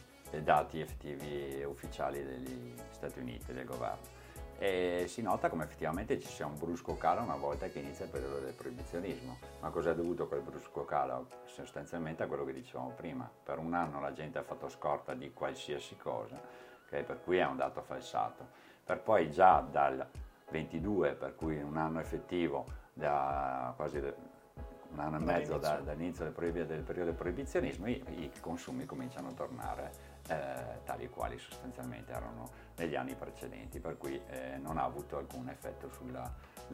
dati 0.41 0.79
effettivi 0.79 1.63
ufficiali 1.63 2.23
degli 2.23 2.73
Stati 2.91 3.19
Uniti, 3.19 3.51
del 3.51 3.65
governo 3.65 4.18
e 4.61 5.05
si 5.07 5.21
nota 5.21 5.49
come 5.49 5.63
effettivamente 5.63 6.19
ci 6.19 6.27
sia 6.27 6.45
un 6.45 6.59
brusco 6.59 6.97
calo 6.97 7.21
una 7.21 7.37
volta 7.37 7.69
che 7.69 7.79
inizia 7.79 8.03
il 8.03 8.11
periodo 8.11 8.39
del 8.39 8.53
proibizionismo. 8.53 9.37
Ma 9.61 9.69
cosa 9.69 9.91
è 9.91 9.95
dovuto 9.95 10.27
quel 10.27 10.41
brusco 10.41 10.83
calo? 10.83 11.27
Sostanzialmente 11.45 12.23
a 12.23 12.27
quello 12.27 12.43
che 12.43 12.51
dicevamo 12.51 12.89
prima, 12.89 13.29
per 13.43 13.57
un 13.57 13.73
anno 13.73 14.01
la 14.01 14.11
gente 14.11 14.37
ha 14.37 14.43
fatto 14.43 14.67
scorta 14.67 15.13
di 15.13 15.31
qualsiasi 15.31 15.95
cosa, 15.95 16.37
okay? 16.85 17.03
per 17.03 17.21
cui 17.23 17.37
è 17.37 17.45
un 17.45 17.55
dato 17.55 17.81
falsato, 17.81 18.47
per 18.83 18.99
poi 18.99 19.31
già 19.31 19.61
dal 19.61 20.05
22, 20.49 21.13
per 21.13 21.35
cui 21.35 21.61
un 21.61 21.77
anno 21.77 22.01
effettivo, 22.01 22.65
da 22.91 23.71
quasi 23.77 23.97
un 23.97 24.99
anno 24.99 25.17
e 25.17 25.19
mezzo 25.19 25.57
da, 25.57 25.77
dall'inizio 25.77 26.25
del, 26.25 26.65
del, 26.65 26.81
periodo 26.81 27.11
del 27.11 27.17
proibizionismo, 27.17 27.87
i, 27.87 28.03
i 28.07 28.31
consumi 28.41 28.85
cominciano 28.85 29.29
a 29.29 29.33
tornare 29.33 30.08
eh, 30.29 30.83
tali 30.85 31.05
e 31.05 31.09
quali 31.09 31.37
sostanzialmente 31.37 32.11
erano 32.11 32.49
negli 32.75 32.95
anni 32.95 33.15
precedenti, 33.15 33.79
per 33.79 33.97
cui 33.97 34.21
eh, 34.29 34.57
non 34.57 34.77
ha 34.77 34.83
avuto 34.83 35.17
alcun 35.17 35.49
effetto 35.49 35.89
sulla 35.89 36.31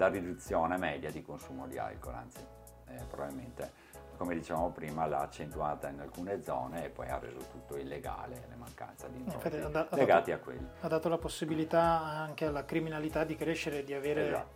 riduzione 0.10 0.78
media 0.78 1.10
di 1.10 1.22
consumo 1.22 1.68
di 1.68 1.78
alcol, 1.78 2.16
anzi 2.16 2.46
eh, 2.88 3.04
probabilmente 3.10 3.94
come 4.18 4.34
dicevamo 4.34 4.72
prima 4.72 5.06
l'ha 5.08 5.20
accentuata 5.20 5.90
in 5.90 6.00
alcune 6.00 6.42
zone 6.42 6.86
e 6.86 6.90
poi 6.90 7.10
ha 7.10 7.20
reso 7.20 7.40
tutto 7.52 7.76
illegale 7.76 8.46
le 8.48 8.56
mancanze 8.56 9.10
di 9.12 9.18
introiti 9.20 9.96
legati 9.96 10.32
a 10.32 10.38
quelli. 10.38 10.66
Ha 10.82 10.88
dato 10.88 11.10
la 11.10 11.18
possibilità 11.18 12.02
anche 12.02 12.46
alla 12.46 12.64
criminalità 12.64 13.26
di 13.26 13.36
crescere 13.36 13.80
e 13.80 13.84
di 13.84 13.94
avere 13.94 14.28
esatto 14.28 14.55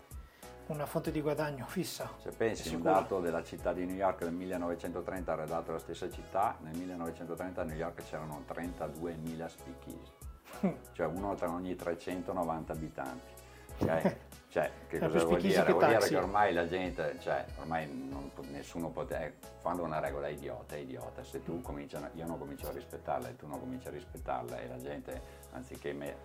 una 0.73 0.85
fonte 0.85 1.11
di 1.11 1.21
guadagno 1.21 1.65
fissa. 1.65 2.09
Se 2.21 2.29
pensi 2.29 2.73
un 2.75 2.81
dato 2.81 3.19
della 3.19 3.43
città 3.43 3.73
di 3.73 3.85
New 3.85 3.95
York 3.95 4.23
del 4.23 4.33
1930 4.33 5.31
ha 5.31 5.35
redatto 5.35 5.71
la 5.71 5.79
stessa 5.79 6.09
città, 6.09 6.57
nel 6.61 6.75
1930 6.75 7.61
a 7.61 7.63
New 7.63 7.75
York 7.75 8.03
c'erano 8.03 8.43
32.000 8.47 9.47
speakeasy, 9.47 10.77
cioè 10.93 11.07
uno 11.07 11.35
tra 11.35 11.49
ogni 11.49 11.75
390 11.75 12.73
abitanti. 12.73 13.33
Okay? 13.79 14.17
Cioè, 14.49 14.71
che 14.87 14.97
cosa 14.97 15.23
vuol 15.25 15.41
dire? 15.41 15.63
Che 15.63 15.71
vuol 15.71 15.85
dire 15.85 16.07
che 16.07 16.17
ormai 16.17 16.53
la 16.53 16.67
gente, 16.67 17.17
cioè, 17.19 17.45
ormai 17.59 17.87
non, 17.87 18.31
nessuno 18.49 18.89
poteva, 18.89 19.31
quando 19.61 19.83
una 19.83 19.99
regola 19.99 20.25
è 20.25 20.31
idiota, 20.31 20.73
è 20.73 20.79
idiota, 20.79 21.23
se 21.23 21.43
tu 21.43 21.61
cominci, 21.61 21.95
io 22.15 22.25
non 22.25 22.39
comincio 22.39 22.67
a 22.67 22.71
rispettarla 22.71 23.29
e 23.29 23.35
tu 23.35 23.45
non 23.45 23.59
cominci 23.59 23.89
a 23.89 23.91
rispettarla 23.91 24.57
e 24.57 24.67
la 24.67 24.79
gente, 24.79 25.21
anziché 25.51 25.93
me, 25.93 26.15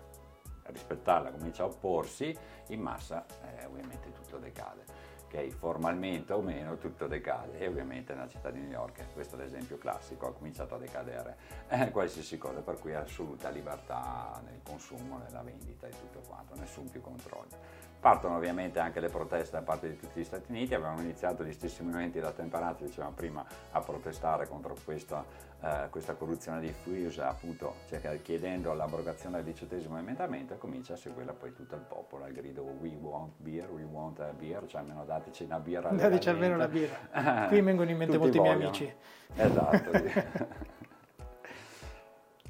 rispettarla, 0.65 1.31
comincia 1.31 1.63
a 1.63 1.67
opporsi, 1.67 2.35
in 2.67 2.81
massa 2.81 3.25
eh, 3.43 3.65
ovviamente 3.65 4.11
tutto 4.11 4.37
decade. 4.37 4.83
Okay? 5.25 5.49
Formalmente 5.51 6.33
o 6.33 6.41
meno 6.41 6.77
tutto 6.77 7.07
decade 7.07 7.57
e 7.57 7.67
ovviamente 7.67 8.13
nella 8.13 8.27
città 8.27 8.51
di 8.51 8.59
New 8.59 8.69
York, 8.69 9.13
questo 9.13 9.35
è 9.35 9.39
l'esempio 9.39 9.77
classico, 9.77 10.27
ha 10.27 10.33
cominciato 10.33 10.75
a 10.75 10.77
decadere 10.77 11.37
eh, 11.67 11.91
qualsiasi 11.91 12.37
cosa, 12.37 12.61
per 12.61 12.79
cui 12.79 12.93
assoluta 12.93 13.49
libertà 13.49 14.41
nel 14.45 14.61
consumo, 14.63 15.17
nella 15.17 15.41
vendita 15.41 15.87
e 15.87 15.91
tutto 15.91 16.21
quanto, 16.27 16.55
nessun 16.55 16.89
più 16.89 17.01
controllo. 17.01 17.83
Partono 18.05 18.35
ovviamente 18.35 18.77
anche 18.77 18.99
le 18.99 19.09
proteste 19.09 19.57
da 19.57 19.63
parte 19.63 19.89
di 19.89 19.97
tutti 19.97 20.19
gli 20.19 20.23
Stati 20.23 20.51
Uniti, 20.51 20.75
avevano 20.75 21.01
iniziato 21.01 21.43
gli 21.43 21.51
stessi 21.51 21.81
movimenti 21.81 22.19
da 22.19 22.31
temperanza, 22.31 22.85
dicevamo 22.85 23.15
prima, 23.15 23.43
a 23.71 23.79
protestare 23.79 24.47
contro 24.47 24.75
questa, 24.85 25.25
eh, 25.59 25.87
questa 25.89 26.13
corruzione 26.13 26.59
diffusa, 26.59 27.29
appunto 27.29 27.77
cioè, 27.87 28.21
chiedendo 28.21 28.73
l'abrogazione 28.73 29.37
del 29.37 29.45
diciottesimo 29.45 29.97
emendamento 29.97 30.53
e 30.53 30.59
comincia 30.59 30.93
a 30.93 30.97
seguirla 30.97 31.33
poi 31.33 31.51
tutto 31.53 31.73
il 31.73 31.81
popolo, 31.81 32.25
al 32.25 32.31
grido 32.31 32.61
we 32.61 32.95
want 32.95 33.31
beer, 33.37 33.71
we 33.71 33.81
want 33.81 34.19
a 34.19 34.31
beer, 34.33 34.67
cioè 34.67 34.81
almeno 34.81 35.03
dateci 35.03 35.41
una 35.45 35.57
birra. 35.57 35.89
Dateci 35.89 36.29
almeno 36.29 36.53
una 36.53 36.67
birra. 36.67 37.47
Qui 37.49 37.59
vengono 37.59 37.89
in 37.89 37.97
mente 37.97 38.19
molti 38.19 38.39
miei 38.39 38.53
amici. 38.53 38.93
Esatto. 39.35 40.73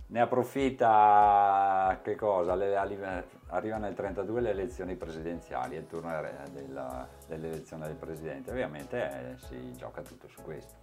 ne 0.07 0.21
approfitta 0.21 1.99
che 2.03 2.15
cosa? 2.15 2.55
Le, 2.55 2.75
arriva 2.75 3.77
nel 3.77 3.93
32 3.93 4.41
le 4.41 4.49
elezioni 4.51 4.95
presidenziali, 4.95 5.75
il 5.75 5.87
turno 5.87 6.11
della, 6.51 7.07
dell'elezione 7.27 7.87
del 7.87 7.95
presidente, 7.95 8.51
ovviamente 8.51 8.97
eh, 8.97 9.37
si 9.37 9.73
gioca 9.75 10.01
tutto 10.01 10.27
su 10.27 10.41
questo. 10.41 10.73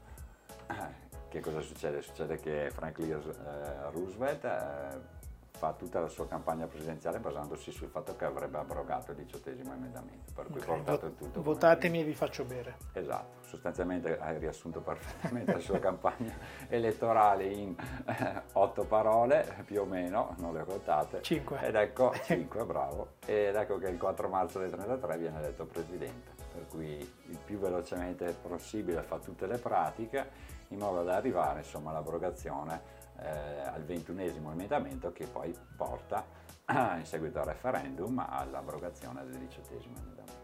Che 1.32 1.40
cosa 1.40 1.62
succede? 1.62 2.02
Succede 2.02 2.36
che 2.36 2.68
Franklin 2.70 3.12
eh, 3.12 3.90
Roosevelt 3.90 4.44
eh, 4.44 5.21
fa 5.62 5.74
tutta 5.74 6.00
la 6.00 6.08
sua 6.08 6.26
campagna 6.26 6.66
presidenziale 6.66 7.20
basandosi 7.20 7.70
sul 7.70 7.86
fatto 7.86 8.16
che 8.16 8.24
avrebbe 8.24 8.58
abrogato 8.58 9.12
il 9.12 9.18
diciottesimo 9.18 9.72
emendamento, 9.72 10.32
per 10.34 10.46
cui 10.46 10.56
okay. 10.56 10.74
portato 10.74 11.06
il 11.06 11.14
tutto. 11.14 11.40
Votatemi 11.40 12.00
e 12.00 12.02
vi 12.02 12.14
faccio 12.14 12.42
bere. 12.42 12.78
Esatto, 12.92 13.46
sostanzialmente 13.46 14.18
hai 14.18 14.38
riassunto 14.38 14.80
perfettamente 14.80 15.52
la 15.52 15.60
sua 15.60 15.78
campagna 15.80 16.34
elettorale 16.66 17.44
in 17.44 17.76
eh, 18.06 18.42
otto 18.54 18.82
parole, 18.86 19.62
più 19.64 19.82
o 19.82 19.84
meno, 19.84 20.34
non 20.38 20.52
le 20.52 20.62
ho 20.62 20.64
contate. 20.64 21.22
Cinque. 21.22 21.60
Ed 21.62 21.76
ecco, 21.76 22.12
cinque, 22.26 22.64
bravo. 22.64 23.12
Ed 23.24 23.54
ecco 23.54 23.78
che 23.78 23.86
il 23.86 23.98
4 23.98 24.28
marzo 24.28 24.58
del 24.58 24.70
33 24.72 25.16
viene 25.16 25.38
eletto 25.38 25.64
presidente, 25.64 26.32
per 26.52 26.66
cui 26.66 26.88
il 26.88 27.38
più 27.44 27.60
velocemente 27.60 28.34
possibile 28.42 29.02
fa 29.02 29.18
tutte 29.18 29.46
le 29.46 29.58
pratiche 29.58 30.50
in 30.70 30.78
modo 30.78 31.04
da 31.04 31.14
arrivare 31.14 31.60
insomma, 31.60 31.90
all'abrogazione 31.90 33.01
eh, 33.22 33.68
al 33.68 33.82
ventunesimo 33.84 34.52
emendamento 34.52 35.12
che 35.12 35.26
poi 35.26 35.54
porta 35.76 36.24
in 36.98 37.04
seguito 37.04 37.40
al 37.40 37.46
referendum 37.46 38.18
all'abrogazione 38.18 39.24
del 39.24 39.38
diciottesimo 39.38 39.96
emendamento. 39.96 40.40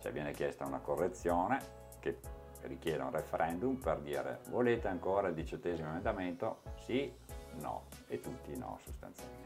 Cioè 0.00 0.12
viene 0.12 0.32
chiesta 0.32 0.64
una 0.64 0.80
correzione 0.80 1.80
che 2.00 2.18
richiede 2.62 3.02
un 3.02 3.10
referendum 3.10 3.76
per 3.76 4.00
dire 4.00 4.40
volete 4.48 4.88
ancora 4.88 5.28
il 5.28 5.34
diciottesimo 5.34 5.88
emendamento? 5.88 6.62
Sì, 6.84 7.12
no 7.60 7.84
e 8.08 8.20
tutti 8.20 8.56
no 8.56 8.78
sostanzialmente. 8.82 9.40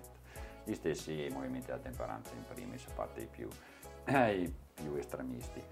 Gli 0.64 0.74
stessi 0.74 1.28
movimenti 1.30 1.66
della 1.66 1.78
temperanza 1.78 2.32
in 2.34 2.44
primis, 2.52 2.86
a 2.86 2.92
parte 2.92 3.20
i 3.20 3.26
più, 3.26 3.48
eh, 4.04 4.34
i 4.42 4.54
più 4.74 4.94
estremisti. 4.94 5.62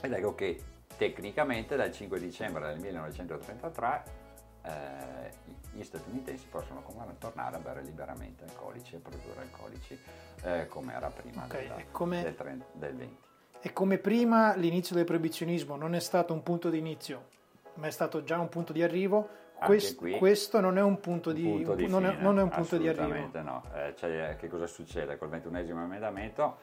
Ed 0.00 0.12
ecco 0.12 0.34
che 0.34 0.62
tecnicamente 0.96 1.76
dal 1.76 1.92
5 1.92 2.18
dicembre 2.18 2.66
del 2.68 2.80
1933 2.80 4.25
eh, 4.66 5.32
gli 5.72 5.82
statunitensi 5.82 6.46
possono 6.50 6.82
tornare 7.18 7.56
a 7.56 7.58
bere 7.58 7.82
liberamente 7.82 8.44
alcolici 8.44 8.96
e 8.96 8.98
produrre 8.98 9.42
alcolici 9.42 9.98
eh, 10.42 10.66
come 10.68 10.94
era 10.94 11.08
prima 11.08 11.44
okay, 11.44 11.62
della, 11.68 11.82
come, 11.90 12.22
del, 12.22 12.34
30, 12.34 12.66
del 12.72 12.94
20. 12.94 13.16
E 13.60 13.72
come 13.72 13.98
prima 13.98 14.54
l'inizio 14.54 14.94
del 14.94 15.04
proibizionismo 15.04 15.76
non 15.76 15.94
è 15.94 16.00
stato 16.00 16.32
un 16.32 16.42
punto 16.42 16.70
di 16.70 16.78
inizio, 16.78 17.28
ma 17.74 17.86
è 17.86 17.90
stato 17.90 18.22
già 18.22 18.38
un 18.38 18.48
punto 18.48 18.72
di 18.72 18.82
arrivo, 18.82 19.44
Quest, 19.58 19.96
qui, 19.96 20.18
questo 20.18 20.60
non 20.60 20.76
è 20.76 20.82
un 20.82 21.00
punto 21.00 21.32
di, 21.32 21.42
punto 21.42 21.74
di 21.74 21.86
non, 21.86 22.02
fine, 22.02 22.18
è, 22.18 22.20
non, 22.20 22.38
è, 22.38 22.42
un 22.42 22.50
punto 22.50 22.76
di 22.76 22.88
arrivo. 22.88 23.04
Assolutamente 23.04 23.40
no. 23.40 23.62
Eh, 23.74 23.94
cioè, 23.96 24.36
che 24.38 24.48
cosa 24.48 24.66
succede? 24.66 25.16
Col 25.16 25.30
ventunesimo 25.30 25.82
emendamento 25.82 26.58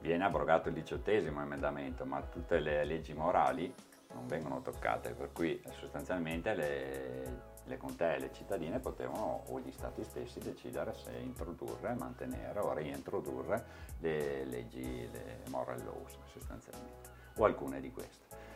viene 0.00 0.24
abrogato 0.24 0.68
il 0.68 0.74
diciottesimo 0.74 1.40
emendamento, 1.40 2.04
ma 2.04 2.20
tutte 2.20 2.60
le 2.60 2.84
leggi 2.84 3.14
morali 3.14 3.74
non 4.14 4.26
vengono 4.26 4.62
toccate, 4.62 5.10
per 5.10 5.32
cui 5.32 5.60
sostanzialmente 5.78 6.54
le, 6.54 7.52
le 7.64 7.76
contee 7.76 8.18
le 8.18 8.32
cittadine 8.32 8.78
potevano 8.78 9.44
o 9.48 9.60
gli 9.60 9.72
stati 9.72 10.04
stessi 10.04 10.38
decidere 10.38 10.94
se 10.94 11.12
introdurre, 11.12 11.94
mantenere 11.94 12.58
o 12.60 12.72
reintrodurre 12.72 13.64
le 13.98 14.44
leggi, 14.44 15.08
le 15.10 15.40
moral 15.48 15.82
laws 15.84 16.16
sostanzialmente, 16.32 17.10
o 17.36 17.44
alcune 17.44 17.80
di 17.80 17.90
queste. 17.90 18.52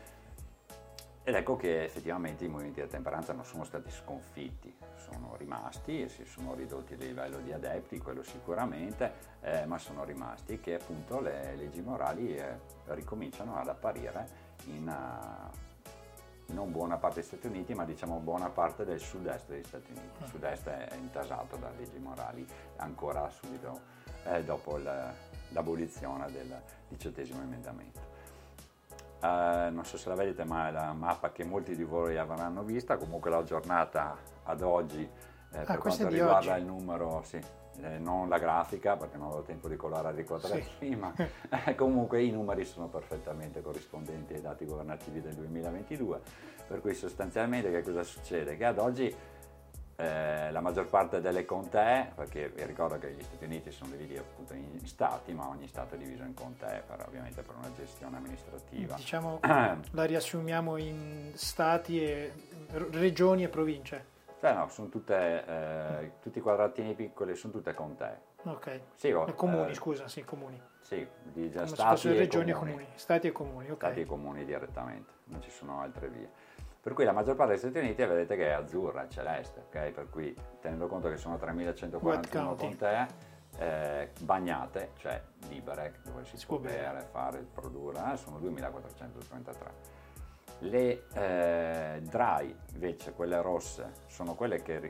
Ed 1.29 1.35
ecco 1.35 1.57
che 1.57 1.85
effettivamente 1.85 2.47
i 2.47 2.49
movimenti 2.49 2.81
di 2.81 2.89
temperanza 2.89 3.35
non 3.35 3.45
sono 3.45 3.63
stati 3.63 3.91
sconfitti, 3.91 4.75
sono 4.97 5.37
rimasti 5.37 6.01
e 6.01 6.09
si 6.09 6.25
sono 6.25 6.55
ridotti 6.55 6.95
a 6.95 6.97
livello 6.97 7.41
di 7.41 7.53
adepti, 7.53 7.99
quello 7.99 8.23
sicuramente, 8.23 9.13
eh, 9.43 9.67
ma 9.67 9.77
sono 9.77 10.05
rimasti 10.05 10.59
che 10.59 10.77
appunto 10.77 11.21
le 11.21 11.55
leggi 11.55 11.83
morali 11.83 12.35
eh, 12.35 12.59
ricominciano 12.87 13.57
ad 13.57 13.69
apparire 13.69 14.48
in 14.67 14.89
uh, 14.89 16.53
non 16.53 16.73
buona 16.73 16.97
parte 16.97 17.21
degli 17.21 17.29
Stati 17.29 17.47
Uniti, 17.47 17.75
ma 17.75 17.85
diciamo 17.85 18.19
buona 18.19 18.49
parte 18.49 18.85
del 18.85 19.01
sud-est 19.01 19.49
degli 19.49 19.65
Stati 19.65 19.91
Uniti. 19.91 20.23
Il 20.23 20.29
sud-est 20.29 20.67
è 20.69 20.95
intasato 20.97 21.57
da 21.57 21.71
leggi 21.77 21.99
morali 21.99 22.47
ancora 22.77 23.29
subito 23.31 23.81
eh, 24.25 24.43
dopo 24.45 24.79
l'abolizione 24.79 26.31
del 26.31 26.61
diciottesimo 26.89 27.43
emendamento. 27.43 28.17
Uh, 29.21 29.73
non 29.73 29.83
so 29.85 29.99
se 29.99 30.09
la 30.09 30.15
vedete, 30.15 30.45
ma 30.45 30.69
è 30.69 30.71
la 30.71 30.93
mappa 30.93 31.33
che 31.33 31.45
molti 31.45 31.75
di 31.75 31.83
voi 31.83 32.17
avranno 32.17 32.63
vista, 32.63 32.97
comunque 32.97 33.31
la 33.31 33.43
giornata 33.43 34.17
ad 34.45 34.63
oggi 34.63 35.03
eh, 35.03 35.59
ah, 35.59 35.65
per 35.65 35.79
quanto 35.79 36.09
riguarda 36.09 36.57
il 36.57 36.65
numero, 36.65 37.23
sì, 37.25 37.41
eh, 37.83 37.99
non 37.99 38.29
la 38.29 38.39
grafica 38.39 38.97
perché 38.97 39.17
non 39.17 39.29
avevo 39.29 39.43
tempo 39.43 39.69
di 39.69 39.75
i 39.75 39.77
quadretti 40.25 40.63
sì. 40.63 40.71
prima, 40.79 41.13
eh, 41.67 41.75
comunque 41.77 42.23
i 42.23 42.31
numeri 42.31 42.65
sono 42.65 42.89
perfettamente 42.89 43.63
corrispondenti 43.63 44.35
ai 44.35 44.41
dati 44.41 44.65
governativi 44.65 45.21
del 45.21 45.35
2022, 45.35 46.21
per 46.67 46.81
cui 46.81 46.95
sostanzialmente 46.95 47.71
che 47.71 47.83
cosa 47.83 48.03
succede? 48.03 48.57
Che 48.57 48.65
ad 48.65 48.79
oggi 48.79 49.15
eh, 50.01 50.53
la 50.53 50.61
maggior 50.61 50.87
parte 50.87 51.21
delle 51.21 51.45
contee, 51.45 52.13
perché 52.15 52.51
vi 52.51 52.65
ricordo 52.65 52.99
che 52.99 53.11
gli 53.11 53.23
Stati 53.23 53.45
Uniti 53.45 53.73
sono 53.73 53.91
divisi 53.97 54.17
appunto 54.17 54.55
in 54.55 54.87
stati, 54.87 55.33
ma 55.33 55.49
ogni 55.49 55.67
stato 55.67 55.97
è 55.97 55.99
diviso 55.99 56.23
in 56.23 56.35
contee 56.35 56.85
per, 56.87 57.05
ovviamente 57.05 57.43
per 57.43 57.57
una 57.57 57.73
gestione 57.77 58.17
amministrativa. 58.17 58.95
Diciamo, 58.95 59.41
la 59.43 60.05
riassumiamo 60.05 60.77
in 60.77 61.33
stati, 61.35 62.01
e, 62.01 62.33
regioni 62.91 63.43
e 63.43 63.49
province. 63.49 64.17
Cioè 64.41 64.55
no, 64.55 64.69
sono 64.69 64.89
tutte, 64.89 65.45
eh, 65.45 66.13
tutti 66.21 66.39
i 66.39 66.41
quadratini 66.41 66.95
piccoli, 66.95 67.35
sono 67.35 67.53
tutte 67.53 67.75
contee. 67.75 68.21
Ok. 68.45 68.81
Sì, 68.95 69.11
oh, 69.11 69.25
comuni, 69.35 69.71
eh, 69.71 69.75
scusa, 69.75 70.07
sì, 70.07 70.25
comuni. 70.25 70.61
Sì, 70.81 71.07
di 71.23 71.51
Come 71.51 71.67
stati 71.67 72.09
e 72.09 72.17
regioni 72.17 72.53
comuni. 72.53 72.73
comuni. 72.73 72.89
Stati 72.95 73.27
e 73.27 73.33
comuni, 73.33 73.71
ok. 73.71 73.77
Stati 73.77 74.01
e 74.01 74.07
comuni 74.07 74.45
direttamente, 74.45 75.13
non 75.25 75.43
ci 75.43 75.51
sono 75.51 75.81
altre 75.81 76.09
vie. 76.09 76.31
Per 76.81 76.93
cui 76.93 77.05
la 77.05 77.13
maggior 77.13 77.35
parte 77.35 77.53
degli 77.53 77.61
Stati 77.61 77.79
Uniti 77.79 78.05
vedete 78.05 78.37
che 78.37 78.47
è 78.47 78.53
azzurra, 78.53 79.03
è 79.05 79.09
celeste, 79.09 79.65
ok? 79.67 79.91
Per 79.91 80.09
cui 80.09 80.35
tenendo 80.61 80.87
conto 80.87 81.09
che 81.09 81.17
sono 81.17 81.37
3141 81.37 82.55
contee, 82.55 83.07
eh, 83.59 84.13
bagnate, 84.21 84.93
cioè 84.99 85.21
libere, 85.49 85.95
dove 86.05 86.25
si, 86.25 86.37
si 86.37 86.47
può 86.47 86.59
bere, 86.59 87.01
fare, 87.11 87.45
produrre, 87.53 88.13
eh, 88.13 88.17
sono 88.17 88.39
2433. 88.39 89.98
Le 90.61 91.07
eh, 91.13 92.01
dry, 92.03 92.55
invece, 92.73 93.13
quelle 93.13 93.41
rosse, 93.41 93.93
sono 94.07 94.35
quelle 94.35 94.61
che 94.63 94.81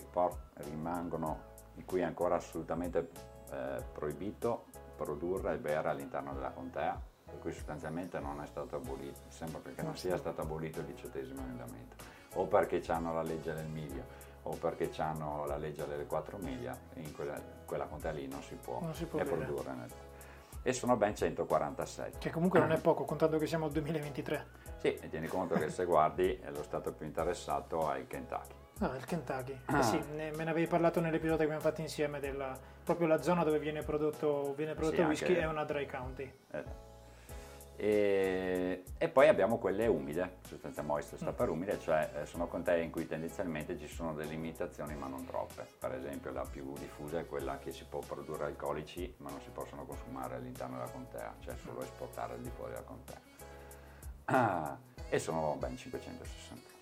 rimangono, 0.55 1.57
in 1.75 1.85
cui 1.85 2.01
è 2.01 2.05
ancora 2.05 2.37
assolutamente 2.37 3.11
eh, 3.51 3.83
proibito 3.93 4.67
produrre 4.97 5.55
e 5.55 5.59
bere 5.59 5.89
all'interno 5.89 6.33
della 6.33 6.51
contea, 6.51 7.01
per 7.25 7.39
cui 7.39 7.53
sostanzialmente 7.53 8.19
non 8.19 8.43
è 8.43 8.47
stato 8.47 8.77
abolito, 8.77 9.21
sembra 9.29 9.61
che 9.61 9.83
non 9.83 9.97
sia 9.97 10.17
stato 10.17 10.41
abolito 10.41 10.81
il 10.81 10.87
diciottesimo 10.87 11.41
emendamento, 11.41 11.97
o 12.35 12.47
perché 12.47 12.83
hanno 12.89 13.13
la 13.13 13.23
legge 13.23 13.55
del 13.55 13.69
miglio, 13.69 14.05
o 14.43 14.57
perché 14.57 14.91
hanno 15.01 15.45
la 15.45 15.57
legge 15.57 15.87
delle 15.87 16.07
4 16.07 16.39
miglia, 16.39 16.77
in 16.95 17.15
quella, 17.15 17.41
quella 17.65 17.85
contea 17.85 18.11
lì 18.11 18.27
non 18.27 18.43
si 18.43 18.55
può, 18.55 18.81
non 18.81 18.95
si 18.95 19.05
può 19.05 19.23
produrre. 19.23 19.75
Nel, 19.75 19.91
e 20.63 20.73
sono 20.73 20.97
ben 20.97 21.15
147. 21.15 22.19
Che 22.19 22.31
comunque 22.31 22.59
non 22.59 22.73
è 22.73 22.81
poco, 22.81 23.05
contando 23.05 23.39
che 23.39 23.47
siamo 23.47 23.67
al 23.67 23.73
2023. 23.73 24.47
Sì, 24.79 24.95
e 24.95 25.09
tieni 25.09 25.27
conto 25.27 25.57
che 25.57 25.71
se 25.71 25.85
guardi 25.85 26.41
lo 26.53 26.63
stato 26.63 26.93
più 26.93 27.05
interessato 27.05 27.93
è 27.93 27.99
il 27.99 28.07
Kentucky. 28.07 28.55
Ah, 28.81 28.95
il 28.95 29.05
Kentucky. 29.05 29.59
Ah. 29.67 29.79
Eh 29.79 29.83
sì, 29.83 30.01
ne, 30.15 30.31
me 30.31 30.45
ne 30.45 30.51
avevi 30.51 30.69
parlato 30.69 31.01
nell'episodio 31.01 31.39
che 31.39 31.45
abbiamo 31.45 31.63
fatto 31.63 31.81
insieme 31.81 32.21
della 32.21 32.57
proprio 32.85 33.09
la 33.09 33.21
zona 33.21 33.43
dove 33.45 33.59
viene 33.59 33.83
prodotto, 33.83 34.55
viene 34.57 34.75
prodotto 34.75 34.97
sì, 34.97 35.03
whisky 35.03 35.33
anche... 35.33 35.41
è 35.41 35.47
una 35.47 35.65
dry 35.65 35.87
county. 35.87 36.33
Eh. 36.53 36.87
E, 37.81 38.83
e, 38.99 39.09
poi 39.09 39.29
abbiamo 39.29 39.59
quelle 39.59 39.87
umide, 39.87 40.39
sostanza 40.47 40.83
moist 40.83 41.15
sta 41.17 41.31
mm. 41.31 41.35
per 41.35 41.49
umide, 41.49 41.79
cioè 41.79 42.11
eh, 42.15 42.27
sono 42.27 42.49
contee 42.49 42.83
in 42.83 42.91
cui 42.91 43.07
tendenzialmente 43.07 43.79
ci 43.79 43.87
sono 43.87 44.15
delle 44.15 44.31
limitazioni 44.31 44.95
ma 44.95 45.07
non 45.07 45.25
troppe. 45.27 45.67
Per 45.79 45.93
esempio 45.93 46.33
la 46.33 46.47
più 46.49 46.73
diffusa 46.79 47.19
è 47.19 47.27
quella 47.27 47.59
che 47.59 47.73
si 47.73 47.85
può 47.85 48.01
produrre 48.01 48.47
alcolici 48.47 49.13
ma 49.19 49.31
non 49.31 49.41
si 49.41 49.51
possono 49.51 49.85
consumare 49.85 50.37
all'interno 50.37 50.77
della 50.77 50.91
contea, 50.91 51.35
cioè 51.41 51.55
solo 51.57 51.83
esportare 51.83 52.35
al 52.35 52.41
di 52.41 52.51
fuori 52.51 52.73
della 52.73 52.85
contea 52.85 53.38
ah, 54.37 54.77
e 55.09 55.19
sono 55.19 55.57
ben 55.59 55.77
560. 55.77 56.77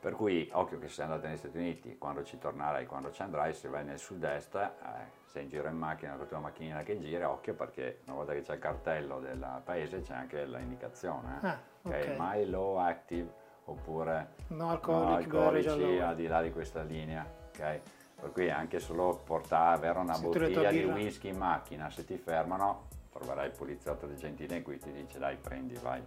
Per 0.00 0.12
cui 0.12 0.48
occhio 0.52 0.78
che 0.78 0.88
se 0.88 1.02
andate 1.02 1.26
negli 1.26 1.36
Stati 1.36 1.56
Uniti, 1.56 1.98
quando 1.98 2.22
ci 2.22 2.38
tornerai, 2.38 2.86
quando 2.86 3.10
ci 3.10 3.20
andrai, 3.22 3.52
se 3.52 3.68
vai 3.68 3.84
nel 3.84 3.98
sud-est, 3.98 4.54
eh, 4.54 5.26
sei 5.26 5.42
in 5.44 5.48
giro 5.48 5.68
in 5.68 5.76
macchina 5.76 6.12
con 6.12 6.20
la 6.20 6.26
tua 6.26 6.38
macchinina 6.38 6.82
che 6.82 7.00
gira, 7.00 7.30
occhio 7.30 7.54
perché 7.54 8.00
una 8.04 8.16
volta 8.16 8.32
che 8.32 8.42
c'è 8.42 8.54
il 8.54 8.60
cartello 8.60 9.18
del 9.18 9.60
paese 9.64 10.00
c'è 10.02 10.14
anche 10.14 10.44
l'indicazione. 10.46 11.38
Eh? 11.42 11.46
Ah, 11.46 11.58
okay. 11.82 12.12
ok, 12.12 12.16
my 12.16 12.44
low 12.44 12.76
active 12.76 13.30
oppure 13.64 14.28
no 14.48 14.70
alcolici, 14.70 15.28
no 15.28 15.38
alcolici 15.42 15.98
al 15.98 16.14
di 16.14 16.26
là 16.26 16.42
di 16.42 16.52
questa 16.52 16.82
linea. 16.82 17.26
Okay? 17.48 17.80
Per 18.20 18.32
cui 18.32 18.50
anche 18.50 18.78
solo 18.78 19.20
portare, 19.24 19.76
avere 19.76 19.98
una 19.98 20.14
se 20.14 20.22
bottiglia 20.22 20.70
di 20.70 20.84
whisky 20.84 21.28
in 21.28 21.36
macchina, 21.36 21.90
se 21.90 22.04
ti 22.04 22.16
fermano, 22.16 22.87
troverai 23.18 23.46
il 23.46 23.52
poliziotto 23.52 24.06
del 24.06 24.16
gentile 24.16 24.56
in 24.56 24.62
cui 24.62 24.78
ti 24.78 24.92
dice 24.92 25.18
dai 25.18 25.36
prendi, 25.36 25.74
vai, 25.82 26.02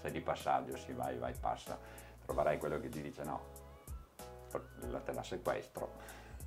sei 0.00 0.10
di 0.10 0.20
passaggio, 0.20 0.76
sì 0.76 0.92
vai, 0.92 1.18
vai, 1.18 1.34
passa, 1.38 1.78
troverai 2.24 2.58
quello 2.58 2.80
che 2.80 2.88
ti 2.88 3.02
dice 3.02 3.22
no, 3.24 3.40
te 5.04 5.12
la 5.12 5.22
sequestro, 5.22 5.92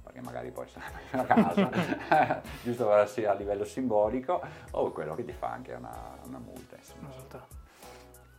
perché 0.01 0.21
magari 0.21 0.51
poi 0.51 0.67
sei 0.67 0.81
a 1.11 1.23
casa, 1.25 2.41
giusto 2.63 2.91
a 2.91 3.33
livello 3.33 3.65
simbolico, 3.65 4.41
o 4.71 4.91
quello 4.91 5.13
che 5.13 5.23
ti 5.23 5.33
fa 5.33 5.51
anche 5.51 5.73
una, 5.73 6.17
una 6.25 6.39
multa. 6.39 6.75
Insomma. 6.75 7.09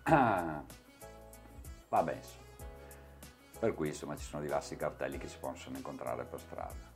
Ah, 0.03 0.63
vabbè, 1.89 2.15
insomma. 2.15 2.49
Per 3.61 3.75
cui 3.75 3.89
insomma 3.89 4.17
ci 4.17 4.25
sono 4.25 4.43
diversi 4.43 4.75
cartelli 4.75 5.19
che 5.19 5.29
si 5.29 5.37
possono 5.39 5.77
incontrare 5.77 6.25
per 6.25 6.41
strada. 6.41 6.89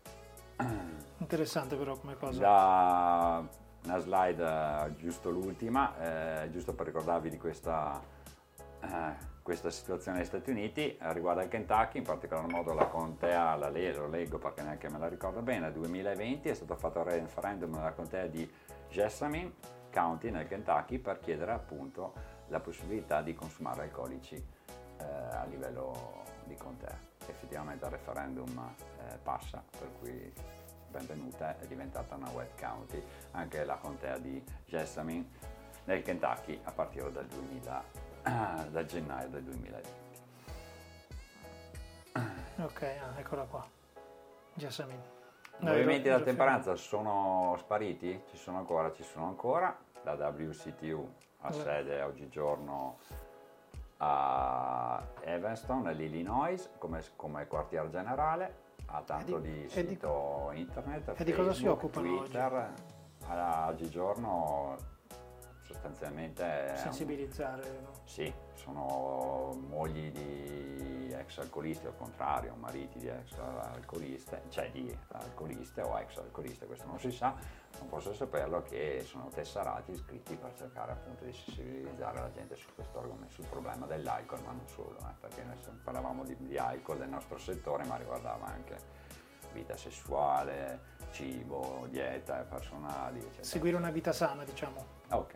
Interessante 1.19 1.77
però 1.77 1.97
come 1.97 2.17
cosa. 2.17 2.41
Da 2.41 3.63
una 3.85 3.99
slide, 3.99 4.45
eh, 4.45 4.97
giusto 4.97 5.31
l'ultima, 5.31 6.43
eh, 6.43 6.51
giusto 6.51 6.75
per 6.75 6.87
ricordarvi 6.87 7.29
di 7.29 7.39
questa, 7.39 8.01
eh, 8.81 9.33
questa 9.43 9.71
situazione 9.71 10.19
negli 10.19 10.27
Stati 10.27 10.51
Uniti, 10.51 10.97
eh, 10.97 11.13
riguarda 11.13 11.43
il 11.43 11.49
Kentucky, 11.49 11.99
in 11.99 12.05
particolar 12.05 12.47
modo 12.47 12.73
la 12.73 12.87
contea, 12.87 13.55
la 13.57 13.69
le- 13.69 14.09
leggo 14.09 14.39
perché 14.39 14.63
neanche 14.63 14.89
me 14.89 14.99
la 14.99 15.09
ricordo 15.09 15.43
bene, 15.43 15.61
nel 15.61 15.73
2020 15.73 16.49
è 16.49 16.55
stato 16.55 16.75
fatto 16.77 17.01
il 17.01 17.05
referendum 17.07 17.75
nella 17.75 17.93
contea 17.93 18.27
di 18.27 18.51
Jessamine 18.89 19.53
County 19.93 20.31
nel 20.31 20.49
Kentucky 20.49 20.99
per 20.99 21.21
chiedere 21.21 21.53
appunto 21.53 22.13
la 22.49 22.61
possibilità 22.61 23.23
di 23.23 23.35
consumare 23.35 23.83
alcolici 23.83 24.35
eh, 24.35 25.05
a 25.05 25.45
livello 25.45 26.23
di 26.45 26.57
contea. 26.57 26.99
Effettivamente 27.27 27.85
il 27.85 27.91
referendum 27.91 28.75
eh, 28.99 29.19
passa, 29.23 29.63
per 29.71 29.89
cui 29.99 30.33
benvenuta, 30.95 31.59
è 31.59 31.67
diventata 31.67 32.15
una 32.15 32.31
wet 32.31 32.57
county, 32.59 33.03
anche 33.33 33.65
la 33.65 33.75
contea 33.77 34.17
di 34.19 34.43
Jessamine 34.67 35.29
nel 35.85 36.03
Kentucky 36.03 36.61
a 36.63 36.71
partire 36.71 37.11
dal, 37.11 37.27
2000, 37.27 37.85
da 38.71 38.85
gennaio 38.85 39.29
del 39.29 39.43
2020. 39.43 39.89
Ok, 42.63 42.83
ah, 42.83 43.19
eccola 43.19 43.43
qua. 43.45 43.67
Jessamine. 44.55 45.03
I 45.59 45.65
movimenti 45.65 46.05
della 46.05 46.21
temperanza 46.21 46.77
sono 46.77 47.57
spariti? 47.59 48.23
Ci 48.31 48.37
sono 48.37 48.59
ancora? 48.59 48.93
Ci 48.93 49.03
sono 49.03 49.27
ancora. 49.27 49.77
La 50.05 50.13
WCTU 50.13 51.13
ha 51.41 51.53
sede 51.53 52.03
oggigiorno 52.03 52.99
a 53.99 55.03
Evanston, 55.23 55.83
nell'Illinois, 55.83 56.71
come, 56.79 57.03
come 57.17 57.47
quartier 57.47 57.89
generale, 57.89 58.63
ha 58.95 59.03
tanto 59.03 59.39
di- 59.39 59.51
di 59.51 59.69
e 59.75 59.83
di- 59.83 59.89
sito 59.95 60.51
internet, 60.55 61.21
e 61.21 61.25
di 61.25 61.33
cosa 61.33 61.53
si 61.53 61.67
occupano 61.67 62.19
Twitter. 62.19 62.73
Ah, 63.27 63.69
Oggigiorno 63.69 64.77
sostanzialmente 65.75 66.77
sensibilizzare. 66.77 67.81
no? 67.83 67.91
sì, 68.05 68.33
sono 68.55 69.57
mogli 69.69 70.11
di 70.11 71.13
ex 71.13 71.39
alcolisti, 71.39 71.87
o 71.87 71.91
al 71.91 71.97
contrario, 71.97 72.55
mariti 72.55 72.99
di 72.99 73.09
ex 73.09 73.37
alcoliste, 73.39 74.43
cioè 74.49 74.71
di 74.71 74.97
alcoliste 75.09 75.83
o 75.83 75.99
ex 75.99 76.17
alcoliste, 76.19 76.67
questo 76.67 76.87
non 76.87 76.99
si 76.99 77.11
sa, 77.11 77.35
non 77.79 77.89
posso 77.89 78.15
saperlo 78.15 78.63
che 78.63 79.03
sono 79.07 79.29
tesserati 79.29 79.93
iscritti 79.93 80.37
per 80.37 80.55
cercare 80.57 80.93
appunto 80.93 81.25
di 81.25 81.33
sensibilizzare 81.33 82.21
la 82.21 82.31
gente 82.31 82.57
su 82.57 82.69
questo 82.75 82.99
argomento, 82.99 83.35
sul 83.35 83.47
problema 83.47 83.87
dell'alcol, 83.87 84.41
ma 84.45 84.53
non 84.53 84.67
solo, 84.69 84.97
eh, 84.99 85.15
perché 85.21 85.43
noi 85.43 85.57
parlavamo 85.83 86.25
di, 86.25 86.37
di 86.39 86.57
alcol 86.57 86.99
del 86.99 87.09
nostro 87.09 87.39
settore, 87.39 87.85
ma 87.85 87.97
riguardava 87.97 88.47
anche 88.47 89.03
vita 89.53 89.77
sessuale, 89.77 90.93
cibo, 91.13 91.87
dieta 91.89 92.43
personali, 92.43 93.21
eccetera. 93.21 93.45
Seguire 93.45 93.77
una 93.77 93.91
vita 93.91 94.13
sana, 94.13 94.45
diciamo. 94.45 94.85
Ok, 95.11 95.35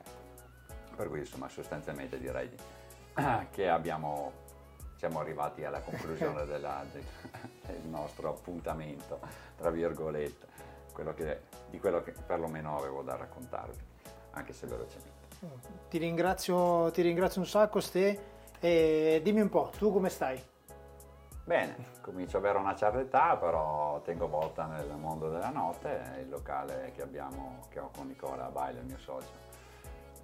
per 0.98 1.08
cui 1.08 1.20
insomma 1.20 1.48
sostanzialmente 1.48 2.18
direi 2.18 2.48
di- 2.48 2.56
che 3.52 3.68
abbiamo, 3.68 4.32
siamo 4.96 5.20
arrivati 5.20 5.64
alla 5.64 5.80
conclusione 5.80 6.44
della- 6.46 6.84
del, 6.92 7.04
del 7.66 7.80
nostro 7.88 8.30
appuntamento, 8.30 9.20
tra 9.56 9.70
virgolette, 9.70 10.46
quello 10.92 11.14
che- 11.14 11.42
di 11.70 11.78
quello 11.78 12.02
che 12.02 12.10
perlomeno 12.12 12.76
avevo 12.76 13.02
da 13.02 13.14
raccontarvi, 13.16 13.78
anche 14.32 14.52
se 14.52 14.66
velocemente. 14.66 15.16
Ti 15.88 15.98
ringrazio, 15.98 16.90
ti 16.90 17.00
ringrazio 17.02 17.40
un 17.40 17.46
sacco, 17.46 17.78
Ste. 17.80 18.36
E 18.58 19.20
dimmi 19.22 19.40
un 19.40 19.48
po', 19.50 19.70
tu 19.78 19.92
come 19.92 20.08
stai? 20.08 20.42
Bene, 21.44 21.76
comincio 22.00 22.38
ad 22.38 22.44
avere 22.44 22.58
una 22.58 22.74
certa 22.74 22.98
età, 22.98 23.36
però 23.36 24.00
tengo 24.02 24.26
volta 24.26 24.64
nel 24.66 24.90
mondo 24.96 25.30
della 25.30 25.50
notte, 25.50 26.16
il 26.20 26.28
locale 26.28 26.90
che 26.94 27.02
abbiamo, 27.02 27.66
che 27.70 27.78
ho 27.78 27.90
con 27.96 28.08
Nicola 28.08 28.48
Baile, 28.48 28.80
il 28.80 28.86
mio 28.86 28.98
socio, 28.98 29.28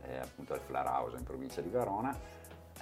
è 0.07 0.17
appunto 0.17 0.55
il 0.55 0.61
Flare 0.67 0.89
House 0.89 1.17
in 1.17 1.25
provincia 1.25 1.61
di 1.61 1.69
Verona, 1.69 2.17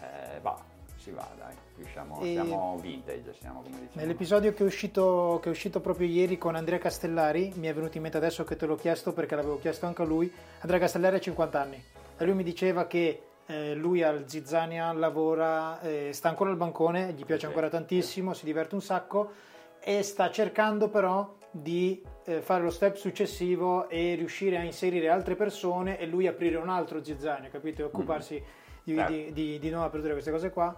eh, 0.00 0.40
va, 0.40 0.58
si 0.96 1.10
va 1.10 1.28
dai, 1.36 1.54
riusciamo, 1.76 2.20
E- 2.20 2.32
siamo 2.32 2.78
vintage, 2.80 3.34
siamo 3.34 3.62
come 3.62 3.80
diciamo. 3.80 4.00
Nell'episodio 4.00 4.52
che 4.52 4.62
è, 4.62 4.66
uscito, 4.66 5.38
che 5.42 5.48
è 5.48 5.52
uscito 5.52 5.80
proprio 5.80 6.06
ieri 6.06 6.38
con 6.38 6.54
Andrea 6.54 6.78
Castellari, 6.78 7.52
mi 7.56 7.66
è 7.66 7.74
venuto 7.74 7.96
in 7.96 8.02
mente 8.02 8.18
adesso 8.18 8.44
che 8.44 8.56
te 8.56 8.66
l'ho 8.66 8.76
chiesto 8.76 9.12
perché 9.12 9.34
l'avevo 9.34 9.58
chiesto 9.58 9.86
anche 9.86 10.02
a 10.02 10.04
lui, 10.04 10.32
Andrea 10.60 10.78
Castellari 10.78 11.16
ha 11.16 11.20
50 11.20 11.60
anni 11.60 11.82
e 12.18 12.24
lui 12.24 12.34
mi 12.34 12.44
diceva 12.44 12.86
che 12.86 13.22
eh, 13.46 13.74
lui 13.74 14.02
al 14.02 14.24
Zizzania 14.28 14.92
lavora, 14.92 15.80
eh, 15.80 16.10
sta 16.12 16.28
ancora 16.28 16.50
al 16.50 16.56
bancone, 16.56 17.12
gli 17.12 17.24
piace 17.24 17.40
Sì, 17.40 17.46
ancora 17.46 17.68
tantissimo, 17.68 18.32
si 18.34 18.44
diverte 18.44 18.74
un 18.74 18.82
sacco 18.82 19.32
e 19.80 20.02
sta 20.04 20.30
cercando 20.30 20.88
però 20.88 21.34
di 21.52 22.02
eh, 22.24 22.40
fare 22.40 22.62
lo 22.62 22.70
step 22.70 22.96
successivo 22.96 23.88
e 23.88 24.14
riuscire 24.14 24.56
a 24.56 24.62
inserire 24.62 25.08
altre 25.10 25.34
persone 25.36 25.98
e 25.98 26.06
lui 26.06 26.26
aprire 26.26 26.56
un 26.56 26.68
altro 26.70 27.04
Zizzania, 27.04 27.50
capito? 27.50 27.82
E 27.82 27.84
occuparsi 27.84 28.42
di, 28.82 28.94
Certo. 28.94 29.12
di, 29.12 29.32
di, 29.32 29.58
di 29.58 29.70
nuova 29.70 29.86
apertura, 29.86 30.12
queste 30.12 30.30
cose 30.30 30.50
qua. 30.50 30.74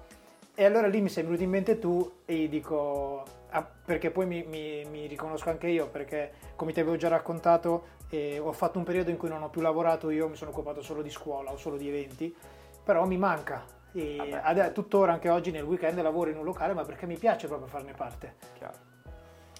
E 0.56 0.64
allora 0.64 0.86
lì 0.88 1.00
mi 1.00 1.08
sei 1.08 1.22
venuto 1.24 1.42
in 1.42 1.50
mente 1.50 1.78
tu 1.78 2.18
e 2.24 2.34
gli 2.34 2.48
dico, 2.48 3.22
ah, 3.50 3.64
perché 3.84 4.10
poi 4.10 4.26
mi, 4.26 4.44
mi- 4.48 4.84
mi 4.90 5.06
riconosco 5.06 5.48
anche 5.50 5.68
io, 5.68 5.88
perché 5.88 6.32
come 6.56 6.72
ti 6.72 6.80
avevo 6.80 6.96
già 6.96 7.08
raccontato, 7.08 7.86
eh, 8.10 8.38
ho 8.38 8.52
fatto 8.52 8.78
un 8.78 8.84
periodo 8.84 9.10
in 9.10 9.16
cui 9.16 9.28
non 9.28 9.42
ho 9.42 9.48
più 9.50 9.60
lavorato 9.60 10.10
io, 10.10 10.28
mi 10.28 10.36
sono 10.36 10.50
occupato 10.50 10.80
solo 10.82 11.02
di 11.02 11.10
scuola 11.10 11.50
o 11.52 11.56
solo 11.56 11.76
di 11.76 11.88
eventi, 11.88 12.34
però 12.84 13.04
mi 13.06 13.16
manca. 13.16 13.64
E 13.92 14.38
ad- 14.42 14.72
tuttora, 14.72 15.12
anche 15.12 15.28
oggi 15.28 15.50
nel 15.50 15.62
weekend 15.64 16.00
lavoro 16.00 16.30
in 16.30 16.36
un 16.36 16.44
locale, 16.44 16.72
ma 16.72 16.84
perché 16.84 17.06
mi 17.06 17.16
piace 17.16 17.46
proprio 17.48 17.66
farne 17.68 17.92
parte. 17.92 18.34
Chiaro. 18.56 18.92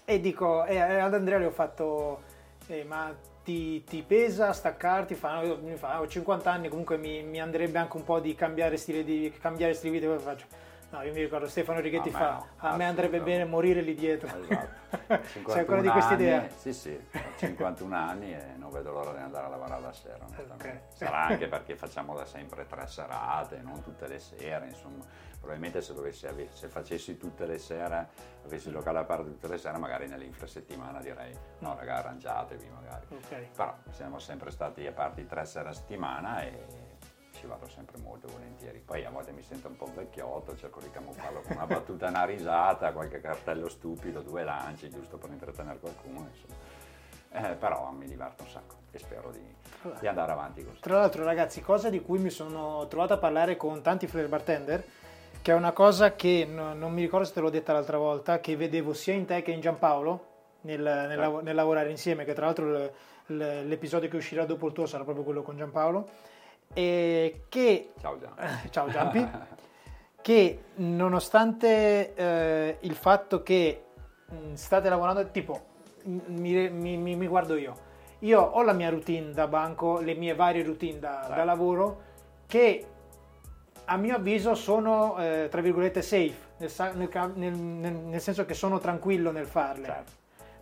E 0.06 0.20
dico, 0.20 0.66
e 0.66 0.78
ad 0.78 1.14
Andrea 1.14 1.38
le 1.38 1.46
ho 1.46 1.50
fatto, 1.50 2.22
eh, 2.66 2.84
ma 2.84 3.10
ti, 3.42 3.82
ti 3.84 4.02
pesa 4.02 4.52
staccarti? 4.52 5.14
Fa, 5.14 5.40
no, 5.40 5.56
mi 5.62 5.76
fa, 5.76 5.98
ho 5.98 6.06
50 6.06 6.50
anni, 6.50 6.68
comunque 6.68 6.98
mi, 6.98 7.22
mi 7.22 7.40
andrebbe 7.40 7.78
anche 7.78 7.96
un 7.96 8.04
po' 8.04 8.20
di 8.20 8.34
cambiare 8.34 8.76
stile 8.76 9.02
di, 9.02 9.32
cambiare 9.40 9.72
stile 9.72 9.98
di 9.98 10.06
vita. 10.06 10.18
Faccio, 10.18 10.44
no, 10.90 11.00
io 11.00 11.12
mi 11.14 11.22
ricordo 11.22 11.48
Stefano 11.48 11.80
Righetti 11.80 12.10
A 12.10 12.12
fa, 12.12 12.30
no, 12.32 12.46
a 12.56 12.76
me 12.76 12.84
andrebbe 12.84 13.18
bene 13.20 13.46
morire 13.46 13.80
lì 13.80 13.94
dietro. 13.94 14.28
Esatto. 14.28 14.82
Sei 15.24 15.60
ancora 15.60 15.80
di 15.80 15.88
51 15.88 15.92
questa 15.92 16.12
idea? 16.12 16.48
Sì, 16.54 16.72
sì, 16.74 17.00
ho 17.12 17.38
51 17.38 17.96
anni 17.96 18.34
e 18.34 18.44
non 18.58 18.70
vedo 18.70 18.92
l'ora 18.92 19.12
di 19.12 19.20
andare 19.20 19.46
a 19.46 19.48
lavorare 19.48 19.80
la 19.80 19.92
sera. 19.94 20.18
onestamente. 20.20 20.68
Ok. 20.68 20.96
Sarà 20.96 21.22
anche 21.22 21.48
perché 21.48 21.76
facciamo 21.76 22.14
da 22.14 22.26
sempre 22.26 22.66
tre 22.66 22.86
serate, 22.86 23.58
non 23.62 23.82
tutte 23.82 24.06
le 24.06 24.18
sere, 24.18 24.66
insomma. 24.66 25.32
Probabilmente 25.44 25.82
se, 25.82 25.92
dovessi 25.92 26.26
se 26.52 26.68
facessi 26.68 27.18
tutte 27.18 27.44
le 27.44 27.58
sere, 27.58 28.08
avessi 28.46 28.68
il 28.68 28.74
locale 28.74 29.00
aperto 29.00 29.24
tutte 29.24 29.46
le 29.46 29.58
sere, 29.58 29.76
magari 29.76 30.08
nell'infrasettimana 30.08 31.00
direi 31.00 31.36
no 31.58 31.76
raga 31.76 31.96
arrangiatevi 31.96 32.66
magari. 32.70 33.06
Ok. 33.10 33.48
Però 33.54 33.76
siamo 33.90 34.18
sempre 34.18 34.50
stati 34.50 34.86
aperti 34.86 35.26
tre 35.26 35.44
sere 35.44 35.68
a 35.68 35.72
settimana 35.72 36.40
e 36.40 36.64
ci 37.32 37.46
vado 37.46 37.68
sempre 37.68 37.98
molto 37.98 38.26
volentieri. 38.28 38.78
Poi 38.78 39.04
a 39.04 39.10
volte 39.10 39.32
mi 39.32 39.42
sento 39.42 39.68
un 39.68 39.76
po' 39.76 39.90
vecchiotto, 39.94 40.56
cerco 40.56 40.80
di 40.80 40.90
camuffarlo 40.90 41.42
con 41.42 41.56
una 41.56 41.66
battuta, 41.66 42.08
una 42.08 42.24
risata, 42.24 42.92
qualche 42.92 43.20
cartello 43.20 43.68
stupido, 43.68 44.22
due 44.22 44.44
lanci, 44.44 44.88
giusto 44.88 45.18
per 45.18 45.28
intrattenere 45.28 45.78
qualcuno. 45.78 46.26
Insomma. 46.26 46.54
Eh, 47.32 47.54
però 47.56 47.90
mi 47.90 48.06
diverto 48.06 48.44
un 48.44 48.48
sacco 48.48 48.76
e 48.92 48.98
spero 48.98 49.30
di, 49.30 49.44
di 50.00 50.06
andare 50.06 50.32
avanti 50.32 50.64
così. 50.64 50.80
Tra 50.80 51.00
l'altro, 51.00 51.22
ragazzi, 51.22 51.60
cosa 51.60 51.90
di 51.90 52.00
cui 52.00 52.18
mi 52.18 52.30
sono 52.30 52.86
trovato 52.86 53.12
a 53.12 53.18
parlare 53.18 53.56
con 53.58 53.82
tanti 53.82 54.06
flare 54.06 54.28
bartender, 54.28 55.02
che 55.44 55.52
è 55.52 55.54
una 55.54 55.72
cosa 55.72 56.14
che 56.14 56.46
no- 56.50 56.72
non 56.72 56.90
mi 56.94 57.02
ricordo 57.02 57.26
se 57.26 57.34
te 57.34 57.40
l'ho 57.40 57.50
detta 57.50 57.74
l'altra 57.74 57.98
volta, 57.98 58.40
che 58.40 58.56
vedevo 58.56 58.94
sia 58.94 59.12
in 59.12 59.26
te 59.26 59.42
che 59.42 59.50
in 59.50 59.60
Giampaolo 59.60 60.26
nel, 60.62 60.80
nel, 60.80 61.18
lav- 61.18 61.42
nel 61.42 61.54
lavorare 61.54 61.90
insieme, 61.90 62.24
che 62.24 62.32
tra 62.32 62.46
l'altro 62.46 62.64
l- 62.64 62.90
l- 63.26 63.68
l'episodio 63.68 64.08
che 64.08 64.16
uscirà 64.16 64.46
dopo 64.46 64.68
il 64.68 64.72
tuo 64.72 64.86
sarà 64.86 65.04
proprio 65.04 65.22
quello 65.22 65.42
con 65.42 65.58
Giampaolo, 65.58 66.08
e 66.72 67.42
che 67.50 67.90
Ciao 68.00 68.18
Gian. 68.18 68.32
ciao 68.70 68.88
Giampi, 68.88 69.28
che 70.22 70.58
nonostante 70.76 72.14
eh, 72.14 72.76
il 72.80 72.94
fatto 72.94 73.42
che 73.42 73.82
mh, 74.26 74.54
state 74.54 74.88
lavorando, 74.88 75.30
tipo, 75.30 75.60
mi, 76.04 76.70
mi- 76.70 76.96
mi- 76.96 77.16
mi 77.16 77.26
guardo 77.26 77.56
io, 77.56 77.74
io 78.20 78.40
ho 78.40 78.62
la 78.62 78.72
mia 78.72 78.88
routine 78.88 79.32
da 79.32 79.46
banco, 79.46 80.00
le 80.00 80.14
mie 80.14 80.34
varie 80.34 80.62
routine 80.62 80.98
da, 80.98 81.26
da 81.28 81.44
lavoro, 81.44 82.00
che 82.46 82.86
a 83.86 83.96
mio 83.96 84.16
avviso 84.16 84.54
sono, 84.54 85.18
eh, 85.18 85.48
tra 85.50 85.60
virgolette, 85.60 86.02
safe, 86.02 86.34
nel, 86.58 86.70
nel 86.94 87.52
nel- 87.52 87.92
nel- 87.92 88.20
senso 88.20 88.44
che 88.44 88.54
sono 88.54 88.78
tranquillo 88.78 89.30
nel 89.30 89.46
farle. 89.46 89.86
Certo. 89.86 90.12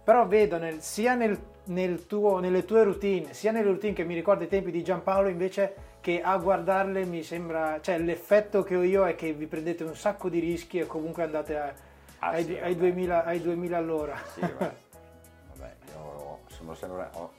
Però 0.04 0.26
vedo 0.26 0.58
sia 0.78 1.14
nel, 1.14 1.38
nel 1.64 2.06
tuo- 2.06 2.38
nelle 2.40 2.64
tue 2.64 2.82
routine, 2.82 3.32
sia 3.34 3.52
nelle 3.52 3.68
routine 3.68 3.92
che 3.92 4.04
mi 4.04 4.14
ricordo 4.14 4.42
i 4.44 4.48
tempi 4.48 4.70
di 4.72 4.82
Giampaolo, 4.82 5.28
invece 5.28 5.90
che 6.00 6.20
a 6.20 6.36
guardarle 6.36 7.04
mi 7.04 7.22
sembra, 7.22 7.78
cioè 7.80 7.98
l'effetto 7.98 8.64
che 8.64 8.74
ho 8.74 8.82
io 8.82 9.06
è 9.06 9.14
che 9.14 9.32
vi 9.32 9.46
prendete 9.46 9.84
un 9.84 9.94
sacco 9.94 10.28
di 10.28 10.40
rischi 10.40 10.78
e 10.80 10.86
comunque 10.86 11.22
andate 11.22 11.56
a- 11.56 11.72
Ah, 12.18 12.30
ai, 12.30 12.44
sì, 12.44 12.52
ai 12.54 12.74
vabbè. 12.74 12.74
2000, 12.74 13.24
ai 13.24 13.40
2000 13.40 13.76
all'ora. 13.76 14.16
Sì, 14.34 14.40
vabbè. 14.40 14.72
Vabbè, 15.54 15.74
io 15.92 16.38
sono 16.48 16.74
sempre, 16.74 17.08
ho 17.14 17.30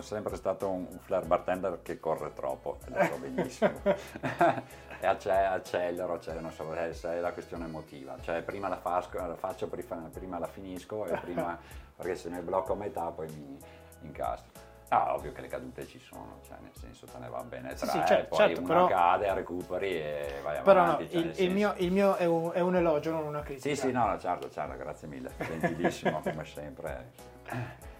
sono 0.00 0.20
sempre 0.20 0.36
stato 0.36 0.68
un, 0.68 0.86
un 0.90 0.98
flare 1.00 1.26
bartender 1.26 1.80
che 1.82 2.00
corre 2.00 2.32
troppo, 2.32 2.78
lo 2.86 3.04
so 3.04 3.16
benissimo. 3.18 3.72
e 5.00 5.06
acce- 5.06 5.30
accelero, 5.30 6.14
accelero, 6.14 6.40
non 6.42 6.52
so, 6.52 6.72
è, 6.72 6.88
è 6.90 7.20
la 7.20 7.32
questione 7.32 7.64
emotiva. 7.64 8.16
Cioè 8.20 8.42
prima 8.42 8.68
la, 8.68 8.78
fasco- 8.78 9.18
la 9.18 9.34
faccio, 9.36 9.68
prima, 9.68 10.38
la 10.38 10.46
finisco, 10.46 11.06
e 11.06 11.16
prima, 11.18 11.58
perché 11.96 12.14
se 12.14 12.30
mi 12.30 12.40
blocco 12.40 12.72
a 12.72 12.76
metà 12.76 13.10
poi 13.10 13.28
mi 13.28 13.58
incastro. 14.02 14.60
Ah, 14.88 15.14
ovvio 15.14 15.32
che 15.32 15.40
le 15.40 15.48
cadute 15.48 15.86
ci 15.86 15.98
sono, 15.98 16.40
cioè 16.46 16.58
nel 16.60 16.74
senso 16.74 17.06
te 17.06 17.16
ne 17.18 17.28
va 17.30 17.42
bene 17.42 17.74
Sì, 17.76 17.86
tre, 17.86 18.00
sì, 18.00 18.06
cer- 18.06 18.26
poi 18.26 18.38
certo, 18.38 18.60
una 18.60 18.68
però- 18.68 18.86
cade, 18.88 19.32
recuperi 19.32 19.90
e 19.96 20.40
vai 20.42 20.60
Però 20.62 20.80
no, 20.84 20.92
avanti. 20.92 21.08
cioè, 21.10 21.20
il, 21.22 21.32
il 21.38 21.50
mio, 21.50 21.72
il 21.78 21.90
mio 21.90 22.14
è, 22.16 22.26
un, 22.26 22.50
è 22.52 22.60
un 22.60 22.76
elogio, 22.76 23.10
non 23.10 23.24
una 23.24 23.40
critica. 23.40 23.74
Sì, 23.74 23.80
sì, 23.80 23.90
no, 23.90 24.06
no, 24.06 24.18
certo, 24.18 24.50
certo, 24.50 24.76
grazie 24.76 25.08
mille, 25.08 25.30
gentilissimo 25.38 26.20
come 26.24 26.44
sempre. 26.44 27.12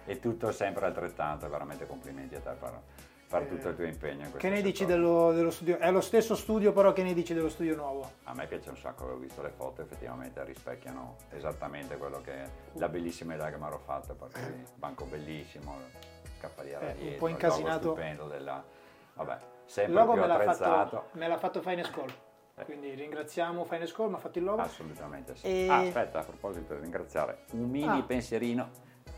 E 0.05 0.19
tutto 0.19 0.51
sempre 0.51 0.85
altrettanto, 0.85 1.47
veramente 1.49 1.87
complimenti 1.87 2.35
a 2.35 2.39
te 2.41 2.51
per, 2.59 2.79
per 3.29 3.45
tutto 3.45 3.69
il 3.69 3.75
tuo 3.75 3.85
impegno 3.85 4.31
Che 4.35 4.49
ne 4.49 4.61
dici 4.61 4.85
dello, 4.85 5.31
dello 5.31 5.49
studio? 5.49 5.77
È 5.77 5.89
lo 5.91 6.01
stesso 6.01 6.35
studio, 6.35 6.73
però 6.73 6.91
che 6.93 7.03
ne 7.03 7.13
dici 7.13 7.33
dello 7.33 7.49
studio 7.49 7.75
nuovo? 7.75 8.11
A 8.23 8.33
me 8.33 8.45
piace 8.47 8.69
un 8.69 8.77
sacco, 8.77 9.05
ho 9.05 9.15
visto 9.15 9.41
le 9.41 9.49
foto, 9.49 9.81
effettivamente 9.81 10.43
rispecchiano 10.43 11.15
esattamente 11.31 11.95
quello 11.97 12.19
che 12.21 12.33
la 12.73 12.89
bellissima 12.89 13.35
idea 13.35 13.49
che 13.49 13.57
mi 13.57 13.65
ero 13.65 13.79
fatta, 13.79 14.13
perché 14.13 14.65
banco 14.75 15.05
bellissimo, 15.05 15.77
scaffaliera 16.39 16.81
Eh, 16.81 16.91
un 16.91 16.97
dietro, 16.97 17.17
po' 17.19 17.27
il 17.27 17.33
logo 17.33 17.45
incasinato. 17.45 17.81
stupendo 17.91 18.27
della... 18.27 18.63
Vabbè, 19.15 19.33
Il 19.33 19.39
sempre 19.65 19.93
logo 19.93 20.11
più 20.13 20.21
me 20.21 20.27
l'ha, 20.27 20.39
fatto, 20.53 21.03
me 21.13 21.27
l'ha 21.27 21.37
fatto 21.37 21.61
Finest 21.61 21.91
Call, 21.93 22.13
Eh. 22.55 22.65
quindi 22.65 22.93
ringraziamo 22.93 23.63
Finest 23.63 23.95
Call, 23.95 24.09
mi 24.09 24.15
ha 24.15 24.17
fatto 24.17 24.37
il 24.39 24.43
logo. 24.43 24.61
Assolutamente 24.61 25.35
sì. 25.37 25.47
E- 25.47 25.67
Ah, 25.69 25.77
aspetta, 25.79 26.19
a 26.19 26.23
proposito 26.23 26.73
di 26.73 26.81
ringraziare, 26.81 27.45
un 27.51 27.69
mini 27.69 27.99
Ah. 27.99 28.03
pensierino 28.03 28.69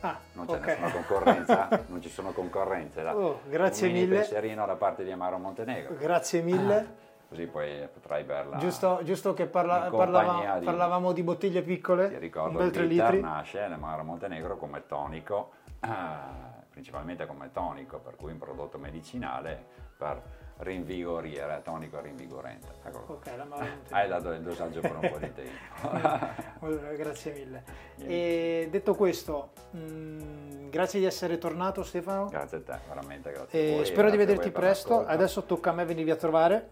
Ah, 0.05 0.19
Non 0.33 0.45
c'è 0.45 0.53
ok. 0.57 0.65
nessuna 0.67 0.91
concorrenza, 0.91 1.69
non 1.87 2.01
ci 2.01 2.09
sono 2.09 2.31
concorrenze. 2.31 3.01
da- 3.01 3.15
Oh, 3.15 3.39
grazie 3.47 3.89
mille. 3.89 4.17
pensierino 4.17 4.65
da 4.65 4.75
parte 4.75 5.03
di 5.03 5.11
Amaro 5.11 5.37
Montenegro. 5.37 5.95
Grazie 5.97 6.41
mille. 6.41 7.03
Così 7.27 7.47
poi 7.47 7.87
potrai 7.91 8.23
berla. 8.23 8.57
Giusto, 8.57 8.99
giusto 9.03 9.33
che 9.33 9.47
parla- 9.47 9.85
in 9.85 9.89
compagnia 9.89 10.21
parlava- 10.21 10.59
di- 10.59 10.65
parlavamo 10.65 11.11
di 11.11 11.23
bottiglie 11.23 11.63
piccole, 11.63 12.09
Ti 12.09 12.17
ricordo 12.19 12.49
un 12.51 12.57
bel 12.57 12.65
il 12.67 12.71
3 12.71 12.85
Bitter 12.85 13.13
litri. 13.13 13.21
nasce 13.21 13.67
l'Amaro 13.67 14.03
Montenegro 14.03 14.57
come 14.57 14.85
tonico, 14.85 15.51
ah, 15.79 16.53
principalmente 16.69 17.25
come 17.25 17.49
tonico, 17.51 17.97
per 17.97 18.15
cui 18.15 18.31
un 18.31 18.37
prodotto 18.37 18.77
medicinale 18.77 19.63
per 19.97 20.21
rinvigorire, 20.57 21.61
tonico 21.63 21.99
rinvigorente. 21.99 22.67
Ecco. 22.83 23.13
Ok, 23.13 23.29
la 23.35 23.43
Mauro 23.43 23.65
Hai 23.89 24.07
dato 24.07 24.31
il 24.31 24.41
dosaggio 24.41 24.79
per 24.79 24.95
un 24.95 25.09
po' 25.09 25.17
di 25.17 25.33
tempo. 25.33 26.93
Grazie 26.95 27.33
mille. 27.33 27.63
E 27.97 28.67
detto 28.71 28.95
questo, 28.95 29.51
mh, 29.71 30.69
grazie 30.69 30.99
di 30.99 31.05
essere 31.05 31.37
tornato 31.37 31.83
Stefano. 31.83 32.27
grazie 32.27 32.57
a 32.57 32.61
te, 32.61 32.79
veramente 32.87 33.31
grazie. 33.31 33.59
E 33.59 33.75
voi, 33.75 33.85
spero 33.85 34.09
di 34.09 34.15
grazie 34.15 34.23
a 34.23 34.35
vederti 34.35 34.51
presto. 34.51 35.05
Adesso 35.05 35.43
tocca 35.43 35.71
a 35.71 35.73
me 35.73 35.85
venirvi 35.85 36.11
a 36.11 36.15
trovare. 36.15 36.69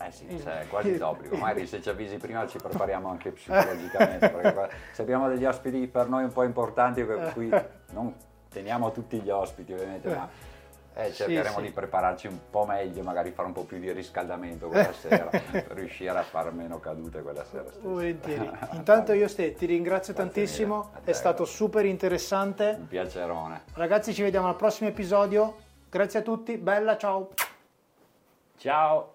Eh 0.00 0.12
sì, 0.12 0.40
cioè, 0.40 0.66
quasi 0.68 0.96
d'obbligo, 0.98 1.36
magari 1.36 1.66
se 1.66 1.82
ci 1.82 1.88
avvisi 1.88 2.18
prima 2.18 2.46
ci 2.46 2.58
prepariamo 2.58 3.08
anche 3.08 3.32
psicologicamente, 3.32 4.30
perché 4.30 4.70
se 4.92 5.02
abbiamo 5.02 5.28
degli 5.28 5.44
ospiti 5.44 5.86
per 5.88 6.08
noi 6.08 6.24
un 6.24 6.32
po' 6.32 6.44
importanti, 6.44 7.02
per 7.04 7.32
cui 7.32 7.50
non 7.90 8.14
teniamo 8.48 8.92
tutti 8.92 9.20
gli 9.20 9.30
ospiti 9.30 9.72
ovviamente, 9.72 10.08
ma 10.08 10.28
eh, 10.98 11.12
cercheremo 11.12 11.58
sì. 11.58 11.62
di 11.62 11.70
prepararci 11.70 12.26
un 12.26 12.38
po' 12.50 12.66
meglio, 12.66 13.04
magari 13.04 13.30
fare 13.30 13.46
un 13.46 13.54
po' 13.54 13.62
più 13.62 13.78
di 13.78 13.92
riscaldamento 13.92 14.66
quella 14.66 14.92
sera, 14.98 15.26
per 15.26 15.70
riuscire 15.70 16.10
a 16.10 16.22
fare 16.22 16.50
meno 16.50 16.80
cadute 16.80 17.22
quella 17.22 17.44
sera 17.44 17.70
stessa. 17.70 17.86
Volentieri. 17.86 18.50
Intanto 18.74 19.12
io 19.12 19.28
ste, 19.28 19.52
ti 19.54 19.66
ringrazio 19.66 20.12
Grazie 20.12 20.32
tantissimo, 20.32 20.90
è 21.04 21.12
stato 21.12 21.44
super 21.44 21.84
interessante. 21.84 22.76
Un 22.80 22.88
piacerone. 22.88 23.62
Ragazzi 23.74 24.12
ci 24.12 24.22
vediamo 24.22 24.48
al 24.48 24.56
prossimo 24.56 24.88
episodio. 24.88 25.56
Grazie 25.88 26.18
a 26.18 26.22
tutti, 26.22 26.56
bella, 26.56 26.96
ciao. 26.96 27.30
Ciao! 28.56 29.14